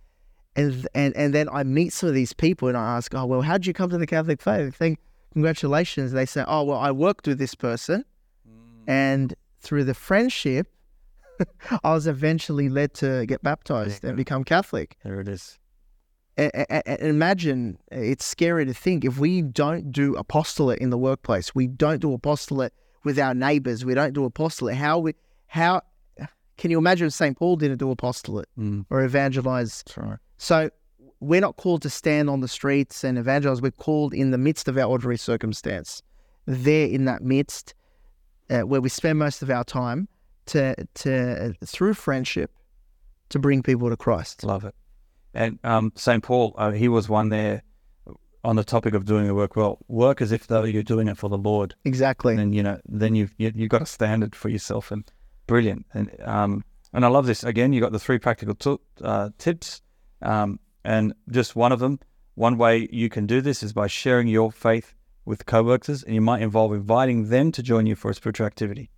And, 0.56 0.86
and 0.94 1.16
and 1.16 1.34
then 1.34 1.48
I 1.50 1.64
meet 1.64 1.92
some 1.92 2.08
of 2.08 2.14
these 2.14 2.32
people 2.32 2.68
and 2.68 2.76
I 2.76 2.96
ask, 2.96 3.14
oh, 3.14 3.26
well, 3.26 3.42
how 3.42 3.54
did 3.54 3.66
you 3.66 3.72
come 3.72 3.90
to 3.90 3.98
the 3.98 4.06
Catholic 4.06 4.40
faith? 4.40 4.74
Think, 4.74 4.98
congratulations. 5.32 6.12
They 6.12 6.26
say, 6.26 6.44
oh, 6.46 6.62
well, 6.62 6.78
I 6.78 6.90
worked 6.92 7.26
with 7.26 7.38
this 7.38 7.54
person 7.54 8.04
mm. 8.48 8.54
and 8.86 9.34
through 9.60 9.84
the 9.84 9.94
friendship, 9.94 10.68
I 11.84 11.92
was 11.92 12.06
eventually 12.06 12.68
led 12.68 12.94
to 12.94 13.26
get 13.26 13.42
baptized 13.42 14.04
and 14.04 14.16
become 14.16 14.44
Catholic. 14.44 14.96
There 15.02 15.20
it 15.20 15.26
is. 15.26 15.58
Imagine 16.36 17.78
it's 17.90 18.24
scary 18.24 18.64
to 18.66 18.74
think 18.74 19.04
if 19.04 19.18
we 19.18 19.42
don't 19.42 19.92
do 19.92 20.14
apostolate 20.16 20.80
in 20.80 20.90
the 20.90 20.98
workplace, 20.98 21.54
we 21.54 21.66
don't 21.66 22.00
do 22.00 22.12
apostolate 22.12 22.72
with 23.04 23.18
our 23.18 23.34
neighbors, 23.34 23.84
we 23.84 23.94
don't 23.94 24.14
do 24.14 24.24
apostolate. 24.24 24.76
How 24.76 24.98
we 24.98 25.14
how 25.46 25.82
can 26.56 26.70
you 26.70 26.78
imagine 26.78 27.10
St. 27.10 27.36
Paul 27.36 27.56
didn't 27.56 27.78
do 27.78 27.90
apostolate 27.90 28.48
Mm. 28.58 28.86
or 28.90 29.02
evangelize? 29.04 29.84
Right. 29.96 30.18
So 30.38 30.70
we're 31.20 31.40
not 31.40 31.56
called 31.56 31.82
to 31.82 31.90
stand 31.90 32.28
on 32.30 32.40
the 32.40 32.48
streets 32.48 33.04
and 33.04 33.18
evangelize. 33.18 33.60
We're 33.62 33.70
called 33.70 34.14
in 34.14 34.30
the 34.30 34.38
midst 34.38 34.68
of 34.68 34.76
our 34.76 34.84
ordinary 34.84 35.18
circumstance, 35.18 36.02
there 36.46 36.86
in 36.86 37.04
that 37.06 37.22
midst, 37.22 37.74
uh, 38.50 38.60
where 38.60 38.80
we 38.80 38.88
spend 38.88 39.18
most 39.18 39.42
of 39.42 39.50
our 39.50 39.64
time 39.64 40.08
to 40.46 40.74
to 40.94 41.46
uh, 41.60 41.66
through 41.66 41.94
friendship 41.94 42.50
to 43.30 43.38
bring 43.38 43.62
people 43.62 43.88
to 43.90 43.96
Christ. 43.96 44.44
Love 44.44 44.64
it. 44.64 44.74
And 45.34 45.58
um, 45.64 45.92
St. 45.96 46.22
Paul, 46.22 46.54
uh, 46.56 46.70
he 46.70 46.88
was 46.88 47.08
one 47.08 47.28
there 47.28 47.62
on 48.44 48.56
the 48.56 48.64
topic 48.64 48.94
of 48.94 49.04
doing 49.04 49.26
the 49.26 49.34
work 49.34 49.56
well. 49.56 49.78
Work 49.88 50.20
as 50.20 50.30
if 50.30 50.46
though 50.46 50.64
you're 50.64 50.82
doing 50.82 51.08
it 51.08 51.16
for 51.16 51.28
the 51.28 51.38
Lord. 51.38 51.74
Exactly. 51.84 52.34
And 52.34 52.40
then, 52.40 52.52
you 52.52 52.62
know, 52.62 52.78
then 52.86 53.14
you've, 53.14 53.34
you, 53.38 53.50
you've 53.54 53.70
got 53.70 53.82
a 53.82 53.86
standard 53.86 54.36
for 54.36 54.48
yourself 54.48 54.90
and 54.90 55.10
brilliant. 55.46 55.86
And, 55.94 56.10
um, 56.22 56.64
and 56.92 57.04
I 57.04 57.08
love 57.08 57.26
this. 57.26 57.42
Again, 57.42 57.72
you 57.72 57.80
got 57.80 57.92
the 57.92 57.98
three 57.98 58.18
practical 58.18 58.54
t- 58.54 58.76
uh, 59.02 59.30
tips. 59.38 59.82
Um, 60.22 60.60
and 60.84 61.14
just 61.30 61.56
one 61.56 61.72
of 61.72 61.80
them, 61.80 61.98
one 62.34 62.58
way 62.58 62.88
you 62.92 63.08
can 63.08 63.26
do 63.26 63.40
this 63.40 63.62
is 63.62 63.72
by 63.72 63.86
sharing 63.86 64.28
your 64.28 64.52
faith 64.52 64.94
with 65.24 65.46
coworkers, 65.46 66.02
and 66.02 66.14
you 66.14 66.20
might 66.20 66.42
involve 66.42 66.72
inviting 66.72 67.30
them 67.30 67.50
to 67.52 67.62
join 67.62 67.86
you 67.86 67.96
for 67.96 68.10
a 68.10 68.14
spiritual 68.14 68.46
activity. 68.46 68.90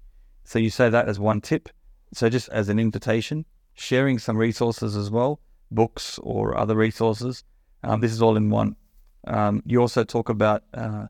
So 0.44 0.58
you 0.58 0.70
say 0.70 0.88
that 0.88 1.08
as 1.08 1.20
one 1.20 1.40
tip. 1.40 1.68
So 2.12 2.28
just 2.28 2.48
as 2.48 2.68
an 2.68 2.78
invitation, 2.78 3.44
sharing 3.74 4.18
some 4.18 4.36
resources 4.36 4.96
as 4.96 5.10
well, 5.10 5.40
books 5.70 6.18
or 6.22 6.56
other 6.56 6.74
resources. 6.76 7.44
Um, 7.82 8.00
this 8.00 8.12
is 8.12 8.22
all 8.22 8.36
in 8.36 8.50
one. 8.50 8.76
Um, 9.26 9.62
you 9.66 9.80
also 9.80 10.04
talk 10.04 10.28
about 10.28 10.62
uh, 10.74 11.06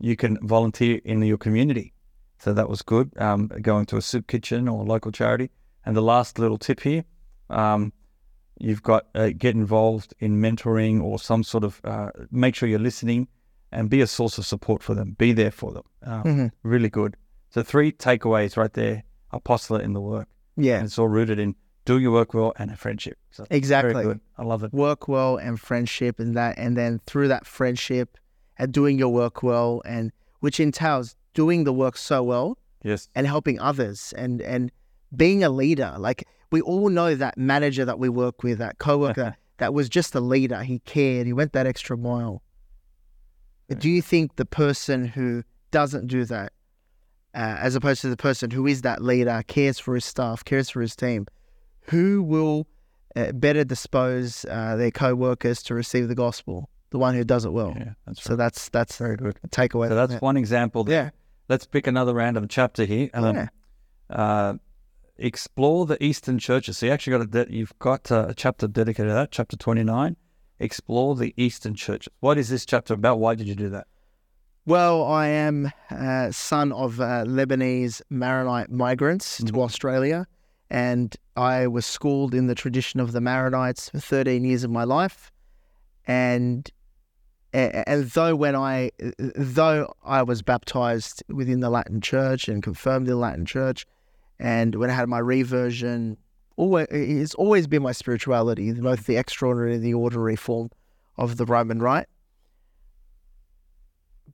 you 0.00 0.16
can 0.16 0.38
volunteer 0.46 1.00
in 1.04 1.22
your 1.22 1.38
community. 1.38 1.92
So 2.38 2.52
that 2.52 2.68
was 2.68 2.82
good. 2.82 3.12
Um, 3.18 3.46
going 3.46 3.86
to 3.86 3.96
a 3.96 4.02
soup 4.02 4.26
kitchen 4.26 4.68
or 4.68 4.84
local 4.84 5.12
charity. 5.12 5.50
And 5.86 5.96
the 5.96 6.02
last 6.02 6.38
little 6.38 6.58
tip 6.58 6.80
here, 6.80 7.04
um, 7.50 7.92
you've 8.58 8.82
got 8.82 9.06
uh, 9.14 9.30
get 9.36 9.54
involved 9.54 10.14
in 10.18 10.40
mentoring 10.40 11.02
or 11.02 11.18
some 11.18 11.42
sort 11.44 11.64
of 11.64 11.80
uh, 11.84 12.10
make 12.30 12.54
sure 12.56 12.68
you're 12.68 12.78
listening 12.80 13.28
and 13.70 13.88
be 13.88 14.00
a 14.00 14.06
source 14.06 14.38
of 14.38 14.46
support 14.46 14.82
for 14.82 14.94
them. 14.94 15.12
Be 15.18 15.32
there 15.32 15.50
for 15.50 15.72
them. 15.72 15.82
Uh, 16.04 16.22
Mhm. 16.24 16.50
Really 16.62 16.90
good. 16.90 17.16
So 17.50 17.62
three 17.62 17.92
takeaways 17.92 18.56
right 18.56 18.72
there. 18.72 19.04
Apostolate 19.30 19.82
in 19.84 19.92
the 19.92 20.00
work. 20.00 20.28
Yeah, 20.56 20.76
And 20.76 20.86
it's 20.86 20.98
all 20.98 21.08
rooted 21.08 21.38
in 21.38 21.54
do 21.84 21.98
your 21.98 22.12
work 22.12 22.34
well 22.34 22.52
and 22.56 22.70
a 22.70 22.76
friendship. 22.76 23.18
So 23.30 23.46
exactly. 23.50 23.92
very 23.92 24.04
good. 24.04 24.20
I 24.38 24.44
love 24.44 24.62
it. 24.62 24.72
Work 24.72 25.08
well 25.08 25.36
and 25.36 25.60
friendship, 25.60 26.20
and 26.20 26.36
that, 26.36 26.58
and 26.58 26.76
then 26.76 27.00
through 27.06 27.28
that 27.28 27.46
friendship 27.46 28.18
and 28.58 28.72
doing 28.72 28.98
your 28.98 29.08
work 29.08 29.42
well, 29.42 29.82
and 29.84 30.12
which 30.40 30.60
entails 30.60 31.16
doing 31.34 31.64
the 31.64 31.72
work 31.72 31.96
so 31.96 32.22
well 32.22 32.58
Yes. 32.84 33.08
and 33.14 33.26
helping 33.26 33.58
others, 33.60 34.12
and 34.16 34.40
and 34.42 34.70
being 35.14 35.42
a 35.42 35.48
leader. 35.48 35.94
Like 35.98 36.26
we 36.50 36.60
all 36.60 36.88
know 36.88 37.14
that 37.14 37.38
manager 37.38 37.84
that 37.84 37.98
we 37.98 38.08
work 38.08 38.42
with, 38.42 38.58
that 38.58 38.78
coworker 38.78 39.36
that 39.58 39.74
was 39.74 39.88
just 39.88 40.14
a 40.14 40.20
leader. 40.20 40.62
He 40.62 40.80
cared. 40.80 41.26
He 41.26 41.32
went 41.32 41.52
that 41.52 41.66
extra 41.66 41.96
mile. 41.96 42.42
But 43.68 43.78
do 43.78 43.88
you 43.88 44.02
think 44.02 44.36
the 44.36 44.44
person 44.44 45.06
who 45.06 45.44
doesn't 45.70 46.08
do 46.08 46.24
that, 46.26 46.52
uh, 47.34 47.56
as 47.58 47.74
opposed 47.74 48.02
to 48.02 48.08
the 48.10 48.16
person 48.16 48.50
who 48.50 48.66
is 48.66 48.82
that 48.82 49.02
leader, 49.02 49.42
cares 49.46 49.78
for 49.78 49.94
his 49.94 50.04
staff, 50.04 50.44
cares 50.44 50.68
for 50.68 50.82
his 50.82 50.94
team, 50.94 51.26
who 51.84 52.22
will 52.22 52.66
uh, 53.16 53.32
better 53.32 53.64
dispose 53.64 54.44
uh, 54.46 54.76
their 54.76 54.90
co-workers 54.90 55.62
to 55.64 55.74
receive 55.74 56.08
the 56.08 56.14
gospel? 56.14 56.68
The 56.90 56.98
one 56.98 57.14
who 57.14 57.24
does 57.24 57.44
it 57.44 57.52
well. 57.52 57.74
Yeah, 57.76 57.92
that's 58.06 58.22
So 58.22 58.36
that's 58.36 58.68
that's 58.68 58.96
Very 58.98 59.16
good. 59.16 59.38
a 59.44 59.48
takeaway. 59.48 59.88
So 59.88 59.94
that's 59.94 60.12
from 60.14 60.20
one 60.20 60.36
example. 60.36 60.82
it. 60.88 60.92
yeah. 60.92 61.10
Let's 61.48 61.66
pick 61.66 61.86
another 61.86 62.14
random 62.14 62.48
chapter 62.48 62.84
here. 62.84 63.08
Um, 63.14 63.34
Yeah. 63.36 63.48
uh, 64.10 64.54
explore 65.16 65.86
the 65.86 66.02
Eastern 66.04 66.38
churches. 66.38 66.78
So 66.78 66.86
you 66.86 66.92
actually 66.92 67.12
got 67.18 67.20
a 67.22 67.44
de- 67.44 67.54
you've 67.54 67.78
got 67.78 68.10
uh, 68.12 68.26
a 68.28 68.34
chapter 68.34 68.66
dedicated 68.68 69.08
to 69.10 69.14
that, 69.14 69.30
chapter 69.30 69.56
twenty 69.56 69.84
nine. 69.84 70.16
Explore 70.58 71.16
the 71.16 71.34
Eastern 71.36 71.74
churches. 71.74 72.12
What 72.20 72.38
is 72.38 72.48
this 72.48 72.64
chapter 72.64 72.94
about? 72.94 73.18
Why 73.18 73.34
did 73.34 73.48
you 73.48 73.54
do 73.54 73.68
that? 73.70 73.86
Well, 74.64 75.02
I 75.04 75.26
am 75.26 75.72
uh, 75.90 76.30
son 76.30 76.70
of 76.72 77.00
uh, 77.00 77.24
Lebanese 77.26 78.00
Maronite 78.10 78.70
migrants 78.70 79.38
to 79.38 79.44
Mhm. 79.52 79.58
Australia, 79.62 80.26
and 80.70 81.16
I 81.36 81.66
was 81.66 81.86
schooled 81.86 82.34
in 82.34 82.46
the 82.46 82.54
tradition 82.54 83.00
of 83.00 83.12
the 83.12 83.20
Maronites 83.20 83.90
for 83.90 83.98
13 83.98 84.44
years 84.44 84.64
of 84.64 84.70
my 84.70 84.84
life. 84.84 85.30
And 86.06 86.70
and 87.54 88.06
though 88.10 88.34
when 88.34 88.56
I 88.56 88.90
though 89.18 89.94
I 90.02 90.22
was 90.22 90.42
baptized 90.42 91.22
within 91.28 91.60
the 91.60 91.70
Latin 91.70 92.00
Church 92.00 92.48
and 92.48 92.62
confirmed 92.62 93.06
in 93.06 93.14
the 93.14 93.20
Latin 93.20 93.44
Church, 93.46 93.86
and 94.38 94.74
when 94.74 94.90
I 94.90 94.94
had 94.94 95.08
my 95.08 95.18
reversion, 95.18 96.16
always 96.56 96.86
it's 96.90 97.34
always 97.34 97.66
been 97.66 97.82
my 97.82 97.92
spirituality, 97.92 98.72
both 98.72 99.06
the 99.06 99.16
extraordinary 99.16 99.74
and 99.74 99.84
the 99.84 99.94
ordinary 99.94 100.36
form 100.36 100.70
of 101.16 101.36
the 101.36 101.44
Roman 101.44 101.80
Rite 101.80 102.08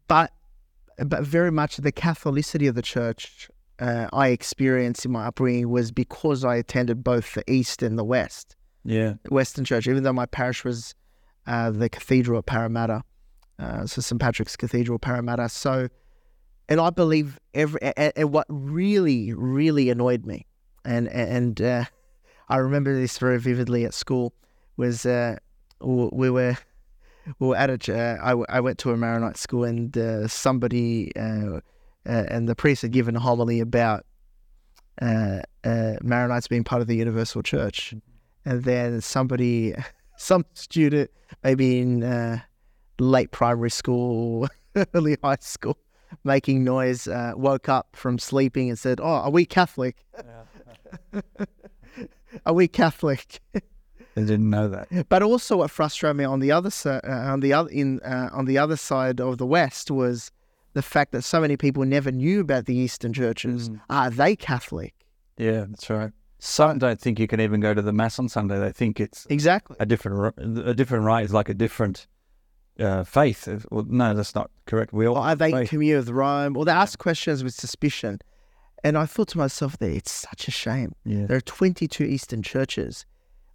but 0.09 0.33
but 0.97 1.23
very 1.23 1.53
much 1.53 1.77
the 1.77 1.93
Catholicity 1.93 2.69
of 2.69 2.75
the 2.75 2.83
church 2.83 3.49
uh, 3.81 4.09
I 4.13 4.29
experienced 4.29 5.05
in 5.05 5.13
my 5.13 5.27
upbringing 5.27 5.69
was 5.71 5.91
because 5.93 6.45
I 6.45 6.57
attended 6.57 7.05
both 7.05 7.35
the 7.35 7.49
East 7.51 7.83
and 7.83 7.99
the 7.99 8.05
West, 8.05 8.57
Yeah. 8.85 9.15
Western 9.31 9.65
Church. 9.65 9.87
Even 9.87 10.03
though 10.03 10.13
my 10.13 10.27
parish 10.27 10.65
was 10.65 10.95
uh, 11.47 11.71
the 11.71 11.89
Cathedral 11.89 12.39
at 12.39 12.47
Parramatta, 12.47 13.03
uh, 13.59 13.87
so 13.87 14.01
St 14.01 14.21
Patrick's 14.21 14.57
Cathedral, 14.57 14.99
Parramatta. 14.99 15.49
So, 15.49 15.89
and 16.69 16.81
I 16.81 16.91
believe 16.91 17.39
every 17.55 17.81
and, 17.83 18.13
and 18.17 18.33
what 18.33 18.47
really 18.49 19.33
really 19.33 19.91
annoyed 19.91 20.27
me, 20.27 20.47
and 20.85 21.09
and 21.09 21.61
uh, 21.61 21.85
I 22.49 22.57
remember 22.57 22.95
this 22.95 23.19
very 23.19 23.39
vividly 23.39 23.85
at 23.85 23.95
school, 23.95 24.33
was 24.77 25.05
uh, 25.07 25.37
we 25.81 26.31
were 26.31 26.57
well, 27.39 27.55
at 27.55 27.89
a, 27.89 27.95
uh, 27.95 28.17
I, 28.23 28.29
w- 28.31 28.47
I 28.49 28.61
went 28.61 28.79
to 28.79 28.91
a 28.91 28.97
Maronite 28.97 29.37
school 29.37 29.65
and 29.65 29.97
uh, 29.99 30.29
somebody 30.29 31.15
uh, 31.15 31.61
uh, 32.07 32.25
and 32.29 32.49
the 32.49 32.55
priest 32.55 32.83
had 32.83 32.93
given 32.93 33.17
a 33.17 33.21
homily 33.21 33.61
about 33.61 34.05
uh, 35.01 35.41
uh, 35.65 35.97
Maronites 36.03 36.49
being 36.49 36.65
part 36.65 36.83
of 36.83 36.89
the 36.89 36.97
Universal 36.97 37.43
Church, 37.43 37.95
and 38.45 38.65
then 38.65 39.01
somebody, 39.01 39.75
some 40.17 40.45
student, 40.55 41.11
maybe 41.45 41.79
in 41.79 42.03
uh, 42.03 42.41
late 42.99 43.31
primary 43.31 43.71
school, 43.71 44.49
early 44.95 45.17
high 45.23 45.37
school, 45.41 45.79
making 46.25 46.65
noise, 46.65 47.07
uh, 47.07 47.33
woke 47.37 47.69
up 47.69 47.95
from 47.95 48.19
sleeping 48.19 48.69
and 48.69 48.79
said, 48.79 49.01
"Oh, 49.01 49.05
are 49.05 49.31
we 49.31 49.45
Catholic? 49.45 50.05
Are 52.45 52.53
we 52.53 52.69
Catholic?" 52.69 53.41
They 54.15 54.23
didn't 54.23 54.51
know 54.51 54.69
that. 54.69 55.09
But 55.09 55.23
also, 55.23 55.59
what 55.59 55.71
frustrated 55.71 56.17
me 56.17 56.25
on 56.25 56.41
the 56.41 56.51
other 56.51 56.71
uh, 56.85 57.31
on 57.33 57.41
the 57.41 57.53
other 57.53 57.71
in 57.71 58.01
uh, 58.01 58.31
on 58.33 58.47
the 58.47 58.59
other 58.59 58.77
side 58.77 59.21
of 59.21 59.39
the 59.39 59.47
West 59.47 59.91
was 59.91 60.31
the 60.79 60.83
fact 60.83 61.11
that 61.13 61.23
so 61.23 61.41
many 61.41 61.57
people 61.57 61.85
never 61.85 62.13
knew 62.13 62.39
about 62.41 62.67
the 62.67 62.77
Eastern 62.77 63.13
churches. 63.13 63.69
Mhm. 63.69 63.81
Are 63.91 64.11
they 64.11 64.37
Catholic? 64.37 64.95
Yeah, 65.37 65.65
that's 65.69 65.91
right. 65.91 66.13
Some 66.39 66.79
don't 66.79 67.01
think 67.01 67.19
you 67.19 67.27
can 67.27 67.41
even 67.41 67.59
go 67.61 67.75
to 67.75 67.83
the 67.83 67.93
mass 67.93 68.19
on 68.21 68.29
Sunday. 68.29 68.59
They 68.61 68.71
think 68.73 69.01
it's 69.01 69.27
Exactly. 69.29 69.77
a 69.81 69.87
different 69.87 70.35
a 70.39 70.73
different 70.75 71.05
rite 71.05 71.25
is 71.25 71.33
like 71.35 71.49
a 71.49 71.55
different 71.55 72.07
uh, 72.79 73.03
faith. 73.03 73.49
Well, 73.73 73.85
no, 73.89 74.15
that's 74.15 74.37
not 74.37 74.53
correct. 74.67 74.93
We 74.93 75.07
all 75.09 75.17
Or 75.17 75.23
are 75.23 75.35
they 75.35 75.51
faith. 75.51 75.71
commune 75.71 75.99
with 75.99 76.11
Rome? 76.11 76.57
Or 76.57 76.65
they 76.65 76.71
ask 76.71 76.97
questions 76.99 77.43
with 77.43 77.55
suspicion. 77.55 78.21
And 78.85 78.97
I 78.97 79.05
thought 79.07 79.27
to 79.35 79.39
myself, 79.39 79.77
that 79.79 79.91
it's 79.91 80.13
such 80.13 80.47
a 80.47 80.53
shame. 80.53 80.93
Yeah. 81.05 81.27
There 81.27 81.37
are 81.39 81.41
22 81.41 82.05
Eastern 82.05 82.43
churches. 82.45 83.05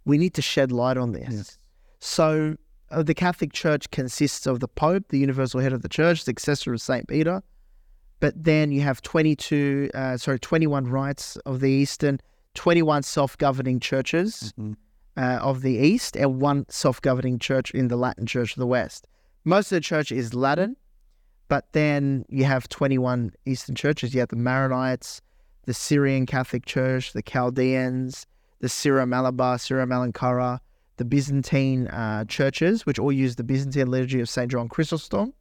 We 0.04 0.18
need 0.18 0.34
to 0.34 0.42
shed 0.42 0.70
light 0.70 0.98
on 0.98 1.12
this. 1.12 1.28
Yes. 1.30 1.58
So, 2.00 2.56
the 2.90 3.14
Catholic 3.14 3.52
Church 3.52 3.90
consists 3.90 4.46
of 4.46 4.60
the 4.60 4.68
Pope, 4.68 5.04
the 5.08 5.18
universal 5.18 5.60
head 5.60 5.72
of 5.72 5.82
the 5.82 5.88
church, 5.88 6.20
the 6.20 6.30
successor 6.30 6.72
of 6.72 6.80
St. 6.80 7.08
Peter. 7.08 7.42
But 8.20 8.42
then 8.44 8.70
you 8.72 8.80
have 8.82 9.02
22, 9.02 9.90
uh, 9.94 10.16
sorry, 10.16 10.38
21 10.38 10.86
rites 10.86 11.36
of 11.44 11.60
the 11.60 11.70
Eastern, 11.70 12.20
21 12.54 13.02
self 13.02 13.36
governing 13.38 13.80
churches 13.80 14.52
Mhm. 14.58 14.76
uh, 15.16 15.38
of 15.42 15.62
the 15.62 15.72
East, 15.76 16.16
and 16.16 16.40
one 16.40 16.66
self 16.68 17.00
governing 17.02 17.38
church 17.38 17.70
in 17.72 17.88
the 17.88 17.96
Latin 17.96 18.26
Church 18.26 18.52
of 18.52 18.60
the 18.60 18.66
West. 18.66 19.06
Most 19.44 19.72
of 19.72 19.76
the 19.76 19.80
church 19.80 20.10
is 20.12 20.32
Latin, 20.32 20.76
but 21.48 21.72
then 21.72 22.24
you 22.28 22.44
have 22.44 22.68
21 22.68 23.32
Eastern 23.44 23.74
churches. 23.74 24.14
You 24.14 24.20
have 24.20 24.28
the 24.30 24.36
Maronites, 24.36 25.20
the 25.64 25.74
Syrian 25.74 26.24
Catholic 26.26 26.64
Church, 26.64 27.12
the 27.12 27.22
Chaldeans, 27.22 28.26
the 28.60 28.68
Syro 28.68 29.04
Malabar, 29.04 29.58
Syro 29.58 29.84
Malankara, 29.84 30.60
the 30.96 31.04
Byzantine 31.04 31.88
uh, 31.88 32.24
churches, 32.26 32.86
which 32.86 32.98
all 32.98 33.12
use 33.12 33.36
the 33.36 33.44
Byzantine 33.44 33.88
liturgy 33.90 34.20
of 34.20 34.28
St. 34.28 34.50
John 34.50 34.68
Chrysostom, 34.68 35.32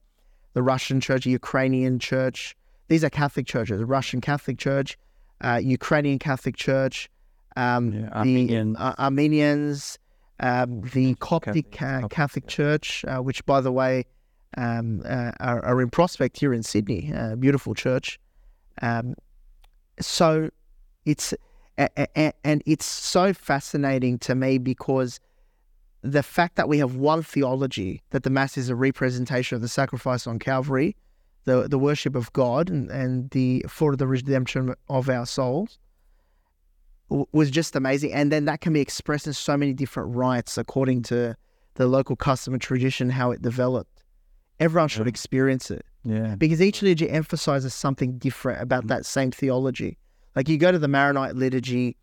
the 0.54 0.64
Russian 0.64 1.00
Church, 1.00 1.24
the 1.26 1.32
Ukrainian 1.32 2.00
Church. 2.00 2.56
These 2.88 3.04
are 3.04 3.10
Catholic 3.10 3.46
churches, 3.48 3.80
the 3.80 3.86
Russian 3.86 4.20
Catholic 4.22 4.58
Church, 4.58 4.98
uh, 5.42 5.60
Ukrainian 5.64 6.20
Catholic 6.20 6.56
Church, 6.56 7.10
um, 7.56 7.92
Yeah, 7.94 8.02
the 8.10 8.18
Armenians. 8.18 8.78
uh, 8.80 8.94
Armenians, 9.00 10.00
um, 10.40 10.82
the 10.94 11.16
Coptic 11.16 11.82
uh, 11.82 12.08
Catholic 12.08 12.46
yeah. 12.46 12.50
Church, 12.56 13.06
uh, 13.08 13.18
which, 13.20 13.46
by 13.46 13.62
the 13.62 13.72
way, 13.72 14.06
um, 14.58 15.02
uh, 15.06 15.32
are, 15.40 15.64
are 15.66 15.82
in 15.82 15.90
Prospect 15.90 16.40
here 16.40 16.54
in 16.54 16.64
Sydney, 16.64 17.12
uh, 17.16 17.36
beautiful 17.36 17.74
church. 17.74 18.20
Um, 18.82 19.16
so 20.00 20.50
it's 21.06 21.34
a, 21.78 21.90
a, 21.98 22.08
a- 22.18 22.34
and 22.44 22.62
it's 22.66 22.86
so 22.86 23.34
fascinating 23.34 24.18
to 24.20 24.36
me 24.36 24.58
because 24.58 25.20
the 26.04 26.22
fact 26.24 26.56
that 26.58 26.68
we 26.68 26.78
have 26.80 26.96
one 26.96 27.24
theology 27.24 28.02
that 28.10 28.24
the 28.24 28.30
mass 28.30 28.58
is 28.58 28.70
a 28.70 28.76
representation 28.76 29.56
of 29.56 29.62
the 29.62 29.68
sacrifice 29.70 30.28
on 30.28 30.38
Calvary, 30.38 30.96
the 31.46 31.68
the 31.68 31.80
worship 31.80 32.16
of 32.16 32.32
God 32.34 32.70
and, 32.70 32.92
and 32.92 33.30
the 33.32 33.66
for 33.70 33.96
the 33.96 34.06
redemption 34.08 34.76
of 34.90 35.10
our 35.10 35.26
souls 35.26 35.80
w- 37.10 37.26
was 37.32 37.50
just 37.50 37.76
amazing. 37.76 38.14
And 38.14 38.32
then 38.32 38.46
that 38.46 38.62
can 38.62 38.74
be 38.74 38.82
expressed 38.82 39.28
in 39.28 39.34
so 39.34 39.58
many 39.58 39.74
different 39.74 40.16
rites 40.16 40.58
according 40.58 41.04
to 41.04 41.36
the 41.76 41.88
local 41.88 42.16
custom 42.16 42.54
and 42.54 42.62
tradition, 42.62 43.10
how 43.10 43.32
it 43.32 43.42
developed. 43.42 44.04
Everyone 44.60 44.88
should 44.90 45.06
Yeah. 45.08 45.10
experience 45.10 45.72
it 45.72 45.86
Yeah. 46.04 46.36
because 46.36 46.62
each 46.62 46.82
liturgy 46.82 47.10
emphasizes 47.10 47.74
something 47.74 48.18
different 48.18 48.62
about 48.62 48.88
that 48.88 49.06
same 49.06 49.32
theology. 49.32 49.98
Like 50.36 50.50
you 50.50 50.58
go 50.58 50.72
to 50.72 50.80
the 50.80 50.88
Maronite 50.88 51.36
liturgy, 51.36 51.96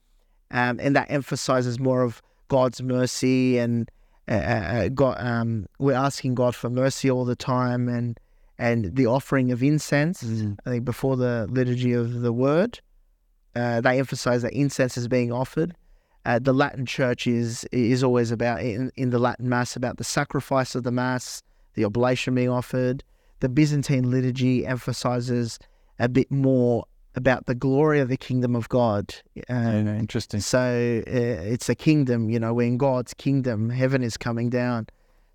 um, 0.51 0.81
and 0.81 0.97
that 0.97 1.11
emphasizes 1.11 1.79
more 1.79 2.03
of 2.03 2.21
God's 2.51 2.83
mercy 2.83 3.57
and 3.57 3.91
uh, 4.29 4.35
uh, 4.35 4.89
God. 4.89 5.17
Um, 5.19 5.67
we're 5.79 5.95
asking 5.95 6.35
God 6.35 6.55
for 6.55 6.69
mercy 6.69 7.11
all 7.11 7.25
the 7.25 7.37
time, 7.37 7.89
and 7.89 8.21
and 8.59 8.95
the 8.95 9.07
offering 9.07 9.51
of 9.53 9.63
incense. 9.63 10.23
Mhm. 10.23 10.59
I 10.67 10.71
think 10.71 10.85
before 10.85 11.17
the 11.17 11.47
liturgy 11.51 11.95
of 11.95 12.21
the 12.21 12.33
Word, 12.33 12.81
uh, 13.57 13.81
they 13.81 13.99
emphasize 13.99 14.43
that 14.43 14.53
incense 14.53 14.99
is 14.99 15.09
being 15.09 15.33
offered. 15.33 15.75
Uh, 16.27 16.39
the 16.39 16.53
Latin 16.53 16.85
Church 16.85 17.27
is 17.27 17.65
is 17.73 18.05
always 18.05 18.31
about 18.31 18.61
in, 18.61 18.93
in 18.97 19.09
the 19.11 19.19
Latin 19.19 19.49
Mass 19.49 19.77
about 19.77 19.97
the 19.97 20.05
sacrifice 20.05 20.75
of 20.75 20.83
the 20.83 20.93
Mass, 20.93 21.43
the 21.75 21.85
oblation 21.85 22.35
being 22.35 22.51
offered. 22.51 23.03
The 23.39 23.49
Byzantine 23.49 24.11
liturgy 24.11 24.67
emphasizes 24.67 25.59
a 25.99 26.09
bit 26.09 26.31
more 26.31 26.85
about 27.15 27.47
the 27.47 27.55
glory 27.55 28.01
of 28.01 28.09
the 28.09 28.17
kingdom 28.17 28.55
of 28.55 28.69
God. 28.69 29.15
Uh, 29.37 29.41
Yeah, 29.49 29.97
interesting. 29.97 30.41
so 30.41 31.03
uh, 31.07 31.11
it's 31.11 31.69
a 31.69 31.75
kingdom, 31.75 32.31
you 32.31 32.39
know, 32.39 32.55
we're 32.55 32.67
in 32.69 32.77
God's 32.79 33.15
kingdom. 33.15 33.71
Heaven 33.71 34.03
is 34.03 34.17
coming 34.17 34.51
down. 34.51 34.87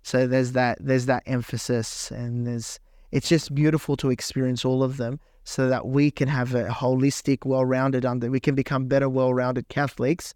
So 0.02 0.26
there's 0.26 0.52
that 0.52 0.78
there's 0.80 1.06
that 1.06 1.24
emphasis, 1.26 2.10
and 2.12 2.46
there's 2.46 2.78
it's 3.10 3.28
just 3.28 3.54
beautiful 3.54 3.96
to 3.96 4.10
experience 4.10 4.64
all 4.64 4.82
of 4.84 4.96
them, 4.98 5.18
so 5.42 5.68
that 5.68 5.86
we 5.86 6.10
can 6.12 6.28
have 6.28 6.54
a 6.54 6.66
holistic, 6.66 7.44
well-rounded 7.44 8.04
under. 8.04 8.30
We 8.30 8.40
can 8.40 8.54
become 8.54 8.86
better, 8.86 9.08
well-rounded 9.08 9.68
Catholics. 9.68 10.32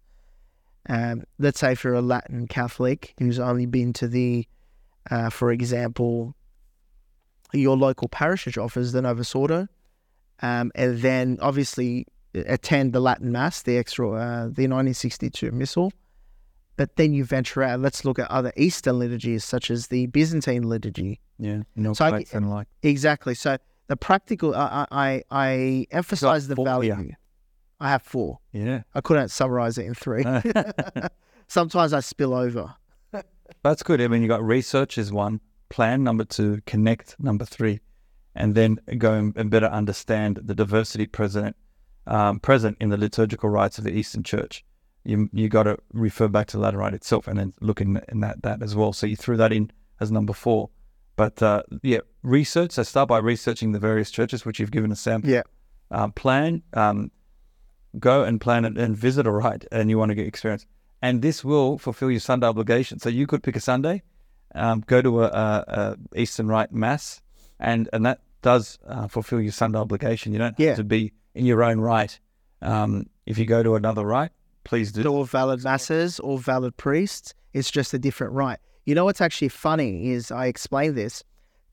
Um, 0.89 1.23
let's 1.39 1.59
say 1.59 1.71
if 1.71 1.83
you're 1.83 1.93
a 1.93 2.01
Latin 2.01 2.47
Catholic 2.47 3.13
who's 3.19 3.39
only 3.39 3.65
been 3.65 3.93
to 3.93 4.07
the, 4.07 4.45
uh, 5.09 5.29
for 5.29 5.51
example, 5.51 6.35
your 7.53 7.77
local 7.77 8.09
parish 8.09 8.43
church 8.43 8.57
offers 8.57 8.91
the 8.91 9.01
Novus 9.01 9.33
Ordo, 9.33 9.67
um, 10.41 10.71
and 10.75 10.99
then 10.99 11.37
obviously 11.41 12.05
attend 12.33 12.93
the 12.93 12.99
Latin 12.99 13.31
Mass, 13.31 13.61
the 13.61 13.77
extra, 13.77 14.09
uh, 14.11 14.41
the 14.45 14.67
1962 14.67 15.51
Missal. 15.51 15.91
But 16.77 16.95
then 16.95 17.13
you 17.13 17.25
venture 17.25 17.61
out. 17.63 17.79
Let's 17.81 18.05
look 18.05 18.17
at 18.17 18.31
other 18.31 18.51
Eastern 18.55 18.97
liturgies, 18.99 19.43
such 19.43 19.69
as 19.69 19.87
the 19.87 20.07
Byzantine 20.07 20.63
liturgy. 20.63 21.19
Yeah, 21.37 21.63
no 21.75 21.93
So 21.93 22.05
I- 22.05 22.25
and 22.33 22.49
like. 22.49 22.67
Exactly. 22.81 23.35
So 23.35 23.57
the 23.87 23.97
practical, 23.97 24.55
I, 24.55 24.85
I, 24.91 25.23
I 25.29 25.85
emphasize 25.91 26.47
the 26.47 26.55
value. 26.55 26.95
here. 26.95 27.17
I 27.79 27.89
have 27.89 28.01
four. 28.03 28.39
Yeah, 28.53 28.83
I 28.95 29.01
couldn't 29.01 29.29
summarize 29.29 29.77
it 29.77 29.85
in 29.85 29.93
three. 29.95 30.23
Sometimes 31.47 31.93
I 31.93 31.99
spill 31.99 32.33
over. 32.33 32.73
that's 33.63 33.83
good. 33.83 33.99
I 34.01 34.07
mean, 34.07 34.21
you 34.21 34.27
got 34.27 34.43
research 34.43 34.97
is 34.97 35.11
one, 35.11 35.41
plan 35.69 36.03
number 36.03 36.23
two, 36.23 36.61
connect 36.65 37.15
number 37.19 37.43
three, 37.45 37.79
and 38.35 38.55
then 38.55 38.79
go 38.97 39.13
and, 39.13 39.49
better 39.49 39.67
understand 39.67 40.39
the 40.43 40.55
diversity 40.55 41.05
present 41.05 41.55
um, 42.07 42.39
present 42.39 42.77
in 42.79 42.89
the 42.89 42.97
liturgical 42.97 43.49
rites 43.49 43.77
of 43.77 43.83
the 43.83 43.91
Eastern 43.91 44.23
Church. 44.23 44.65
You 45.03 45.29
you 45.33 45.49
got 45.49 45.63
to 45.63 45.77
refer 45.93 46.27
back 46.27 46.47
to 46.47 46.57
the 46.57 46.63
Latin 46.63 46.79
Rite 46.79 46.93
itself 46.93 47.27
and 47.27 47.37
then 47.37 47.53
look 47.61 47.81
in, 47.81 48.01
in 48.09 48.19
that 48.21 48.43
that 48.43 48.61
as 48.61 48.75
well. 48.75 48.93
So 48.93 49.07
you 49.07 49.15
threw 49.15 49.37
that 49.37 49.51
in 49.51 49.71
as 49.99 50.11
number 50.11 50.33
four. 50.33 50.69
But 51.15 51.41
uh, 51.41 51.63
yeah, 51.83 51.99
research. 52.23 52.71
So 52.71 52.83
start 52.83 53.09
by 53.09 53.17
researching 53.19 53.71
the 53.71 53.79
various 53.79 54.11
churches, 54.11 54.45
which 54.45 54.59
you've 54.59 54.71
given 54.71 54.91
a 54.91 54.95
sample. 54.95 55.29
Yeah. 55.29 55.43
Um, 55.89 56.11
plan. 56.11 56.63
Um, 56.73 57.11
go 57.99 58.23
and 58.23 58.39
plan 58.39 58.65
it 58.65 58.77
and 58.77 58.95
visit 58.95 59.27
a 59.27 59.31
rite, 59.31 59.65
and 59.71 59.89
you 59.89 59.97
want 59.97 60.09
to 60.09 60.15
get 60.15 60.27
experience. 60.27 60.65
And 61.01 61.21
this 61.21 61.43
will 61.43 61.77
fulfill 61.77 62.11
your 62.11 62.19
Sunday 62.19 62.47
obligation. 62.47 62.99
So 62.99 63.09
you 63.09 63.27
could 63.27 63.43
pick 63.43 63.55
a 63.55 63.59
Sunday, 63.59 64.03
um, 64.53 64.83
go 64.85 65.01
to 65.01 65.23
a, 65.23 65.27
a, 65.27 65.65
a 65.67 66.19
Eastern 66.19 66.47
Rite 66.47 66.71
Mass, 66.71 67.21
and 67.61 67.87
and 67.93 68.05
that 68.05 68.19
does 68.41 68.77
uh, 68.87 69.07
fulfill 69.07 69.39
your 69.41 69.51
Sunday 69.51 69.77
obligation. 69.79 70.33
You 70.33 70.39
don't 70.39 70.59
have 70.59 70.77
to 70.77 70.83
be 70.83 71.13
in 71.35 71.45
your 71.45 71.63
own 71.63 71.79
right. 71.79 72.19
Um, 72.61 73.05
if 73.25 73.37
you 73.37 73.45
go 73.45 73.63
to 73.63 73.75
another 73.75 74.05
rite, 74.05 74.31
please 74.63 74.91
do. 74.91 75.03
all 75.07 75.23
valid 75.23 75.63
masses, 75.63 76.19
all 76.19 76.37
valid 76.37 76.75
priests. 76.77 77.33
It's 77.53 77.71
just 77.71 77.93
a 77.93 77.99
different 77.99 78.33
rite. 78.33 78.59
You 78.85 78.95
know 78.95 79.05
what's 79.05 79.21
actually 79.21 79.49
funny 79.49 80.09
is 80.11 80.31
I 80.31 80.47
explain 80.47 80.95
this 80.95 81.23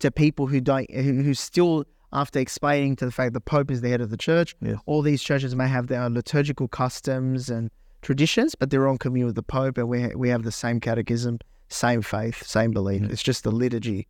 to 0.01 0.11
people 0.11 0.47
who 0.47 0.61
don't, 0.61 0.91
who, 0.93 1.23
who 1.23 1.35
still, 1.35 1.85
after 2.13 2.39
explaining 2.39 2.97
to 2.97 3.05
the 3.07 3.11
fact 3.13 3.33
the 3.33 3.41
Pope 3.41 3.71
is 3.71 3.81
the 3.81 3.89
head 3.89 4.01
of 4.01 4.11
the 4.11 4.17
church, 4.17 4.55
Yeah. 4.61 4.77
all 4.87 5.03
these 5.03 5.23
churches 5.23 5.57
may 5.57 5.69
have 5.69 5.87
their 5.89 6.03
own 6.03 6.15
liturgical 6.15 6.69
customs 6.69 7.49
and 7.51 7.71
traditions, 8.03 8.55
but 8.55 8.71
they're 8.71 8.87
on 8.89 8.99
commune 8.99 9.27
with 9.27 9.35
the 9.37 9.43
Pope, 9.43 9.79
and 9.79 9.89
we 9.89 10.09
we 10.15 10.29
have 10.29 10.43
the 10.45 10.53
same 10.53 10.81
catechism, 10.81 11.39
same 11.69 12.03
faith, 12.03 12.47
same 12.47 12.71
belief. 12.73 13.03
It's 13.11 13.23
just 13.23 13.43
the 13.45 13.51
liturgy, 13.51 14.07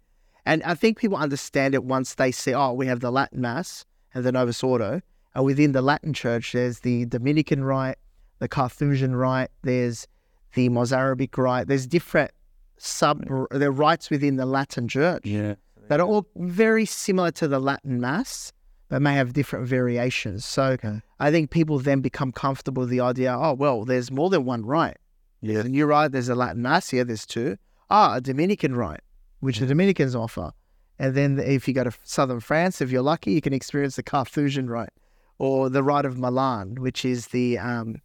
and 0.49 0.62
I 0.64 0.74
think 0.74 0.99
people 0.99 1.16
understand 1.18 1.74
it 1.74 1.84
once 1.84 2.14
they 2.14 2.32
see, 2.32 2.55
oh, 2.55 2.72
we 2.72 2.86
have 2.86 3.01
the 3.01 3.11
Latin 3.12 3.40
Mass 3.40 3.84
and 4.14 4.24
the 4.24 4.32
Novus 4.32 4.62
Ordo, 4.62 5.01
and 5.34 5.44
within 5.44 5.72
the 5.72 5.82
Latin 5.82 6.12
Church, 6.14 6.53
there's 6.53 6.80
the 6.80 7.05
Dominican 7.07 7.62
Rite, 7.62 7.99
the 8.38 8.49
Carthusian 8.49 9.14
Rite, 9.14 9.51
there's 9.62 10.07
the 10.55 10.68
Mozarabic 10.70 11.36
Rite. 11.36 11.66
There's 11.68 11.86
different 11.86 12.30
sub, 12.78 13.24
there 13.51 13.68
are 13.68 13.72
rites 13.72 14.09
within 14.11 14.36
the 14.36 14.46
Latin 14.46 14.88
Church 14.88 15.24
Yeah. 15.26 15.55
that 15.88 16.01
are 16.01 16.07
all 16.07 16.26
very 16.36 16.86
similar 16.86 17.30
to 17.32 17.46
the 17.49 17.61
Latin 17.61 18.01
Mass, 18.01 18.53
but 18.88 19.03
may 19.03 19.14
have 19.14 19.32
different 19.34 19.68
variations. 19.68 20.44
So 20.46 20.62
Okay. 20.78 21.03
I 21.20 21.30
think 21.30 21.51
people 21.51 21.78
then 21.78 22.01
become 22.01 22.32
comfortable 22.32 22.82
with 22.82 22.90
the 22.90 23.01
idea, 23.01 23.36
oh, 23.38 23.53
well, 23.55 23.84
there's 23.84 24.11
more 24.11 24.30
than 24.30 24.44
one 24.44 24.64
rite. 24.64 24.96
Yeah. 25.42 25.55
There's 25.55 25.66
a 25.66 25.68
new 25.68 25.86
rite, 25.86 26.12
there's 26.12 26.28
a 26.30 26.34
Latin 26.34 26.62
Mass 26.62 26.88
here, 26.90 27.05
there's 27.05 27.26
two. 27.26 27.59
Ah, 27.90 28.16
a 28.16 28.20
Dominican 28.20 28.74
rite, 28.74 29.01
which 29.41 29.59
the 29.59 29.66
Dominicans 29.66 30.14
offer. 30.14 30.53
And 30.99 31.14
then 31.14 31.39
if 31.39 31.68
you 31.68 31.74
go 31.74 31.84
to 31.84 31.93
southern 32.03 32.41
France, 32.41 32.80
if 32.80 32.91
you're 32.91 33.03
lucky, 33.03 33.32
you 33.32 33.41
can 33.41 33.53
experience 33.53 33.97
the 33.97 34.03
Carthusian 34.03 34.68
rite 34.68 34.93
or 35.39 35.70
the 35.70 35.82
rite 35.82 36.05
of 36.05 36.18
Milan, 36.18 36.76
which 36.80 37.05
is 37.05 37.28
the, 37.28 37.59
um, 37.59 37.97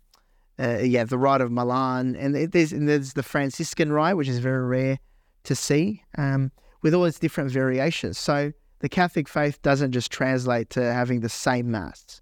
uh, 0.59 0.79
yeah, 0.79 1.03
the 1.03 1.17
rite 1.17 1.41
of 1.41 1.51
Milan. 1.51 2.15
And 2.15 2.35
there's, 2.35 2.71
and 2.71 2.87
there's 2.87 3.13
the 3.13 3.23
Franciscan 3.23 3.91
rite, 3.91 4.15
which 4.15 4.27
is 4.27 4.39
very 4.39 4.63
rare 4.63 4.99
to 5.45 5.55
see, 5.55 6.03
um, 6.17 6.51
with 6.83 6.93
all 6.93 7.05
its 7.05 7.17
different 7.17 7.49
variations. 7.49 8.19
So 8.19 8.53
the 8.79 8.89
Catholic 8.89 9.27
faith 9.27 9.61
doesn't 9.61 9.91
just 9.91 10.11
translate 10.11 10.69
to 10.71 10.93
having 10.93 11.21
the 11.21 11.29
same 11.29 11.71
Mass. 11.71 12.21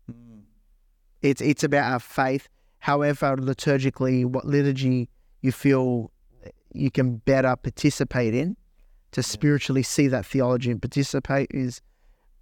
It's 1.21 1.41
it's 1.41 1.63
about 1.63 1.91
our 1.91 1.99
faith. 1.99 2.47
However, 2.79 3.35
liturgically, 3.35 4.25
what 4.25 4.45
liturgy 4.45 5.09
you 5.41 5.51
feel 5.51 6.11
you 6.73 6.89
can 6.89 7.17
better 7.17 7.55
participate 7.55 8.33
in 8.33 8.55
to 9.11 9.23
spiritually 9.23 9.83
see 9.83 10.07
that 10.07 10.25
theology 10.25 10.71
and 10.71 10.81
participate 10.81 11.47
is 11.51 11.81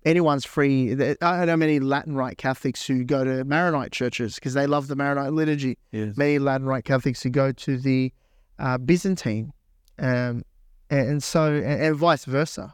anyone's 0.06 0.46
free. 0.46 0.92
I 1.22 1.46
know 1.46 1.58
many 1.58 1.80
Latin 1.80 2.16
Rite 2.16 2.38
Catholics 2.38 2.86
who 2.86 3.04
go 3.04 3.24
to 3.24 3.44
Maronite 3.44 3.92
churches 3.92 4.36
because 4.36 4.54
they 4.54 4.68
love 4.68 4.88
the 4.88 4.96
Maronite 4.96 5.34
liturgy. 5.34 5.78
Yes. 5.92 6.16
Many 6.18 6.40
Latin 6.40 6.68
Rite 6.68 6.86
Catholics 6.86 7.22
who 7.24 7.30
go 7.30 7.52
to 7.52 7.78
the 7.78 8.14
uh, 8.60 8.78
Byzantine, 8.78 9.54
um, 9.98 10.44
and, 10.90 11.10
and 11.10 11.24
so 11.24 11.54
and, 11.54 11.82
and 11.82 11.96
vice 11.96 12.26
versa. 12.26 12.74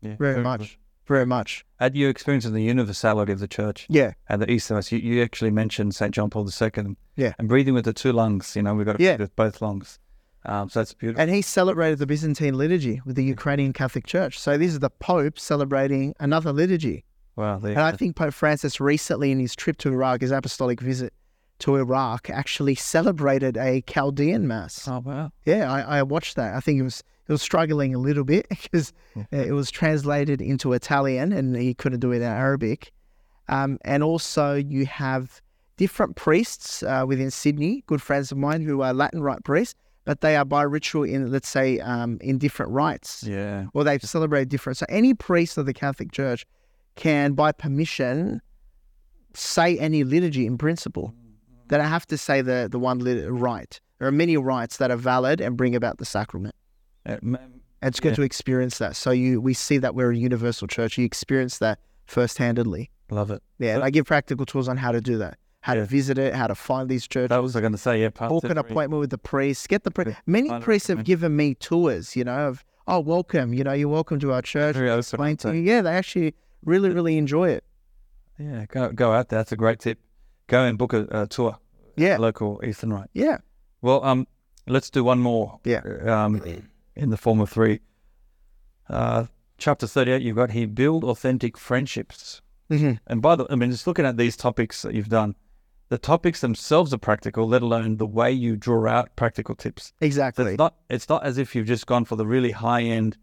Yeah. 0.00 0.16
Very 0.16 0.34
good. 0.36 0.44
much, 0.44 0.78
very 1.06 1.26
much. 1.26 1.64
At 1.80 1.94
your 1.96 2.08
experience 2.10 2.44
of 2.44 2.52
the 2.52 2.62
universality 2.62 3.32
of 3.32 3.40
the 3.40 3.48
church 3.48 3.86
Yeah, 3.88 4.12
and 4.28 4.40
the 4.40 4.50
Eastern 4.50 4.76
Mass, 4.76 4.90
you, 4.92 4.98
you 4.98 5.22
actually 5.22 5.50
mentioned 5.50 5.94
St. 5.94 6.12
John 6.14 6.30
Paul 6.30 6.48
II. 6.48 6.96
Yeah. 7.16 7.32
And 7.38 7.48
breathing 7.48 7.74
with 7.74 7.84
the 7.84 7.92
two 7.92 8.12
lungs, 8.12 8.54
you 8.56 8.62
know, 8.62 8.74
we've 8.74 8.86
got 8.86 8.96
to 8.98 9.02
Yeah. 9.02 9.12
breathe 9.16 9.20
with 9.20 9.36
both 9.36 9.60
lungs. 9.60 9.98
Um, 10.48 10.68
so 10.70 10.80
that's 10.80 10.94
beautiful. 10.94 11.20
and 11.20 11.30
he 11.30 11.42
celebrated 11.42 11.98
the 11.98 12.06
Byzantine 12.06 12.54
liturgy 12.56 13.02
with 13.04 13.16
the 13.16 13.24
Ukrainian 13.24 13.72
Catholic 13.72 14.06
Church. 14.06 14.38
So 14.38 14.56
this 14.56 14.72
is 14.72 14.80
the 14.80 14.90
Pope 14.90 15.38
celebrating 15.38 16.14
another 16.20 16.52
liturgy. 16.52 17.04
wow. 17.36 17.60
And 17.62 17.78
I 17.78 17.92
think 17.92 18.16
Pope 18.16 18.32
Francis 18.32 18.80
recently, 18.80 19.30
in 19.30 19.38
his 19.38 19.54
trip 19.54 19.76
to 19.78 19.92
Iraq, 19.92 20.22
his 20.22 20.30
apostolic 20.30 20.80
visit 20.80 21.12
to 21.60 21.76
Iraq, 21.76 22.30
actually 22.30 22.76
celebrated 22.76 23.58
a 23.58 23.82
Chaldean 23.82 24.48
mass. 24.48 24.88
Oh, 24.88 25.00
wow. 25.04 25.30
Yeah, 25.44 25.70
I, 25.70 25.98
I 25.98 26.02
watched 26.02 26.36
that. 26.36 26.54
I 26.54 26.60
think 26.60 26.80
it 26.80 26.84
was 26.84 27.02
it 27.28 27.32
was 27.32 27.42
struggling 27.42 27.94
a 27.94 27.98
little 27.98 28.24
bit 28.24 28.46
because 28.62 28.94
it 29.30 29.52
was 29.52 29.70
translated 29.70 30.40
into 30.40 30.72
Italian 30.72 31.30
and 31.32 31.54
he 31.54 31.74
couldn't 31.74 32.00
do 32.00 32.12
it 32.12 32.16
in 32.16 32.22
Arabic. 32.22 32.90
Um, 33.48 33.78
and 33.82 34.02
also, 34.02 34.54
you 34.54 34.86
have 34.86 35.42
different 35.76 36.16
priests 36.16 36.82
uh, 36.82 37.04
within 37.06 37.30
Sydney, 37.30 37.84
good 37.86 38.00
friends 38.00 38.32
of 38.32 38.38
mine 38.38 38.62
who 38.62 38.80
are 38.80 38.94
Latin 38.94 39.22
rite 39.22 39.44
priests, 39.44 39.74
but 40.08 40.22
they 40.22 40.36
are 40.36 40.44
by 40.46 40.62
ritual 40.62 41.02
in, 41.04 41.30
let's 41.30 41.50
say, 41.50 41.78
um, 41.80 42.16
in 42.22 42.38
different 42.38 42.72
rites 42.72 43.22
Yeah. 43.24 43.66
or 43.74 43.84
they've 43.84 44.02
celebrated 44.02 44.48
different. 44.48 44.78
So 44.78 44.86
any 44.88 45.12
priest 45.12 45.58
of 45.58 45.66
the 45.66 45.74
Catholic 45.74 46.12
Church 46.12 46.46
can, 46.96 47.34
by 47.34 47.52
permission, 47.52 48.40
say 49.34 49.78
any 49.78 50.04
liturgy 50.04 50.46
in 50.46 50.56
principle. 50.56 51.12
They 51.68 51.76
don't 51.76 51.86
have 51.86 52.06
to 52.06 52.16
say 52.16 52.40
the 52.40 52.68
the 52.70 52.78
one 52.78 53.00
lit- 53.00 53.30
rite. 53.30 53.80
There 53.98 54.08
are 54.08 54.12
many 54.24 54.38
rites 54.38 54.78
that 54.78 54.90
are 54.90 54.96
valid 54.96 55.42
and 55.42 55.58
bring 55.58 55.74
about 55.76 55.98
the 55.98 56.06
sacrament. 56.06 56.54
Uh, 57.04 57.18
it's 57.82 58.00
good 58.00 58.10
Yeah. 58.12 58.14
to 58.16 58.22
experience 58.22 58.78
that. 58.78 58.96
So 58.96 59.10
you 59.10 59.42
we 59.42 59.52
see 59.52 59.76
that 59.76 59.94
we're 59.94 60.10
a 60.12 60.16
universal 60.16 60.66
church. 60.66 60.96
You 60.96 61.04
experience 61.04 61.58
that 61.58 61.78
first-handedly. 62.06 62.90
love 63.10 63.30
it. 63.30 63.42
Yeah, 63.58 63.74
and 63.74 63.84
I 63.84 63.90
give 63.90 64.06
practical 64.06 64.46
tools 64.46 64.68
on 64.68 64.78
how 64.78 64.92
to 64.92 65.00
do 65.02 65.18
that, 65.18 65.36
how 65.68 65.74
to 65.74 65.84
visit 65.84 66.16
it, 66.16 66.34
how 66.34 66.46
to 66.46 66.54
find 66.54 66.88
these 66.88 67.06
churches. 67.06 67.28
That 67.28 67.42
was 67.42 67.54
I 67.54 67.60
going 67.60 67.72
to 67.72 67.78
say. 67.78 68.00
Yeah. 68.00 68.08
Book 68.08 68.44
an 68.44 68.56
appointment 68.56 69.00
with 69.00 69.10
the 69.10 69.18
priest. 69.18 69.68
Get 69.68 69.84
the 69.84 69.90
priest. 69.90 70.16
Many 70.24 70.48
priests 70.60 70.88
have 70.88 71.04
given 71.04 71.36
me 71.36 71.54
tours. 71.54 72.16
You 72.16 72.24
know, 72.24 72.48
of 72.48 72.64
oh, 72.86 73.00
welcome. 73.00 73.52
You 73.52 73.64
know, 73.64 73.74
you're 73.74 73.88
welcome 73.88 74.18
to 74.20 74.32
our 74.32 74.40
church. 74.40 74.76
Very 74.76 74.88
open, 74.88 75.00
Explain 75.00 75.36
to 75.38 75.54
you. 75.54 75.62
Yeah, 75.62 75.82
they 75.82 75.90
actually 75.90 76.34
really, 76.64 76.88
really 76.88 77.18
enjoy 77.18 77.50
it. 77.50 77.64
Yeah. 78.38 78.64
Go 78.68 78.90
go 78.92 79.12
out 79.12 79.28
there. 79.28 79.40
That's 79.40 79.52
a 79.52 79.56
great 79.56 79.78
tip. 79.78 79.98
Go 80.46 80.64
and 80.64 80.78
book 80.78 80.94
a, 80.94 81.06
a 81.10 81.26
tour. 81.26 81.58
Yeah, 81.96 82.16
Local 82.16 82.60
Eastern 82.64 82.92
Rite. 82.92 83.10
yeah, 83.12 83.38
Well, 83.82 84.02
um, 84.04 84.26
let's 84.68 84.88
do 84.88 85.04
one 85.04 85.18
more. 85.18 85.58
Yeah. 85.64 85.82
Um, 86.06 86.40
in 86.96 87.10
the 87.10 87.16
form 87.18 87.40
of 87.40 87.50
three. 87.50 87.80
Uh, 88.88 89.26
chapter 89.58 89.86
thirty-eight. 89.86 90.22
You've 90.22 90.36
got 90.36 90.52
here 90.52 90.66
build 90.66 91.04
authentic 91.04 91.58
friendships. 91.58 92.40
hmm 92.70 92.92
And 93.06 93.20
by 93.20 93.36
the, 93.36 93.46
I 93.50 93.56
mean, 93.56 93.70
just 93.70 93.86
looking 93.86 94.06
at 94.06 94.16
these 94.16 94.36
topics 94.36 94.80
that 94.82 94.94
you've 94.94 95.08
done, 95.10 95.34
the 95.88 95.98
topics 95.98 96.40
themselves 96.40 96.92
are 96.92 96.98
practical, 96.98 97.48
let 97.48 97.62
alone 97.62 97.96
the 97.96 98.06
way 98.06 98.30
you 98.30 98.56
draw 98.56 98.86
out 98.88 99.14
practical 99.16 99.54
tips. 99.54 99.92
So 100.00 100.06
exactly. 100.06 100.52
it's 100.52 100.58
not, 100.58 100.74
it's 100.90 101.08
not 101.08 101.24
as 101.24 101.38
if 101.38 101.54
you've 101.54 101.66
just 101.66 101.86
gone 101.86 102.04
for 102.04 102.16
the 102.16 102.26
really 102.26 102.50
high 102.50 102.82
end, 102.82 103.16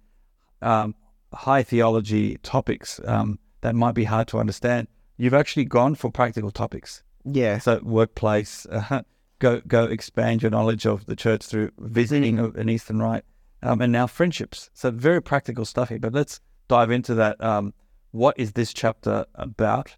um, 0.61 0.95
high 1.34 1.63
theology 1.63 2.38
topics 2.43 2.99
um, 3.05 3.39
that 3.61 3.76
might 3.76 3.93
be 3.93 4.05
hard 4.05 4.28
to 4.30 4.39
understand. 4.39 4.88
you've 5.18 5.34
actually 5.34 5.66
gone 5.66 5.95
for 5.95 6.11
practical 6.11 6.51
topics. 6.51 7.03
Yeah. 7.24 7.57
So 7.59 7.80
workplace, 7.84 8.66
uh, 8.68 9.01
go 9.39 9.61
go 9.68 9.86
expand 9.86 10.41
your 10.41 10.51
knowledge 10.51 10.86
of 10.86 11.05
the 11.05 11.16
church 11.16 11.45
through 11.45 11.72
visiting 11.78 12.38
Mm-hmm. 12.38 12.59
an 12.59 12.70
Eastern 12.70 12.99
Rite, 12.99 13.26
um, 13.63 13.82
and 13.82 13.91
now 13.91 14.07
friendships. 14.07 14.70
So 14.74 14.91
very 14.91 15.22
practical 15.22 15.66
stuff 15.66 15.89
here. 15.89 15.99
But 15.99 16.13
let's 16.13 16.39
dive 16.68 16.91
into 16.91 17.16
that. 17.16 17.41
Um, 17.43 17.74
what 18.11 18.39
is 18.39 18.53
this 18.53 18.74
chapter 18.74 19.26
about, 19.36 19.95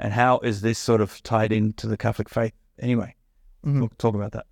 and 0.00 0.12
how 0.12 0.38
is 0.40 0.62
this 0.62 0.78
sort 0.78 1.00
of 1.00 1.22
tied 1.22 1.52
into 1.52 1.86
the 1.86 1.96
Catholic 1.96 2.28
faith? 2.28 2.52
Anyway, 2.78 3.14
Mhm. 3.64 3.80
talk, 3.80 3.98
talk 3.98 4.14
about 4.14 4.32
that. 4.32 4.46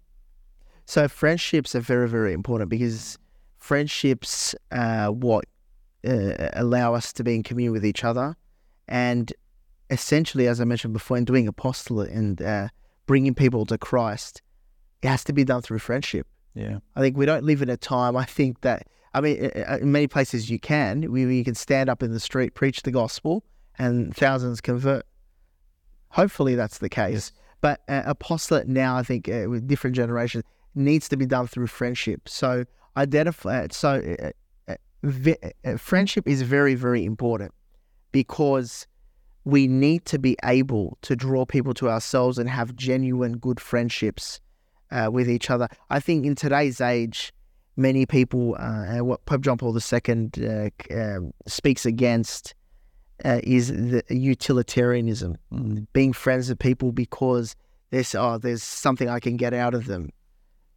So 0.84 1.08
friendships 1.08 1.74
are 1.74 1.80
very, 1.80 2.08
very 2.08 2.32
important 2.32 2.70
because 2.70 3.18
friendships 3.56 4.54
are 4.70 5.10
what 5.12 5.44
uh, 6.06 6.50
allow 6.52 6.94
us 6.94 7.12
to 7.12 7.24
be 7.24 7.34
in 7.34 7.42
communion 7.42 7.72
with 7.72 7.84
each 7.84 8.04
other, 8.04 8.36
and 8.86 9.32
essentially, 9.90 10.46
as 10.46 10.60
I 10.60 10.64
mentioned 10.64 10.92
before, 10.92 11.16
in 11.16 11.24
doing 11.24 11.48
apostolate 11.48 12.10
and 12.10 12.40
uh, 12.40 12.68
bringing 13.06 13.34
people 13.34 13.66
to 13.66 13.76
Christ, 13.76 14.40
it 15.02 15.08
has 15.08 15.24
to 15.24 15.32
be 15.32 15.44
done 15.44 15.60
through 15.62 15.80
friendship. 15.80 16.26
Yeah, 16.54 16.78
I 16.94 17.00
think 17.00 17.16
we 17.16 17.26
don't 17.26 17.44
live 17.44 17.62
in 17.62 17.68
a 17.68 17.76
time. 17.76 18.16
I 18.16 18.24
think 18.24 18.60
that 18.60 18.86
I 19.14 19.20
mean, 19.20 19.50
uh, 19.56 19.78
in 19.80 19.90
many 19.90 20.06
places 20.06 20.50
you 20.50 20.58
can. 20.60 21.10
We, 21.10 21.24
we 21.26 21.42
can 21.42 21.54
stand 21.54 21.88
up 21.88 22.02
in 22.02 22.12
the 22.12 22.20
street, 22.20 22.54
preach 22.54 22.82
the 22.82 22.90
gospel, 22.90 23.42
and 23.78 24.14
thousands 24.14 24.60
convert. 24.60 25.04
Hopefully, 26.10 26.54
that's 26.54 26.78
the 26.78 26.88
case. 26.88 27.32
But 27.60 27.80
uh, 27.88 28.02
apostolate 28.04 28.68
now, 28.68 28.96
I 28.96 29.02
think, 29.02 29.28
uh, 29.28 29.46
with 29.48 29.66
different 29.66 29.96
generations, 29.96 30.44
needs 30.74 31.08
to 31.08 31.16
be 31.16 31.26
done 31.26 31.46
through 31.46 31.66
friendship. 31.66 32.28
So 32.28 32.64
identify. 32.96 33.66
So 33.70 34.16
uh, 34.20 34.72
uh, 34.72 34.76
vi- 35.02 35.36
uh, 35.64 35.76
friendship 35.76 36.26
is 36.26 36.42
very, 36.42 36.74
very 36.74 37.04
important 37.04 37.52
because 38.12 38.86
we 39.44 39.66
need 39.66 40.04
to 40.06 40.18
be 40.18 40.36
able 40.44 40.98
to 41.02 41.16
draw 41.16 41.44
people 41.44 41.74
to 41.74 41.88
ourselves 41.88 42.38
and 42.38 42.48
have 42.48 42.76
genuine 42.76 43.38
good 43.38 43.60
friendships 43.60 44.40
uh, 44.90 45.08
with 45.10 45.28
each 45.28 45.50
other. 45.50 45.68
I 45.90 46.00
think 46.00 46.26
in 46.26 46.34
today's 46.34 46.80
age, 46.80 47.32
many 47.76 48.06
people, 48.06 48.56
uh, 48.58 48.98
what 48.98 49.24
Pope 49.26 49.40
John 49.40 49.58
Paul 49.58 49.76
II 49.76 50.70
speaks 51.46 51.86
against 51.86 52.54
uh, 53.24 53.40
is 53.42 53.68
the 53.68 54.02
utilitarianism, 54.10 55.36
Mm. 55.52 55.86
being 55.92 56.12
friends 56.12 56.48
with 56.48 56.58
people 56.58 56.92
because 56.92 57.56
there's 57.90 58.14
oh, 58.14 58.38
there's 58.38 58.62
something 58.62 59.08
I 59.08 59.20
can 59.20 59.36
get 59.36 59.54
out 59.54 59.74
of 59.74 59.86
them. 59.86 60.10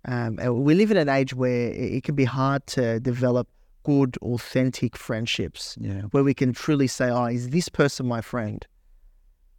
Um, 0.06 0.38
we 0.64 0.74
live 0.74 0.90
in 0.92 0.98
an 0.98 1.10
age 1.10 1.34
where 1.34 1.70
it, 1.70 1.94
it 1.96 2.04
can 2.04 2.16
be 2.16 2.26
hard 2.26 2.66
to 2.68 3.00
develop 3.00 3.48
good, 3.84 4.18
authentic 4.22 4.96
friendships 4.98 5.78
yeah, 5.80 6.02
where 6.12 6.24
we 6.24 6.34
can 6.34 6.54
truly 6.54 6.88
say, 6.88 7.10
"Oh, 7.10 7.26
is 7.26 7.50
this 7.50 7.70
person 7.70 8.08
my 8.08 8.22
friend? 8.22 8.66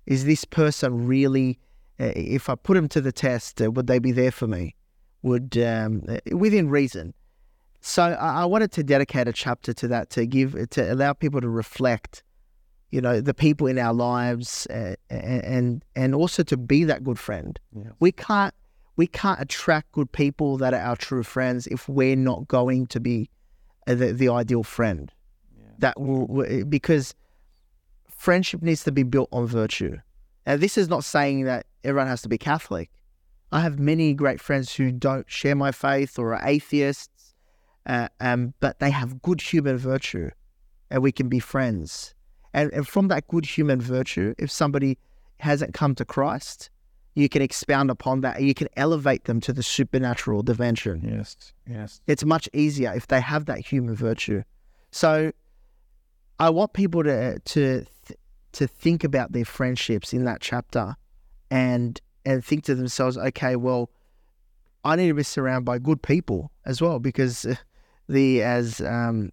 Is 0.06 0.24
this 0.24 0.44
person 0.44 1.06
really? 1.06 1.58
Uh, 2.00 2.12
if 2.16 2.48
I 2.48 2.54
put 2.56 2.74
them 2.74 2.88
to 2.88 3.00
the 3.00 3.12
test, 3.12 3.60
uh, 3.62 3.70
would 3.70 3.86
they 3.86 3.98
be 3.98 4.12
there 4.12 4.32
for 4.32 4.48
me? 4.48 4.74
Would 5.22 5.56
um, 5.58 6.02
uh, 6.08 6.18
within 6.36 6.68
reason?" 6.70 7.14
So 7.80 8.02
I, 8.02 8.42
I 8.42 8.44
wanted 8.44 8.72
to 8.72 8.82
dedicate 8.82 9.28
a 9.28 9.32
chapter 9.32 9.72
to 9.74 9.88
that 9.88 10.10
to 10.10 10.26
give 10.26 10.70
to 10.70 10.92
allow 10.92 11.12
people 11.12 11.40
to 11.40 11.48
reflect, 11.48 12.22
you 12.92 13.00
know, 13.00 13.20
the 13.20 13.34
people 13.34 13.66
in 13.66 13.78
our 13.78 13.94
lives, 13.94 14.66
uh, 14.66 14.94
and 15.10 15.82
and 15.96 16.14
also 16.14 16.42
to 16.44 16.56
be 16.56 16.84
that 16.84 17.02
good 17.02 17.18
friend. 17.18 17.58
yeah, 17.74 17.90
We 17.98 18.12
can't 18.12 18.54
we 18.96 19.06
can't 19.06 19.40
attract 19.40 19.90
good 19.92 20.12
people 20.12 20.58
that 20.58 20.74
are 20.74 20.80
our 20.80 20.96
true 20.96 21.22
friends 21.22 21.66
if 21.66 21.88
we're 21.88 22.14
not 22.14 22.46
going 22.46 22.86
to 22.88 23.00
be 23.00 23.30
uh, 23.86 23.94
the, 23.94 24.12
the 24.12 24.28
ideal 24.28 24.62
friend 24.62 25.10
yeah. 25.58 25.64
that 25.78 25.98
will 25.98 26.26
will- 26.26 26.64
because 26.66 27.14
friendship 28.10 28.62
needs 28.62 28.84
to 28.84 28.92
be 28.92 29.02
built 29.02 29.30
on 29.32 29.46
virtue. 29.46 29.96
Now, 30.46 30.56
this 30.56 30.76
is 30.76 30.88
not 30.88 31.02
saying 31.02 31.44
that 31.44 31.66
everyone 31.82 32.08
has 32.08 32.22
to 32.22 32.28
be 32.28 32.38
Catholic. 32.38 32.90
I 33.52 33.60
have 33.60 33.78
many 33.78 34.12
great 34.12 34.40
friends 34.40 34.74
who 34.74 34.92
don't 34.92 35.30
share 35.30 35.54
my 35.54 35.72
faith 35.72 36.18
or 36.18 36.34
are 36.34 36.46
atheists, 36.46 37.34
uh, 37.86 38.08
um, 38.20 38.52
but 38.60 38.78
they 38.80 38.90
have 38.90 39.22
good 39.22 39.40
human 39.40 39.78
virtue, 39.78 40.30
and 40.90 41.02
we 41.02 41.12
can 41.12 41.28
be 41.28 41.38
friends. 41.38 42.14
And, 42.54 42.72
and 42.72 42.86
from 42.86 43.08
that 43.08 43.26
good 43.28 43.46
human 43.46 43.80
virtue, 43.80 44.34
if 44.38 44.50
somebody 44.50 44.98
hasn't 45.38 45.74
come 45.74 45.94
to 45.96 46.04
Christ, 46.04 46.70
you 47.14 47.28
can 47.28 47.42
expound 47.42 47.90
upon 47.90 48.22
that. 48.22 48.42
You 48.42 48.54
can 48.54 48.68
elevate 48.76 49.24
them 49.24 49.40
to 49.40 49.52
the 49.52 49.62
supernatural 49.62 50.42
dimension 50.42 51.02
Yes, 51.16 51.52
yes. 51.68 52.00
it's 52.06 52.24
much 52.24 52.48
easier 52.52 52.92
if 52.94 53.06
they 53.06 53.20
have 53.20 53.46
that 53.46 53.58
human 53.58 53.94
virtue. 53.94 54.42
So 54.90 55.32
I 56.38 56.50
want 56.50 56.72
people 56.72 57.02
to 57.04 57.38
to 57.38 57.84
to 58.52 58.66
think 58.66 59.04
about 59.04 59.32
their 59.32 59.44
friendships 59.44 60.12
in 60.12 60.24
that 60.24 60.40
chapter 60.40 60.96
and 61.50 62.00
and 62.24 62.44
think 62.44 62.64
to 62.64 62.74
themselves, 62.74 63.18
okay, 63.18 63.56
well, 63.56 63.90
I 64.84 64.96
need 64.96 65.08
to 65.08 65.14
be 65.14 65.22
surrounded 65.22 65.64
by 65.64 65.78
good 65.78 66.02
people 66.02 66.50
as 66.64 66.80
well 66.80 66.98
because 66.98 67.44
uh, 67.44 67.56
the 68.08 68.42
as 68.42 68.80
um 68.80 69.32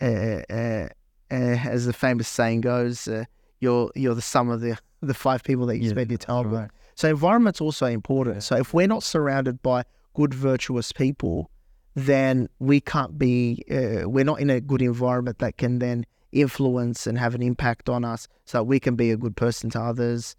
uh, 0.00 0.42
uh, 0.50 0.88
uh, 1.30 1.34
as 1.68 1.86
the 1.86 1.92
famous 1.92 2.28
saying 2.28 2.62
goes, 2.62 3.08
uh, 3.08 3.24
you're 3.60 3.90
you're 3.94 4.14
the 4.14 4.22
sum 4.22 4.50
of 4.50 4.60
the 4.60 4.78
the 5.00 5.14
five 5.14 5.42
people 5.42 5.66
that 5.66 5.78
you 5.78 5.84
Yeah, 5.84 5.90
spend 5.90 6.10
your 6.10 6.18
time 6.18 6.50
with. 6.50 6.70
So 6.94 7.08
environment's 7.08 7.60
also 7.60 7.86
important. 7.86 8.42
So 8.42 8.56
if 8.56 8.74
we're 8.74 8.86
not 8.86 9.02
surrounded 9.02 9.62
by 9.62 9.84
good, 10.14 10.34
virtuous 10.34 10.92
people, 10.92 11.50
then 11.94 12.48
we 12.58 12.80
can't 12.80 13.18
be. 13.18 13.64
Uh, 13.70 14.08
we're 14.08 14.24
not 14.24 14.40
in 14.40 14.50
a 14.50 14.60
good 14.60 14.82
environment 14.82 15.38
that 15.38 15.56
can 15.56 15.78
then 15.78 16.04
influence 16.32 17.06
and 17.06 17.18
have 17.18 17.34
an 17.34 17.42
impact 17.42 17.88
on 17.88 18.04
us, 18.04 18.28
so 18.44 18.58
that 18.58 18.64
we 18.64 18.78
can 18.78 18.96
be 18.96 19.10
a 19.10 19.16
good 19.16 19.36
person 19.36 19.70
to 19.70 19.80
others. 19.80 20.36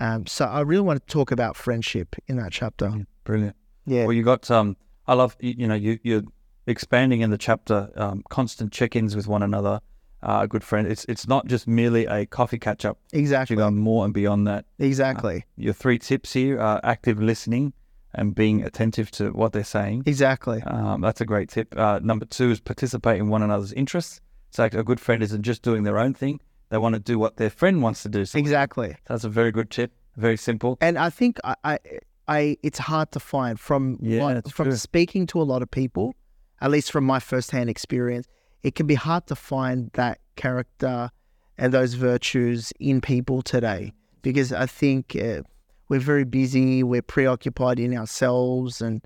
Um, 0.00 0.26
so 0.26 0.44
I 0.44 0.60
really 0.60 0.82
want 0.82 1.00
to 1.06 1.12
talk 1.12 1.30
about 1.30 1.56
friendship 1.56 2.16
in 2.26 2.36
that 2.36 2.52
chapter. 2.52 2.92
Brilliant. 3.24 3.56
Yeah, 3.84 4.04
Well, 4.04 4.12
you 4.12 4.22
got 4.22 4.50
um. 4.50 4.76
I 5.06 5.14
love 5.14 5.36
you, 5.40 5.54
you 5.58 5.66
know 5.66 5.74
you 5.74 5.98
you're 6.02 6.22
expanding 6.66 7.20
in 7.22 7.30
the 7.30 7.38
chapter. 7.38 7.90
Um, 7.96 8.22
constant 8.28 8.72
check-ins 8.72 9.16
with 9.16 9.26
one 9.26 9.42
another. 9.42 9.80
Uh, 10.22 10.40
a 10.42 10.48
good 10.48 10.64
friend. 10.64 10.88
It's 10.88 11.04
it's 11.04 11.28
not 11.28 11.46
just 11.46 11.68
merely 11.68 12.06
a 12.06 12.26
coffee 12.26 12.58
catch 12.58 12.84
up. 12.84 12.98
Exactly, 13.12 13.56
go 13.56 13.70
more 13.70 14.04
and 14.04 14.12
beyond 14.12 14.46
that. 14.48 14.64
exactly, 14.78 15.44
Your 15.56 15.72
three 15.74 15.98
tips 15.98 16.32
here 16.32 16.60
are 16.60 16.80
active 16.82 17.20
listening 17.22 17.72
and 18.14 18.34
being 18.34 18.64
attentive 18.64 19.10
to 19.12 19.30
what 19.30 19.52
they're 19.52 19.62
saying. 19.62 20.02
exactly. 20.06 20.60
Um, 20.62 21.02
that's 21.02 21.20
a 21.20 21.24
great 21.24 21.48
tip. 21.50 21.72
Uh, 21.78 22.00
number 22.02 22.24
two 22.24 22.50
is 22.50 22.58
participate 22.58 23.18
in 23.20 23.28
one 23.28 23.42
another's 23.42 23.72
interests. 23.74 24.20
So 24.50 24.64
a 24.64 24.82
good 24.82 24.98
friend 24.98 25.22
isn't 25.22 25.42
just 25.42 25.62
doing 25.62 25.82
their 25.84 25.98
own 25.98 26.14
thing; 26.14 26.40
they 26.70 26.78
want 26.78 26.94
to 26.94 27.00
do 27.00 27.16
what 27.18 27.36
their 27.36 27.50
friend 27.50 27.80
wants 27.82 28.02
to 28.02 28.08
do. 28.08 28.24
So 28.24 28.38
Exactly. 28.38 28.96
that's 29.06 29.22
a 29.24 29.28
very 29.28 29.52
good 29.52 29.70
tip. 29.70 29.92
Very 30.16 30.36
simple. 30.38 30.78
And 30.80 30.98
I 30.98 31.10
think 31.10 31.38
I, 31.44 31.54
I, 31.62 31.78
I 32.26 32.56
it's 32.64 32.78
hard 32.80 33.12
to 33.12 33.20
find 33.20 33.60
from 33.60 33.98
Yeah, 34.02 34.22
what- 34.24 34.50
from 34.50 34.64
true. 34.68 34.76
speaking 34.76 35.26
to 35.28 35.40
a 35.40 35.44
lot 35.52 35.62
of 35.62 35.70
people, 35.70 36.14
at 36.60 36.70
least 36.72 36.90
from 36.90 37.04
my 37.04 37.20
firsthand 37.20 37.70
experience, 37.70 38.26
it 38.62 38.74
can 38.74 38.86
be 38.86 38.94
hard 38.94 39.26
to 39.26 39.34
find 39.34 39.90
that 39.94 40.18
character 40.36 41.10
and 41.56 41.72
those 41.72 41.94
virtues 41.94 42.72
in 42.78 43.00
people 43.00 43.42
today 43.42 43.92
because 44.22 44.52
I 44.52 44.66
think 44.66 45.16
uh, 45.16 45.42
we're 45.88 46.00
very 46.00 46.24
busy, 46.24 46.82
we're 46.82 47.02
preoccupied 47.02 47.80
in 47.80 47.96
ourselves, 47.96 48.80
and 48.80 49.02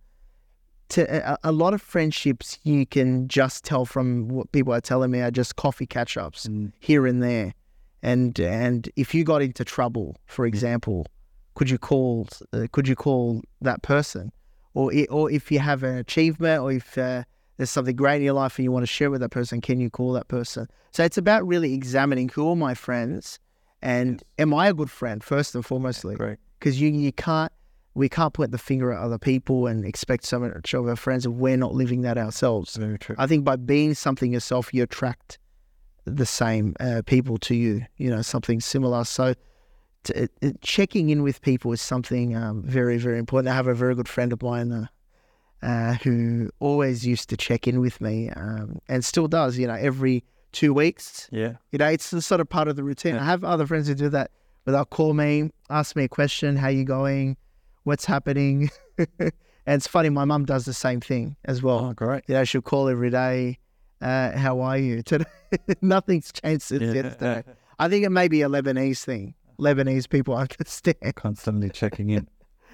to 0.91 1.33
a, 1.33 1.39
a 1.45 1.53
lot 1.53 1.75
of 1.75 1.81
friendships 1.81 2.59
you 2.65 2.87
can 2.87 3.29
just 3.29 3.65
tell 3.65 3.85
from 3.85 4.29
what 4.29 4.51
people 4.53 4.75
are 4.75 4.81
telling 4.81 5.11
me 5.11 5.21
are 5.21 5.31
just 5.31 5.57
coffee 5.57 5.87
catch 5.87 6.17
ups 6.17 6.47
Mm. 6.47 6.73
here 6.81 7.07
and 7.07 7.23
there. 7.23 7.55
And 8.03 8.39
and 8.41 8.89
if 8.97 9.15
you 9.15 9.23
got 9.25 9.43
into 9.43 9.65
trouble, 9.65 10.17
for 10.27 10.45
example, 10.45 11.07
could 11.55 11.71
you 11.71 11.79
call 11.79 12.29
uh, 12.53 12.67
could 12.73 12.89
you 12.89 12.97
call 12.97 13.43
that 13.61 13.83
person, 13.83 14.33
or 14.75 14.93
or 15.09 15.31
if 15.31 15.53
you 15.53 15.61
have 15.61 15.85
an 15.85 15.97
achievement, 15.99 16.63
or 16.63 16.73
if 16.73 16.99
uh, 16.99 17.23
there's 17.57 17.71
something 17.71 17.97
great 17.97 18.17
in 18.17 18.23
your 18.23 18.35
life 18.35 18.59
and 18.59 18.65
you 18.65 18.73
want 18.73 18.83
to 18.83 18.87
share 18.87 19.11
with 19.11 19.21
that 19.21 19.31
person, 19.31 19.61
can 19.61 19.79
you 19.81 19.91
call 19.91 20.13
that 20.13 20.29
person? 20.29 20.67
So 20.93 21.05
it's 21.05 21.19
about 21.19 21.47
really 21.47 21.75
examining 21.75 22.29
who 22.29 22.49
are 22.51 22.57
my 22.57 22.75
friends, 22.75 23.39
and 23.81 24.23
am 24.39 24.55
I 24.55 24.69
a 24.69 24.75
good 24.75 24.91
friend 24.91 25.23
first 25.23 25.55
and 25.55 25.65
foremostly? 25.65 26.17
Because 26.59 26.81
you 26.81 26.91
you 26.91 27.13
can't 27.13 27.53
we 27.95 28.09
can't 28.09 28.33
point 28.33 28.53
the 28.53 28.59
finger 28.59 28.93
at 28.93 29.03
other 29.03 29.19
people 29.19 29.67
and 29.67 29.85
expect 29.85 30.25
so 30.25 30.39
much 30.39 30.73
of 30.75 30.89
our 30.89 30.97
friends 30.97 31.27
if 31.27 31.33
we're 31.33 31.57
not 31.57 31.75
living 31.75 32.03
that 32.03 32.17
ourselves. 32.17 32.77
Very 32.77 32.99
true. 32.99 33.15
I 33.19 33.27
think 33.27 33.45
by 33.45 33.57
being 33.57 33.95
something 33.95 34.33
yourself, 34.33 34.73
you 34.73 34.83
attract 34.83 35.39
the 36.05 36.27
same 36.27 36.75
uh, 36.81 37.03
people 37.05 37.37
to 37.39 37.55
you. 37.55 37.85
You 37.97 38.11
know, 38.11 38.23
something 38.23 38.61
similar. 38.61 39.05
So, 39.05 39.35
t- 40.05 40.15
it, 40.15 40.31
it- 40.41 40.61
checking 40.63 41.11
in 41.11 41.23
with 41.23 41.43
people 41.43 41.73
is 41.73 41.83
something 41.83 42.35
um, 42.35 42.63
very, 42.63 42.97
very 42.97 43.19
important. 43.19 43.53
I 43.53 43.55
have 43.55 43.67
a 43.69 43.75
very 43.75 43.95
good 43.95 44.09
friend 44.09 44.33
of 44.33 44.43
mine 44.43 44.73
uh, 44.73 44.87
uh, 45.63 45.95
who 45.95 46.51
always 46.61 47.07
used 47.07 47.29
to 47.31 47.37
check 47.37 47.67
in 47.69 47.81
with 47.81 48.01
me, 48.01 48.31
um, 48.31 48.79
and 48.89 49.05
still 49.05 49.29
does. 49.29 49.59
You 49.59 49.67
know, 49.67 49.75
every 49.75 50.25
two 50.53 50.75
weeks. 50.75 51.29
Yeah. 51.33 51.55
You 51.71 51.79
know, 51.79 51.87
it's 51.87 52.11
the 52.11 52.21
sort 52.21 52.41
of 52.41 52.49
part 52.49 52.69
of 52.69 52.77
the 52.77 52.85
routine. 52.85 53.17
I 53.17 53.25
have 53.25 53.43
other 53.45 53.67
friends 53.67 53.89
who 53.89 53.95
do 53.95 54.09
that, 54.11 54.31
but 54.65 54.73
they'll 54.73 54.85
call 54.85 55.15
me, 55.15 55.51
ask 55.71 55.97
me 55.97 56.05
a 56.05 56.09
question, 56.09 56.57
how 56.57 56.69
you 56.69 56.85
going, 56.85 57.37
what's 57.85 58.05
happening, 58.05 58.69
and 59.19 59.33
it's 59.67 59.87
funny. 59.87 60.11
My 60.11 60.25
mum 60.27 60.45
does 60.45 60.65
the 60.67 60.75
same 60.75 61.01
thing 61.01 61.37
as 61.47 61.63
well. 61.63 61.79
Oh, 61.87 61.93
great. 61.95 62.25
You 62.27 62.35
know, 62.35 62.45
she'll 62.45 62.61
call 62.63 62.89
every 62.89 63.09
day. 63.11 63.59
Uh, 64.01 64.37
how 64.37 64.61
are 64.61 64.77
you 64.77 65.03
today? 65.05 65.25
Nothing's 65.81 66.33
changed 66.33 66.63
since 66.65 66.83
Yeah. 66.83 66.93
yesterday. 67.03 67.45
I 67.79 67.89
think 67.89 68.05
it 68.05 68.11
may 68.11 68.29
be 68.29 68.43
a 68.43 68.49
Lebanese 68.49 69.03
thing. 69.05 69.35
Lebanese 69.59 70.09
people 70.09 70.35
understand. 70.37 70.97
Constantly 71.15 71.71
checking 71.71 72.11
in. 72.11 72.29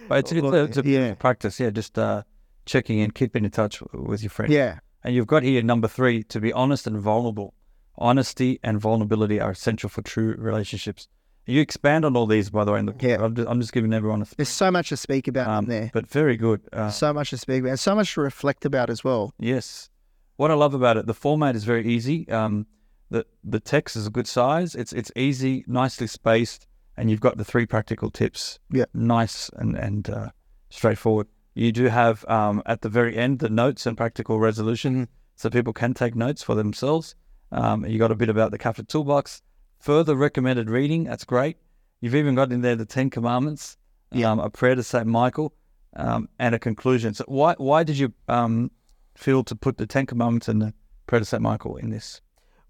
But 0.09 0.21
it's, 0.21 0.33
it's, 0.33 0.47
a, 0.47 0.65
it's 0.65 0.77
a 0.79 0.83
Yeah. 0.85 1.15
practice, 1.15 1.61
yeah, 1.61 1.71
just 1.71 1.99
uh, 1.99 2.23
checking 2.69 2.99
in, 3.01 3.11
keeping 3.11 3.45
in 3.45 3.51
touch 3.51 3.83
with 3.93 4.23
your 4.23 4.31
friends. 4.31 4.53
Yeah, 4.53 4.79
And 5.03 5.15
you've 5.15 5.27
got 5.27 5.43
here 5.43 5.63
number 5.63 5.89
three 5.89 6.23
to 6.25 6.39
be 6.41 6.53
honest 6.53 6.87
and 6.87 6.99
vulnerable. 7.01 7.55
Honesty 7.97 8.61
and 8.63 8.81
vulnerability 8.81 9.41
are 9.41 9.51
essential 9.51 9.89
for 9.89 10.03
true 10.03 10.35
relationships. 10.39 11.09
You 11.47 11.61
expand 11.63 12.05
on 12.05 12.15
all 12.17 12.27
these, 12.27 12.51
by 12.51 12.65
the 12.65 12.73
way. 12.73 12.79
In 12.79 12.87
the, 12.87 12.95
Yeah. 13.01 13.25
I'm, 13.25 13.35
just, 13.35 13.49
I'm 13.49 13.61
just 13.61 13.73
giving 13.73 13.93
everyone 13.95 14.23
a. 14.23 14.27
there's 14.37 14.51
so 14.51 14.71
much 14.71 14.91
to 14.91 14.97
speak 14.97 15.27
about 15.27 15.49
Um, 15.49 15.65
in 15.65 15.71
there. 15.71 15.91
but 15.93 16.07
very 16.07 16.37
good. 16.37 16.61
Uh, 16.73 16.91
So 16.91 17.13
much 17.13 17.31
to 17.31 17.39
speak 17.39 17.61
about, 17.61 17.71
and 17.71 17.81
so 17.81 17.95
much 17.95 18.15
to 18.15 18.21
reflect 18.21 18.65
about 18.65 18.91
as 18.91 19.03
well. 19.03 19.33
yes. 19.39 19.91
What 20.37 20.53
I 20.53 20.55
love 20.55 20.73
about 20.75 20.97
it, 20.97 21.07
the 21.07 21.15
format 21.15 21.57
is 21.57 21.65
very 21.65 21.85
easy. 21.89 22.29
Um, 22.29 22.67
the 23.11 23.27
the 23.43 23.59
text 23.59 23.97
is 23.97 24.07
a 24.07 24.11
good 24.11 24.29
size. 24.29 24.77
It's 24.77 24.93
it's 24.93 25.11
easy, 25.17 25.65
nicely 25.67 26.07
spaced, 26.07 26.69
and 26.97 27.11
you've 27.11 27.21
got 27.21 27.39
the 27.39 27.45
three 27.45 27.67
practical 27.67 28.09
tips. 28.09 28.61
Yeah. 28.71 28.85
Nice 28.95 29.51
and 29.57 29.75
and 29.77 30.09
uh, 30.09 30.29
straightforward. 30.71 31.27
You 31.59 31.73
do 31.73 31.87
have 31.87 32.25
um, 32.29 32.63
at 32.67 32.83
the 32.83 32.89
very 32.89 33.17
end 33.17 33.41
the 33.41 33.49
notes 33.49 33.85
and 33.85 33.97
practical 33.97 34.39
resolution, 34.39 35.09
so 35.35 35.51
people 35.51 35.73
can 35.73 35.93
take 35.93 36.15
notes 36.15 36.41
for 36.41 36.55
themselves. 36.55 37.17
Um, 37.51 37.85
you 37.85 37.99
got 37.99 38.13
a 38.13 38.15
bit 38.15 38.29
about 38.29 38.53
the 38.53 38.59
Catholic 38.59 38.87
toolbox, 38.87 39.43
further 39.81 40.15
recommended 40.15 40.71
reading. 40.71 41.03
That's 41.05 41.25
great. 41.25 41.57
You've 42.01 42.15
even 42.15 42.37
got 42.37 42.53
in 42.53 42.61
there 42.61 42.77
the 42.77 42.87
Ten 42.87 43.11
Commandments, 43.11 43.77
Yeah. 44.13 44.31
um, 44.31 44.39
a 44.39 44.49
prayer 44.51 44.77
to 44.77 44.85
Saint 44.85 45.07
Michael, 45.09 45.53
um, 45.97 46.29
and 46.39 46.55
a 46.55 46.61
conclusion. 46.61 47.13
So 47.15 47.25
why 47.27 47.57
why 47.59 47.83
did 47.83 47.99
you 47.99 48.13
um, 48.29 48.71
feel 49.17 49.43
to 49.45 49.57
put 49.57 49.79
the 49.79 49.87
Ten 49.87 50.07
Commandments 50.07 50.47
and 50.47 50.63
the 50.63 50.73
prayer 51.07 51.19
to 51.19 51.25
Saint 51.25 51.43
Michael 51.43 51.77
in 51.77 51.91
this? 51.91 52.21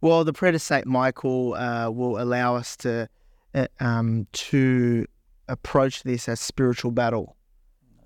Well, 0.00 0.24
the 0.24 0.32
prayer 0.32 0.52
to 0.52 0.58
Saint 0.58 0.86
Michael 0.86 1.52
uh, 1.54 1.90
will 1.90 2.18
allow 2.22 2.56
us 2.56 2.74
to 2.78 3.08
uh, 3.54 3.66
um, 3.80 4.26
to 4.32 5.04
approach 5.46 6.04
this 6.04 6.26
as 6.28 6.40
spiritual 6.40 6.90
battle, 6.92 7.36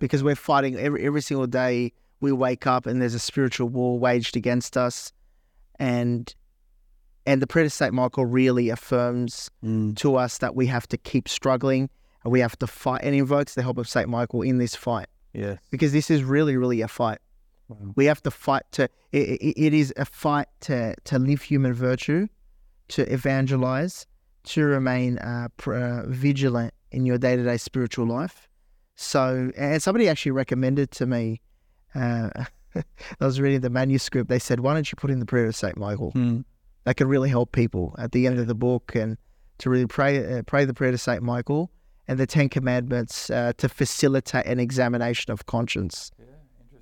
because 0.02 0.22
we're 0.24 0.34
fighting 0.34 0.76
every 0.76 1.06
every 1.06 1.22
single 1.22 1.46
day. 1.46 1.92
We 2.20 2.32
wake 2.32 2.66
up 2.66 2.86
and 2.86 3.00
there's 3.00 3.14
a 3.14 3.18
spiritual 3.18 3.68
war 3.68 3.98
waged 3.98 4.36
against 4.36 4.76
us, 4.76 5.12
and 5.78 6.32
and 7.24 7.40
the 7.40 7.46
prayer 7.46 7.64
to 7.64 7.70
Saint 7.70 7.94
Michael 7.94 8.26
really 8.26 8.68
affirms 8.68 9.48
to 9.96 10.16
us 10.16 10.38
that 10.38 10.54
we 10.56 10.66
have 10.66 10.86
to 10.88 10.96
keep 10.96 11.28
struggling 11.28 11.88
and 12.24 12.32
we 12.32 12.40
have 12.40 12.58
to 12.58 12.66
fight, 12.66 13.02
and 13.04 13.14
invokes 13.14 13.54
the 13.54 13.62
help 13.62 13.78
of 13.78 13.88
Saint 13.88 14.08
Michael 14.08 14.42
in 14.42 14.58
this 14.58 14.74
fight 14.76 15.06
Yes. 15.32 15.58
because 15.70 15.92
this 15.92 16.10
is 16.10 16.22
really 16.24 16.56
really 16.56 16.80
a 16.82 16.88
fight. 16.88 17.18
Wow. 17.68 17.92
We 17.96 18.04
have 18.06 18.22
to 18.24 18.30
fight 18.30 18.64
to. 18.72 18.84
It, 19.12 19.28
it, 19.40 19.66
it 19.66 19.74
is 19.74 19.92
a 19.96 20.04
fight 20.04 20.48
to 20.62 20.94
to 21.04 21.18
live 21.18 21.42
human 21.42 21.72
virtue, 21.72 22.26
to 22.88 23.12
evangelize, 23.12 24.06
to 24.44 24.64
remain 24.64 25.18
uh, 25.18 25.48
pr- 25.56 25.74
uh, 25.74 26.06
vigilant 26.06 26.74
in 26.90 27.06
your 27.06 27.18
day 27.18 27.36
to 27.36 27.44
day 27.44 27.56
spiritual 27.56 28.06
life. 28.06 28.48
So, 28.94 29.50
and 29.56 29.82
somebody 29.82 30.08
actually 30.08 30.32
recommended 30.32 30.90
to 30.92 31.06
me. 31.06 31.40
Uh, 31.94 32.30
I 32.74 32.84
was 33.24 33.40
reading 33.40 33.60
the 33.60 33.70
manuscript. 33.70 34.28
They 34.28 34.38
said, 34.38 34.60
"Why 34.60 34.74
don't 34.74 34.90
you 34.90 34.96
put 34.96 35.10
in 35.10 35.18
the 35.20 35.26
prayer 35.26 35.46
of 35.46 35.56
Saint 35.56 35.76
Michael? 35.76 36.10
Hmm. 36.12 36.40
That 36.84 36.96
could 36.96 37.06
really 37.06 37.28
help 37.28 37.52
people 37.52 37.94
at 37.98 38.12
the 38.12 38.26
end 38.26 38.38
of 38.38 38.46
the 38.46 38.54
book, 38.54 38.94
and 38.94 39.16
to 39.58 39.70
really 39.70 39.86
pray 39.86 40.38
uh, 40.38 40.42
pray 40.42 40.64
the 40.64 40.74
prayer 40.74 40.90
to 40.90 40.98
Saint 40.98 41.22
Michael." 41.22 41.70
And 42.08 42.18
the 42.18 42.26
Ten 42.26 42.48
Commandments 42.48 43.30
uh, 43.30 43.52
to 43.58 43.68
facilitate 43.68 44.44
an 44.46 44.58
examination 44.58 45.30
of 45.32 45.46
conscience 45.46 46.10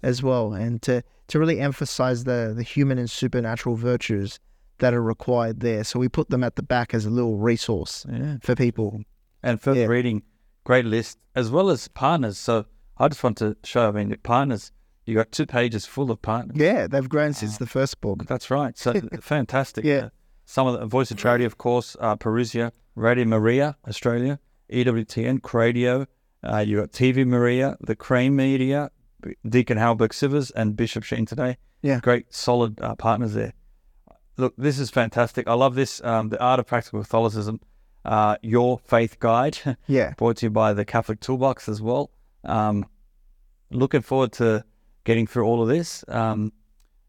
as 0.03 0.23
well, 0.23 0.55
and 0.55 0.81
to, 0.83 1.03
to 1.29 1.39
really 1.39 1.61
emphasize 1.61 2.25
the, 2.25 2.55
the 2.57 2.63
human 2.63 2.97
and 2.97 3.09
supernatural 3.09 3.77
virtues 3.77 4.41
that 4.79 4.95
are 4.95 5.03
required 5.03 5.61
there. 5.61 5.85
So 5.85 5.99
we 5.99 6.09
put 6.09 6.31
them 6.31 6.43
at 6.43 6.57
the 6.57 6.63
back 6.63 6.95
as 6.95 7.05
a 7.05 7.11
little 7.11 7.37
resource 7.37 8.07
Yeah. 8.11 8.39
for 8.43 8.55
people. 8.57 9.03
And 9.43 9.61
further 9.61 9.81
Yeah. 9.81 9.87
reading, 9.89 10.23
great 10.65 10.85
list, 10.85 11.19
as 11.35 11.51
well 11.51 11.71
as 11.71 11.89
partners. 11.89 12.39
So 12.39 12.67
I 12.99 13.09
just 13.09 13.23
want 13.23 13.39
to 13.39 13.57
show, 13.65 13.89
I 13.89 13.93
mean, 13.93 14.11
the 14.11 14.19
partners, 14.19 14.73
you 15.07 15.15
got 15.15 15.33
two 15.33 15.47
pages 15.47 15.87
full 15.87 16.11
of 16.11 16.21
partners. 16.23 16.57
Yeah, 16.57 16.87
they've 16.87 17.09
grown 17.09 17.33
since 17.33 17.59
the 17.59 17.67
first 17.67 18.01
book. 18.01 18.27
That's 18.27 18.51
right. 18.51 18.77
So 18.77 18.93
fantastic. 19.21 19.85
Yeah. 19.85 19.97
Uh, 19.97 20.09
some 20.45 20.67
of 20.67 20.79
the 20.81 20.87
Voice 20.87 21.11
of 21.11 21.17
Charity, 21.17 21.45
of 21.45 21.59
course, 21.59 21.97
uh, 22.01 22.17
Parousia, 22.17 22.73
Radio 22.97 23.25
Maria, 23.25 23.77
Australia, 23.89 24.41
EWTN, 24.73 25.41
Cradio. 25.41 26.07
Uh, 26.43 26.59
you 26.59 26.79
got 26.79 26.91
TV 26.91 27.25
Maria, 27.27 27.77
the 27.81 27.95
Crane 27.95 28.35
Media, 28.35 28.91
Deacon 29.49 29.79
Harold 29.79 29.99
Burke-Sivers, 29.99 30.51
and 30.57 30.77
Bishop 30.77 31.05
Sheen 31.05 31.27
today. 31.27 31.57
Yeah. 31.83 32.01
Great, 32.01 32.35
solid 32.35 32.81
uh, 32.81 32.95
partners 32.95 33.35
there. 33.35 33.53
Look, 34.37 34.55
this 34.57 34.79
is 34.79 34.91
fantastic. 34.91 35.47
I 35.49 35.55
love 35.55 35.75
this. 35.75 36.03
Um, 36.03 36.31
the 36.31 36.41
Art 36.43 36.61
of 36.61 36.67
Practical 36.67 37.01
Catholicism, 37.01 37.61
uh, 38.05 38.37
Your 38.43 38.79
Faith 38.79 39.19
Guide, 39.21 39.59
Yeah, 39.87 40.15
brought 40.17 40.39
to 40.39 40.47
you 40.47 40.51
by 40.51 40.73
the 40.73 40.85
Catholic 40.85 41.21
Toolbox 41.21 41.69
as 41.69 41.81
well. 41.83 42.11
Um, 42.45 42.87
looking 43.71 44.01
forward 44.03 44.33
to 44.33 44.65
getting 45.05 45.27
through 45.27 45.45
all 45.45 45.63
of 45.63 45.69
this. 45.69 46.05
Um, 46.09 46.53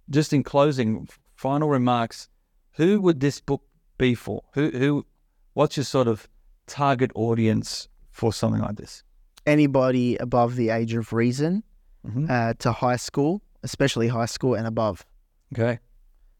just 0.09 0.33
in 0.33 0.43
closing, 0.43 1.07
final 1.35 1.69
remarks. 1.69 2.27
Who 2.73 3.01
would 3.01 3.19
this 3.19 3.39
book 3.41 3.61
be 3.97 4.15
for? 4.15 4.43
Who, 4.53 4.69
who, 4.71 5.05
what's 5.53 5.77
your 5.77 5.83
sort 5.83 6.07
of 6.07 6.27
target 6.67 7.11
audience 7.15 7.87
for 8.11 8.31
something 8.33 8.61
like 8.61 8.75
this? 8.77 9.03
anybody 9.47 10.15
above 10.17 10.55
the 10.55 10.69
age 10.69 10.93
of 10.93 11.11
reason 11.13 11.63
Mhm. 12.07 12.29
uh, 12.29 12.53
to 12.59 12.71
high 12.71 12.95
school, 12.95 13.41
especially 13.63 14.07
high 14.07 14.27
school 14.27 14.53
and 14.53 14.67
above. 14.67 15.03
Okay, 15.51 15.79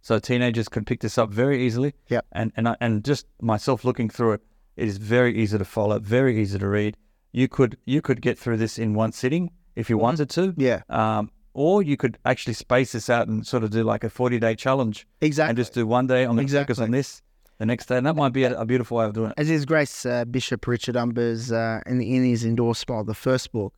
so 0.01 0.19
teenagers 0.19 0.67
can 0.69 0.85
pick 0.85 1.01
this 1.01 1.17
up 1.17 1.29
very 1.29 1.65
easily. 1.65 1.93
Yep. 2.09 2.25
and 2.31 2.51
and 2.55 2.67
I, 2.69 2.75
and 2.79 3.03
just 3.03 3.27
myself 3.41 3.85
looking 3.85 4.09
through 4.09 4.33
it, 4.33 4.41
it 4.77 4.87
is 4.87 4.97
very 4.97 5.37
easy 5.37 5.57
to 5.57 5.65
follow, 5.65 5.99
very 5.99 6.41
easy 6.41 6.59
to 6.59 6.67
read. 6.67 6.97
You 7.31 7.47
could 7.47 7.77
you 7.85 8.01
could 8.01 8.21
get 8.21 8.37
through 8.37 8.57
this 8.57 8.77
in 8.77 8.93
one 8.93 9.11
sitting 9.11 9.51
if 9.75 9.89
you 9.89 9.97
wanted 9.97 10.29
to. 10.31 10.53
Yeah, 10.57 10.81
Um, 10.89 11.31
or 11.53 11.83
you 11.83 11.97
could 11.97 12.17
actually 12.25 12.53
space 12.53 12.93
this 12.93 13.09
out 13.09 13.27
and 13.27 13.45
sort 13.45 13.63
of 13.63 13.71
do 13.71 13.83
like 13.83 14.03
a 14.03 14.09
40 14.09 14.39
day 14.39 14.55
challenge 14.55 15.07
exactly. 15.21 15.49
and 15.49 15.57
just 15.57 15.73
do 15.73 15.85
one 15.85 16.07
day 16.07 16.25
on 16.25 16.35
the 16.35 16.47
focus 16.47 16.79
on 16.79 16.91
this, 16.91 17.21
the 17.57 17.65
next 17.65 17.87
day. 17.87 17.97
And 17.97 18.05
that 18.05 18.15
might 18.15 18.33
be 18.33 18.43
a, 18.43 18.59
a 18.59 18.65
beautiful 18.65 18.97
way 18.97 19.05
of 19.05 19.13
doing 19.13 19.31
it. 19.31 19.35
As 19.37 19.47
His 19.47 19.65
Grace 19.65 20.05
uh, 20.05 20.25
Bishop 20.25 20.65
Richard 20.67 20.95
Umbers, 20.95 21.51
uh, 21.51 21.81
in, 21.85 22.01
in 22.01 22.23
his 22.23 22.45
endorsement 22.45 23.01
of 23.01 23.07
the 23.07 23.13
first 23.13 23.51
book, 23.51 23.73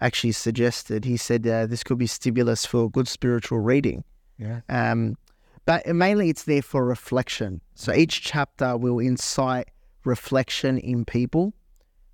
actually 0.00 0.32
suggested, 0.32 1.04
he 1.04 1.16
said 1.16 1.46
uh, 1.46 1.66
this 1.66 1.84
could 1.84 1.98
be 1.98 2.06
stimulus 2.06 2.66
for 2.66 2.90
good 2.90 3.08
spiritual 3.08 3.60
reading. 3.60 4.04
Yeah. 4.38 4.60
Um, 4.68 5.16
but 5.64 5.86
mainly 5.86 6.28
it's 6.28 6.44
there 6.44 6.62
for 6.62 6.84
reflection. 6.84 7.60
So 7.74 7.92
each 7.92 8.22
chapter 8.22 8.76
will 8.76 8.98
incite 8.98 9.68
reflection 10.04 10.78
in 10.78 11.04
people, 11.04 11.54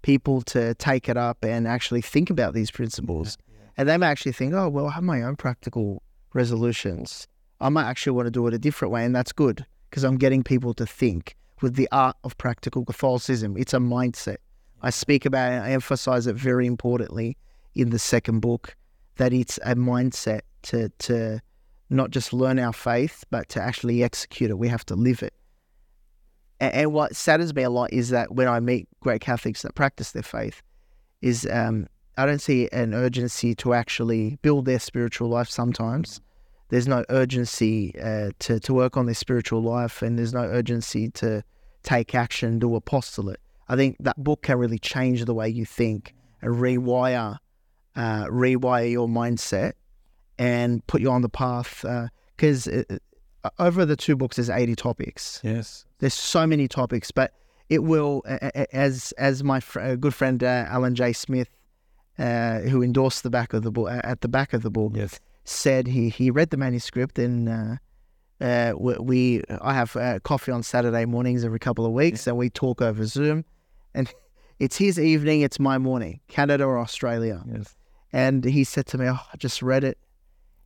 people 0.03 0.43
to 0.43 0.75
take 0.75 1.09
it 1.09 1.17
up 1.17 1.45
and 1.45 1.67
actually 1.67 2.01
think 2.03 2.31
about 2.31 2.55
these 2.55 2.71
principles. 2.71 3.37
And 3.77 3.89
they 3.89 3.97
may 3.97 4.07
actually 4.07 4.33
think, 4.33 4.55
oh, 4.55 4.69
well, 4.69 4.87
I 4.87 4.93
have 4.93 5.03
my 5.03 5.23
own 5.23 5.37
practical 5.37 6.03
resolutions. 6.33 7.27
I 7.61 7.69
might 7.69 7.87
actually 7.87 8.13
want 8.13 8.27
to 8.27 8.31
do 8.31 8.47
it 8.47 8.55
a 8.55 8.59
different 8.59 8.93
way. 8.93 9.05
And 9.05 9.15
that's 9.15 9.33
good 9.33 9.67
because 9.89 10.05
I'm 10.05 10.17
getting 10.17 10.43
people 10.43 10.75
to 10.75 10.87
think 10.87 11.37
with 11.61 11.75
the 11.75 11.89
art 11.91 12.17
of 12.25 12.39
practical 12.39 12.85
Catholicism. 12.85 13.57
It's 13.57 13.75
a 13.75 13.79
mindset. 13.79 14.37
I 14.83 14.91
speak 14.91 15.27
about 15.27 15.53
it, 15.53 15.57
I 15.57 15.73
emphasize 15.73 16.27
it 16.27 16.37
very 16.37 16.67
importantly 16.67 17.37
in 17.75 17.91
the 17.91 17.99
second 17.99 18.41
book 18.41 18.77
that 19.17 19.33
it's 19.33 19.59
a 19.59 19.75
mindset 19.75 20.41
to, 20.63 20.89
to 21.01 21.41
not 21.91 22.11
just 22.11 22.33
learn 22.33 22.59
our 22.59 22.73
faith, 22.73 23.25
but 23.31 23.49
to 23.51 23.61
actually 23.61 24.03
execute 24.03 24.51
it. 24.51 24.59
We 24.59 24.69
have 24.69 24.87
to 24.87 24.95
live 24.95 25.23
it. 25.23 25.35
And, 26.61 26.73
and 26.73 26.93
what 26.93 27.17
saddens 27.17 27.55
me 27.55 27.63
a 27.65 27.71
lot 27.71 27.93
is 27.93 28.11
that 28.11 28.33
when 28.33 28.49
I 28.49 28.61
meet 28.61 28.89
great 29.01 29.21
Catholics 29.21 29.63
that 29.63 29.75
practice 29.75 30.13
their 30.13 30.23
faith, 30.23 30.63
is 31.21 31.47
um, 31.51 31.87
I 32.17 32.27
don't 32.27 32.41
see 32.41 32.69
an 32.73 32.95
urgency 32.95 33.55
to 33.57 33.75
actually 33.75 34.39
build 34.43 34.65
their 34.65 34.79
spiritual 34.79 35.29
life 35.29 35.51
sometimes. 35.51 36.21
There's 36.69 36.87
no 36.87 37.05
urgency 37.09 37.95
uh, 38.01 38.31
to, 38.39 38.61
to 38.61 38.75
work 38.75 38.97
on 38.97 39.07
their 39.07 39.15
spiritual 39.15 39.61
life, 39.61 40.03
and 40.03 40.17
there's 40.17 40.33
no 40.33 40.45
urgency 40.45 41.11
to 41.11 41.43
take 41.83 42.15
action, 42.15 42.59
do 42.59 42.77
apostolate. 42.77 43.41
I 43.69 43.77
think 43.77 43.97
that 44.01 44.23
book 44.23 44.43
can 44.43 44.59
really 44.59 44.79
change 44.79 45.25
the 45.25 45.35
way 45.35 45.49
you 45.49 45.65
think 45.65 46.15
and 46.43 46.55
rewire, 46.55 47.39
uh, 47.97 48.25
rewire 48.27 48.91
your 48.91 49.09
mindset 49.09 49.73
and 50.41 50.85
put 50.87 51.01
you 51.03 51.11
on 51.11 51.21
the 51.23 51.29
path. 51.29 51.85
Because 52.37 52.67
uh, 52.67 52.83
uh, 53.45 53.51
over 53.59 53.85
the 53.85 53.97
two 53.97 54.17
books, 54.17 54.37
there's 54.37 54.49
80 54.51 54.75
topics. 54.75 55.41
Yes. 55.45 55.85
There's 55.99 56.15
so 56.15 56.47
many 56.47 56.67
topics, 56.67 57.11
but 57.11 57.33
it 57.69 57.85
will, 57.85 58.23
as 58.73 59.13
as 59.19 59.45
my 59.45 59.61
fr- 59.61 59.81
uh, 59.81 59.95
good 59.97 60.15
friend 60.15 60.43
uh, 60.43 60.65
Alan 60.69 60.95
J. 60.95 61.13
Smith, 61.13 61.49
uh, 62.19 62.61
who 62.61 62.83
endorsed 62.83 63.23
the 63.23 63.31
back 63.31 63.53
of 63.53 63.63
the 63.63 63.71
book, 63.71 63.89
at 63.93 64.23
the 64.23 64.29
back 64.29 64.53
of 64.55 64.63
the 64.63 64.71
book, 64.71 64.93
Yes. 64.95 65.21
said 65.45 65.87
he 65.87 66.09
he 66.09 66.31
read 66.31 66.51
the 66.51 66.57
manuscript 66.57 67.19
and 67.19 67.49
uh, 67.49 67.77
uh, 68.41 68.73
we, 68.79 69.43
I 69.61 69.75
have 69.75 69.95
uh, 69.97 70.19
coffee 70.21 70.51
on 70.53 70.63
Saturday 70.63 71.05
mornings 71.05 71.45
every 71.45 71.59
couple 71.59 71.85
of 71.85 71.93
weeks 71.93 72.27
and 72.27 72.37
we 72.39 72.49
talk 72.51 72.81
over 72.83 73.05
Zoom, 73.05 73.45
and 73.95 74.11
it's 74.59 74.77
his 74.79 74.99
evening, 74.99 75.43
it's 75.43 75.61
my 75.61 75.77
morning, 75.79 76.21
Canada 76.29 76.65
or 76.65 76.79
Australia, 76.79 77.43
Yes. 77.47 77.77
and 78.13 78.43
he 78.45 78.65
said 78.65 78.87
to 78.87 78.99
me, 78.99 79.07
oh, 79.07 79.21
"I 79.33 79.37
just 79.37 79.61
read 79.63 79.85
it, 79.85 79.99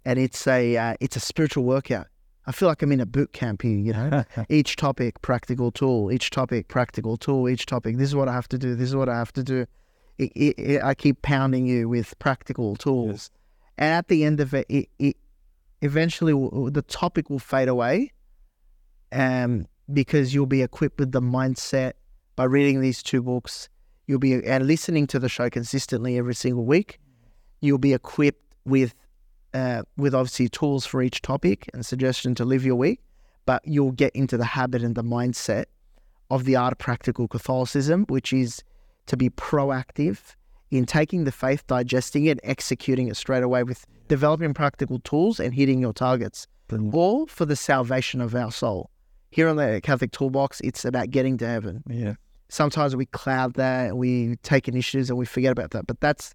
and 0.05 0.19
it's 0.19 0.47
a 0.47 0.77
uh, 0.77 0.95
it's 1.01 1.17
a 1.17 1.21
spiritual 1.21 1.65
workout. 1.65 2.07
I 2.47 2.53
feel 2.53 2.69
like 2.69 2.83
I'm 2.83 2.93
in 2.93 3.01
a 3.01 3.07
boot 3.07 3.33
camp 3.33 3.63
here, 3.63 3.79
you 3.79 3.93
know. 3.93 4.25
each 4.51 4.77
topic, 4.77 5.23
practical 5.23 5.71
tool, 5.71 6.13
each 6.13 6.29
topic, 6.29 6.69
practical 6.69 7.17
tool, 7.17 7.49
each 7.49 7.65
topic. 7.65 7.97
This 7.97 8.11
is 8.11 8.15
what 8.15 8.29
I 8.29 8.35
have 8.35 8.49
to 8.49 8.59
do. 8.59 8.75
This 8.75 8.91
is 8.91 8.97
what 8.97 9.09
I 9.09 9.17
have 9.17 9.33
to 9.33 9.43
do. 9.43 9.67
It, 10.19 10.31
it, 10.35 10.59
it, 10.59 10.83
I 10.83 10.95
keep 10.95 11.23
pounding 11.23 11.67
you 11.67 11.89
with 11.89 12.19
practical 12.19 12.77
tools. 12.77 13.11
Yes. 13.11 13.31
And 13.79 13.93
at 13.95 14.09
the 14.09 14.25
end 14.25 14.41
of 14.41 14.53
it, 14.53 14.67
it, 14.69 14.89
it 14.99 15.17
eventually 15.81 16.35
will, 16.35 16.71
the 16.71 16.83
topic 16.83 17.31
will 17.31 17.39
fade 17.39 17.69
away 17.69 18.13
um, 19.11 19.67
because 19.93 20.35
you'll 20.35 20.47
be 20.47 20.63
equipped 20.63 21.01
with 21.01 21.13
the 21.13 21.23
mindset 21.23 21.95
by 22.37 22.45
reading 22.45 22.81
these 22.81 23.03
two 23.03 23.23
books. 23.23 23.69
You'll 24.07 24.19
be 24.19 24.35
and 24.45 24.67
listening 24.67 25.07
to 25.09 25.19
the 25.19 25.31
show 25.31 25.49
consistently 25.49 26.19
every 26.19 26.35
single 26.35 26.65
week. 26.65 27.01
You'll 27.61 27.79
be 27.79 27.95
equipped 27.95 28.55
with 28.67 28.95
uh, 29.55 29.83
with 29.97 30.15
obviously 30.15 30.49
tools 30.49 30.85
for 30.85 31.01
each 31.01 31.23
topic 31.23 31.71
and 31.73 31.87
suggestion 31.87 32.35
to 32.35 32.45
live 32.45 32.65
your 32.67 32.75
week, 32.75 33.01
but 33.47 33.63
you'll 33.65 33.93
get 33.93 34.15
into 34.15 34.37
the 34.37 34.45
habit 34.45 34.83
and 34.83 34.95
the 34.95 35.05
mindset 35.05 35.67
of 36.31 36.45
the 36.45 36.57
art 36.57 36.73
of 36.73 36.79
practical 36.79 37.29
Catholicism, 37.29 38.05
which 38.09 38.33
is 38.33 38.63
to 39.07 39.17
be 39.17 39.31
proactive 39.31 40.35
in 40.71 40.85
taking 40.85 41.25
the 41.25 41.33
faith, 41.33 41.67
digesting 41.67 42.27
it, 42.27 42.41
executing 42.43 43.09
it 43.09 43.17
straight 43.17 43.45
away 43.45 43.63
with 43.63 43.87
developing 44.09 44.53
practical 44.53 44.99
tools 45.01 45.39
and 45.39 45.55
hitting 45.55 45.81
your 45.81 45.93
targets, 45.93 46.47
all 46.93 47.27
for 47.27 47.45
the 47.45 47.55
salvation 47.55 48.21
of 48.21 48.35
our 48.35 48.51
soul. 48.51 48.91
Here 49.31 49.49
on 49.49 49.57
the 49.57 49.81
Catholic 49.83 50.11
Toolbox, 50.11 50.61
it's 50.63 50.85
about 50.85 51.11
getting 51.11 51.39
to 51.39 51.47
heaven. 51.47 51.83
Yeah. 51.89 52.15
Sometimes 52.49 52.97
we 52.97 53.07
cloud 53.07 53.55
that, 53.55 53.97
we 53.97 54.37
take 54.43 54.67
initiatives 54.69 55.11
and 55.11 55.19
we 55.19 55.27
forget 55.27 55.53
about 55.53 55.71
that, 55.73 55.87
but 55.87 56.01
that's 56.01 56.35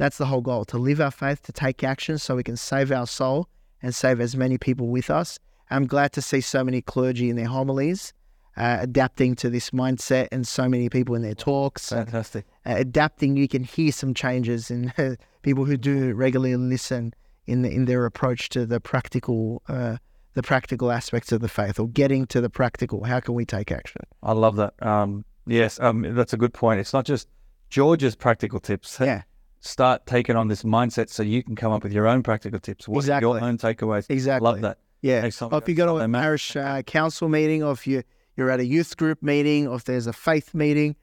that's 0.00 0.18
the 0.18 0.26
whole 0.26 0.40
goal: 0.40 0.64
to 0.66 0.78
live 0.78 1.00
our 1.00 1.10
faith, 1.10 1.42
to 1.42 1.52
take 1.52 1.84
action, 1.84 2.18
so 2.18 2.36
we 2.36 2.42
can 2.42 2.56
save 2.56 2.90
our 2.90 3.06
soul 3.06 3.48
and 3.82 3.94
save 3.94 4.20
as 4.20 4.36
many 4.36 4.58
people 4.58 4.88
with 4.88 5.10
us. 5.10 5.38
I'm 5.70 5.86
glad 5.86 6.12
to 6.14 6.22
see 6.22 6.40
so 6.40 6.64
many 6.64 6.82
clergy 6.82 7.30
in 7.30 7.36
their 7.36 7.46
homilies 7.46 8.12
uh, 8.56 8.78
adapting 8.80 9.34
to 9.36 9.50
this 9.50 9.70
mindset, 9.70 10.28
and 10.32 10.46
so 10.46 10.68
many 10.68 10.88
people 10.88 11.14
in 11.14 11.22
their 11.22 11.34
talks 11.34 11.88
Fantastic. 11.90 12.44
uh, 12.66 12.74
adapting. 12.76 13.36
You 13.36 13.48
can 13.48 13.64
hear 13.64 13.92
some 13.92 14.14
changes 14.14 14.70
in 14.70 14.92
people 15.42 15.64
who 15.64 15.76
do 15.76 16.12
regularly 16.14 16.56
listen 16.56 17.14
in 17.46 17.62
the, 17.62 17.70
in 17.70 17.84
their 17.86 18.04
approach 18.06 18.48
to 18.50 18.66
the 18.66 18.80
practical 18.80 19.62
uh, 19.68 19.96
the 20.34 20.42
practical 20.42 20.92
aspects 20.92 21.32
of 21.32 21.40
the 21.40 21.48
faith, 21.48 21.80
or 21.80 21.88
getting 21.88 22.26
to 22.26 22.40
the 22.40 22.50
practical. 22.50 23.04
How 23.04 23.18
can 23.18 23.34
we 23.34 23.44
take 23.44 23.72
action? 23.72 24.02
I 24.22 24.32
love 24.32 24.56
that. 24.56 24.74
Um, 24.80 25.24
yes, 25.46 25.80
um, 25.80 26.02
that's 26.14 26.32
a 26.32 26.36
good 26.36 26.54
point. 26.54 26.78
It's 26.80 26.92
not 26.92 27.04
just 27.04 27.28
George's 27.68 28.14
practical 28.14 28.60
tips. 28.60 28.98
Yeah, 29.00 29.22
Start 29.60 30.06
taking 30.06 30.36
on 30.36 30.48
this 30.48 30.62
mindset 30.62 31.10
so 31.10 31.22
you 31.22 31.42
can 31.42 31.54
come 31.54 31.70
up 31.72 31.82
with 31.82 31.92
your 31.92 32.06
own 32.08 32.22
practical 32.22 32.58
tips. 32.58 32.88
What 32.88 33.00
Exactly. 33.00 33.28
your 33.30 33.42
own 33.44 33.58
takeaways? 33.58 34.06
exactly. 34.08 34.44
Love 34.44 34.60
that. 34.62 34.78
Yeah. 35.02 35.28
Or 35.40 35.58
if 35.58 35.68
you 35.68 35.74
go 35.74 35.86
to 35.98 36.04
a 36.04 36.08
parish 36.08 36.56
uh, 36.56 36.82
council 36.82 37.28
meeting, 37.28 37.62
or 37.62 37.72
if 37.72 37.86
you 37.86 38.02
you're 38.36 38.50
at 38.50 38.60
a 38.60 38.64
youth 38.64 38.96
group 38.96 39.22
meeting, 39.22 39.66
or 39.68 39.76
if 39.76 39.84
there's 39.84 40.06
a 40.06 40.12
faith 40.12 40.54
meeting, 40.54 40.96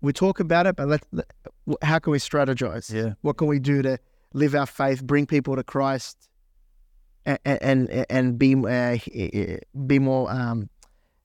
we 0.00 0.12
talk 0.12 0.38
about 0.40 0.66
it. 0.66 0.76
But 0.76 0.88
let, 0.88 1.02
let 1.12 1.26
how 1.82 1.98
can 1.98 2.10
we 2.12 2.18
strategize? 2.18 2.92
Yeah. 2.92 3.14
What 3.22 3.36
can 3.36 3.46
we 3.48 3.58
do 3.58 3.82
to 3.82 3.98
live 4.32 4.54
our 4.54 4.66
faith, 4.66 5.02
bring 5.04 5.26
people 5.26 5.56
to 5.56 5.62
Christ, 5.64 6.28
and 7.24 7.38
and 7.44 8.06
and 8.10 8.38
be 8.38 8.54
uh, 8.54 8.98
be 9.86 9.98
more 9.98 10.30
um, 10.30 10.68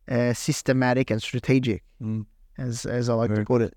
uh, 0.07 0.33
systematic 0.33 1.11
and 1.11 1.21
strategic, 1.21 1.83
Mm. 2.01 2.25
as 2.57 2.85
as 2.85 3.09
I 3.09 3.13
like 3.13 3.29
Very 3.29 3.41
to 3.41 3.45
put 3.45 3.61
it. 3.61 3.75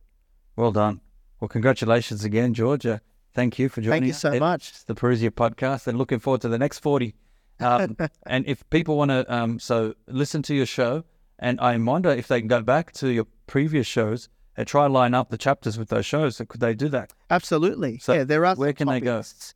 Well 0.57 0.73
done. 0.73 1.01
Well, 1.43 1.49
congratulations 1.49 2.23
again, 2.23 2.55
George. 2.55 2.87
Uh, 2.87 3.01
thank 3.35 3.59
you 3.59 3.69
for 3.69 3.81
joining 3.81 4.03
Thank 4.03 4.05
you 4.07 4.13
us. 4.13 4.21
so 4.21 4.31
It's 4.31 4.39
much. 4.39 4.85
The 4.85 4.95
Parousia 4.95 5.31
podcast 5.33 5.89
and 5.89 5.99
looking 5.99 6.21
forward 6.21 6.41
to 6.43 6.49
the 6.49 6.57
next 6.57 6.79
40. 6.79 7.17
Um, 7.59 7.97
and 8.29 8.47
if 8.47 8.63
people 8.71 8.97
want 8.97 9.11
to, 9.11 9.27
um, 9.35 9.59
so 9.59 9.95
listen 10.07 10.43
to 10.43 10.55
your 10.55 10.67
show, 10.67 11.03
and 11.41 11.59
I 11.61 11.77
wonder 11.79 12.11
if 12.11 12.29
they 12.29 12.39
can 12.39 12.47
go 12.47 12.63
back 12.63 12.93
to 12.93 13.09
your 13.09 13.27
previous 13.49 13.89
shows 13.89 14.29
and 14.57 14.69
try 14.69 14.85
and 14.85 14.95
line 14.95 15.15
up 15.15 15.31
the 15.31 15.37
chapters 15.37 15.77
with 15.77 15.89
those 15.89 16.07
shows. 16.07 16.37
So 16.37 16.45
could 16.45 16.61
they 16.61 16.75
do 16.75 16.89
that? 16.91 17.13
Absolutely. 17.29 17.99
So 17.99 18.13
yeah, 18.13 18.23
there 18.23 18.47
are. 18.47 18.55
where 18.55 18.71
some 18.71 18.75
can 18.77 18.87
they 18.87 19.01
go? 19.01 19.15
topics. 19.17 19.55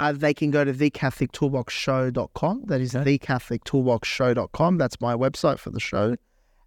Uh, 0.00 0.10
they 0.10 0.34
can 0.34 0.50
go 0.50 0.64
to 0.64 0.72
thecatholictoolboxshow.com. 0.72 2.64
That 2.66 2.80
is 2.80 2.96
Okay. 2.96 3.16
thecatholictoolboxshow.com. 3.16 4.78
That's 4.78 5.00
my 5.00 5.14
website 5.14 5.60
for 5.60 5.70
the 5.70 5.78
show. 5.78 6.16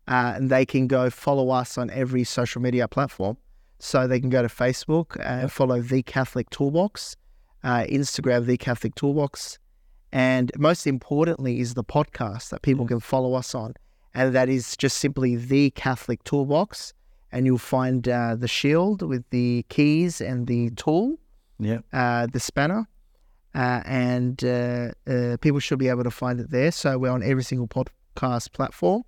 Uh, 0.08 0.34
and 0.38 0.50
they 0.50 0.66
can 0.66 0.88
go 0.88 1.10
follow 1.10 1.50
us 1.50 1.78
on 1.78 1.90
every 1.90 2.24
social 2.24 2.62
media 2.62 2.88
platform. 2.88 3.36
So 3.84 4.06
they 4.08 4.20
can 4.20 4.30
go 4.30 4.42
to 4.44 4.48
Facebook 4.48 5.18
and 5.26 5.52
follow 5.52 5.82
The 5.82 6.04
Catholic 6.04 6.50
Toolbox, 6.52 7.16
uh, 7.64 7.84
Instagram, 7.90 8.46
The 8.46 8.58
Catholic 8.58 8.94
Toolbox. 8.94 9.58
And 10.12 10.52
most 10.56 10.86
importantly 10.86 11.60
is 11.60 11.74
the 11.74 11.84
podcast 11.84 12.50
that 12.50 12.62
people 12.62 12.86
can 12.86 13.00
follow 13.00 13.34
us 13.34 13.56
on. 13.56 13.74
And 14.14 14.36
that 14.36 14.50
is 14.50 14.78
just 14.78 14.98
simply 14.98 15.36
The 15.36 15.72
Catholic 15.72 16.24
Toolbox. 16.26 16.94
And 17.32 17.46
you'll 17.48 17.58
find 17.58 18.08
uh, 18.08 18.36
the 18.36 18.48
shield 18.48 19.02
with 19.02 19.24
the 19.32 19.66
keys 19.70 20.22
and 20.22 20.46
the 20.48 20.70
tool 20.72 21.18
Yeah. 21.60 21.80
uh, 21.94 22.28
the 22.32 22.40
spanner, 22.42 22.88
uh, 23.56 23.82
and 23.86 24.44
uh, 24.44 24.92
uh, 25.08 25.38
people 25.42 25.60
should 25.60 25.80
be 25.80 25.88
able 25.88 26.04
to 26.04 26.12
find 26.12 26.40
it 26.40 26.52
there. 26.52 26.72
So 26.72 26.98
we're 27.00 27.10
on 27.10 27.24
every 27.24 27.44
single 27.44 27.68
podcast 27.68 28.52
platform. 28.52 29.04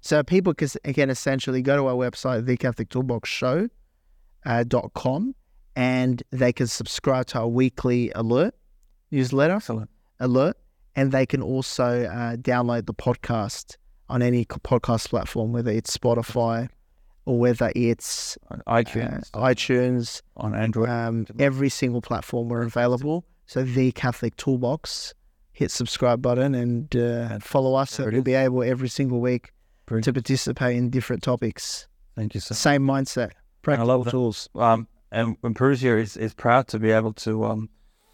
So 0.00 0.22
people 0.22 0.54
can, 0.54 0.68
again, 0.84 1.10
essentially 1.10 1.62
go 1.62 1.76
to 1.76 1.86
our 1.88 1.94
website, 1.94 2.44
thecatholictoolboxshow.com, 2.46 3.70
uh, 4.44 4.64
dot 4.64 4.92
com, 4.94 5.34
and 5.76 6.22
they 6.30 6.52
can 6.52 6.66
subscribe 6.66 7.26
to 7.26 7.38
our 7.40 7.48
weekly 7.48 8.10
alert 8.14 8.54
newsletter 9.10 9.54
Excellent. 9.56 9.90
alert, 10.20 10.56
and 10.96 11.12
they 11.12 11.26
can 11.26 11.42
also 11.42 12.04
uh, 12.04 12.36
download 12.36 12.86
the 12.86 12.94
podcast 12.94 13.76
on 14.08 14.22
any 14.22 14.44
podcast 14.44 15.08
platform, 15.08 15.52
whether 15.52 15.70
it's 15.70 15.96
Spotify 15.96 16.68
or 17.26 17.38
whether 17.38 17.72
it's 17.74 18.36
On 18.50 18.60
uh, 18.66 18.74
iTunes, 18.82 19.30
iTunes, 19.30 20.22
on 20.36 20.54
Android. 20.54 20.88
um, 20.90 21.26
every 21.38 21.70
single 21.70 22.02
platform 22.02 22.48
we're 22.48 22.62
available. 22.62 23.24
So 23.46 23.62
the 23.62 23.92
Catholic 23.92 24.36
Toolbox, 24.36 25.14
hit 25.52 25.70
subscribe 25.70 26.20
button 26.20 26.54
and 26.54 26.94
uh, 26.96 27.38
follow 27.38 27.74
us. 27.76 27.92
So 27.92 28.08
you'll 28.08 28.22
be 28.22 28.34
able 28.34 28.62
every 28.62 28.88
single 28.88 29.20
week 29.20 29.52
Brilliant. 29.86 30.04
to 30.04 30.12
participate 30.12 30.76
in 30.76 30.90
different 30.90 31.22
topics. 31.22 31.88
Thank 32.14 32.34
you 32.34 32.40
so 32.40 32.54
Same 32.54 32.82
mindset, 32.82 33.30
practical 33.64 34.04
tools. 34.04 34.48
um, 34.54 34.86
and, 35.10 35.36
and 35.42 35.54
Parousia 35.54 36.00
is, 36.00 36.16
is 36.16 36.34
proud 36.34 36.68
to 36.68 36.78
be 36.78 36.90
able 36.90 37.12
to 37.14 37.44
um, 37.44 37.68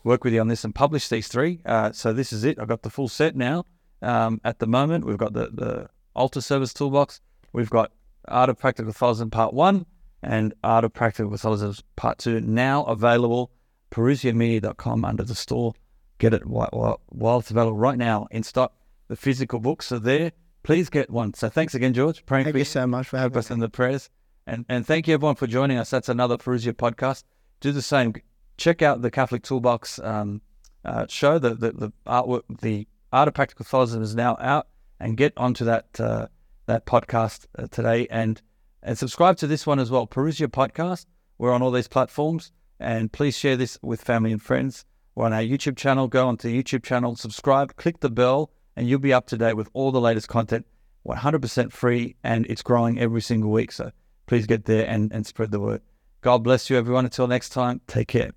work 0.04 0.24
with 0.24 0.32
you 0.34 0.40
on 0.40 0.48
this 0.48 0.64
and 0.64 0.74
publish 0.74 1.08
these 1.08 1.28
three. 1.28 1.60
Uh, 1.64 1.92
so 1.92 2.12
this 2.12 2.32
is 2.32 2.44
it. 2.44 2.58
I've 2.58 2.68
got 2.68 2.82
the 2.82 2.90
full 2.90 3.08
set 3.08 3.36
now. 3.36 3.64
Um, 4.02 4.40
at 4.44 4.58
the 4.58 4.66
moment, 4.66 5.04
we've 5.04 5.18
got 5.18 5.32
the, 5.32 5.50
the 5.52 5.88
altar 6.14 6.40
service 6.40 6.72
toolbox. 6.72 7.20
We've 7.52 7.70
got 7.70 7.92
Art 8.28 8.50
of 8.50 8.58
Practical 8.58 8.92
Catholicism 8.92 9.30
Part 9.30 9.54
1 9.54 9.86
and 10.22 10.54
Art 10.62 10.84
of 10.84 10.92
Practical 10.92 11.30
Catholicism 11.30 11.84
Part 11.96 12.18
2 12.18 12.40
now 12.40 12.84
available. 12.84 13.50
ParousiaMedia.com 13.90 15.04
under 15.04 15.24
the 15.24 15.34
store. 15.34 15.74
Get 16.18 16.34
it 16.34 16.46
while, 16.46 16.68
while, 16.72 17.00
while 17.08 17.38
it's 17.40 17.50
available 17.50 17.76
right 17.76 17.98
now 17.98 18.28
in 18.30 18.42
stock. 18.42 18.72
The 19.08 19.16
physical 19.16 19.58
books 19.58 19.90
are 19.90 19.98
there. 19.98 20.32
Please 20.62 20.90
get 20.90 21.10
one. 21.10 21.34
So 21.34 21.48
thanks 21.48 21.74
again, 21.74 21.94
George. 21.94 22.24
Praying 22.26 22.44
Thank 22.44 22.56
you 22.56 22.64
so 22.64 22.86
much 22.86 23.08
for 23.08 23.16
keep 23.16 23.22
having 23.22 23.38
us 23.38 23.50
in 23.50 23.58
the 23.58 23.68
prayers. 23.68 24.10
And 24.50 24.64
and 24.68 24.84
thank 24.84 25.06
you 25.06 25.14
everyone 25.14 25.36
for 25.36 25.46
joining 25.46 25.78
us. 25.78 25.90
That's 25.90 26.08
another 26.08 26.36
Parousia 26.36 26.72
podcast. 26.72 27.22
Do 27.60 27.70
the 27.70 27.80
same. 27.80 28.14
Check 28.56 28.82
out 28.82 29.00
the 29.00 29.08
Catholic 29.08 29.44
Toolbox 29.44 30.00
um, 30.00 30.42
uh, 30.84 31.06
show. 31.08 31.38
The, 31.38 31.54
the 31.54 31.70
the 31.70 31.92
artwork, 32.04 32.42
the 32.60 32.88
Art 33.12 33.28
of 33.28 33.34
Practical 33.34 33.64
Catholicism 33.64 34.02
is 34.02 34.16
now 34.16 34.36
out, 34.40 34.66
and 34.98 35.16
get 35.16 35.32
onto 35.36 35.64
that 35.66 36.00
uh, 36.00 36.26
that 36.66 36.84
podcast 36.84 37.46
uh, 37.56 37.68
today 37.70 38.08
and 38.10 38.42
and 38.82 38.98
subscribe 38.98 39.36
to 39.36 39.46
this 39.46 39.68
one 39.68 39.78
as 39.78 39.88
well. 39.88 40.08
Parousia 40.08 40.48
podcast. 40.48 41.06
We're 41.38 41.52
on 41.52 41.62
all 41.62 41.70
these 41.70 41.86
platforms, 41.86 42.50
and 42.80 43.12
please 43.12 43.38
share 43.38 43.56
this 43.56 43.78
with 43.82 44.02
family 44.02 44.32
and 44.32 44.42
friends. 44.42 44.84
We're 45.14 45.26
on 45.26 45.32
our 45.32 45.42
YouTube 45.42 45.76
channel. 45.76 46.08
Go 46.08 46.26
onto 46.26 46.50
the 46.50 46.60
YouTube 46.60 46.82
channel, 46.82 47.14
subscribe, 47.14 47.76
click 47.76 48.00
the 48.00 48.10
bell, 48.10 48.50
and 48.74 48.88
you'll 48.88 48.98
be 48.98 49.12
up 49.12 49.28
to 49.28 49.38
date 49.38 49.54
with 49.54 49.70
all 49.74 49.92
the 49.92 50.00
latest 50.00 50.26
content. 50.26 50.66
100% 51.06 51.72
free, 51.72 52.16
and 52.24 52.46
it's 52.46 52.62
growing 52.62 52.98
every 52.98 53.22
single 53.22 53.50
week. 53.50 53.70
So 53.70 53.92
please 54.30 54.46
get 54.46 54.64
there 54.64 54.86
and, 54.86 55.12
and 55.12 55.26
spread 55.26 55.50
the 55.50 55.58
word. 55.58 55.82
God 56.20 56.44
bless 56.44 56.70
you, 56.70 56.78
everyone. 56.78 57.04
Until 57.04 57.26
next 57.26 57.48
time, 57.48 57.80
take 57.88 58.06
care. 58.06 58.30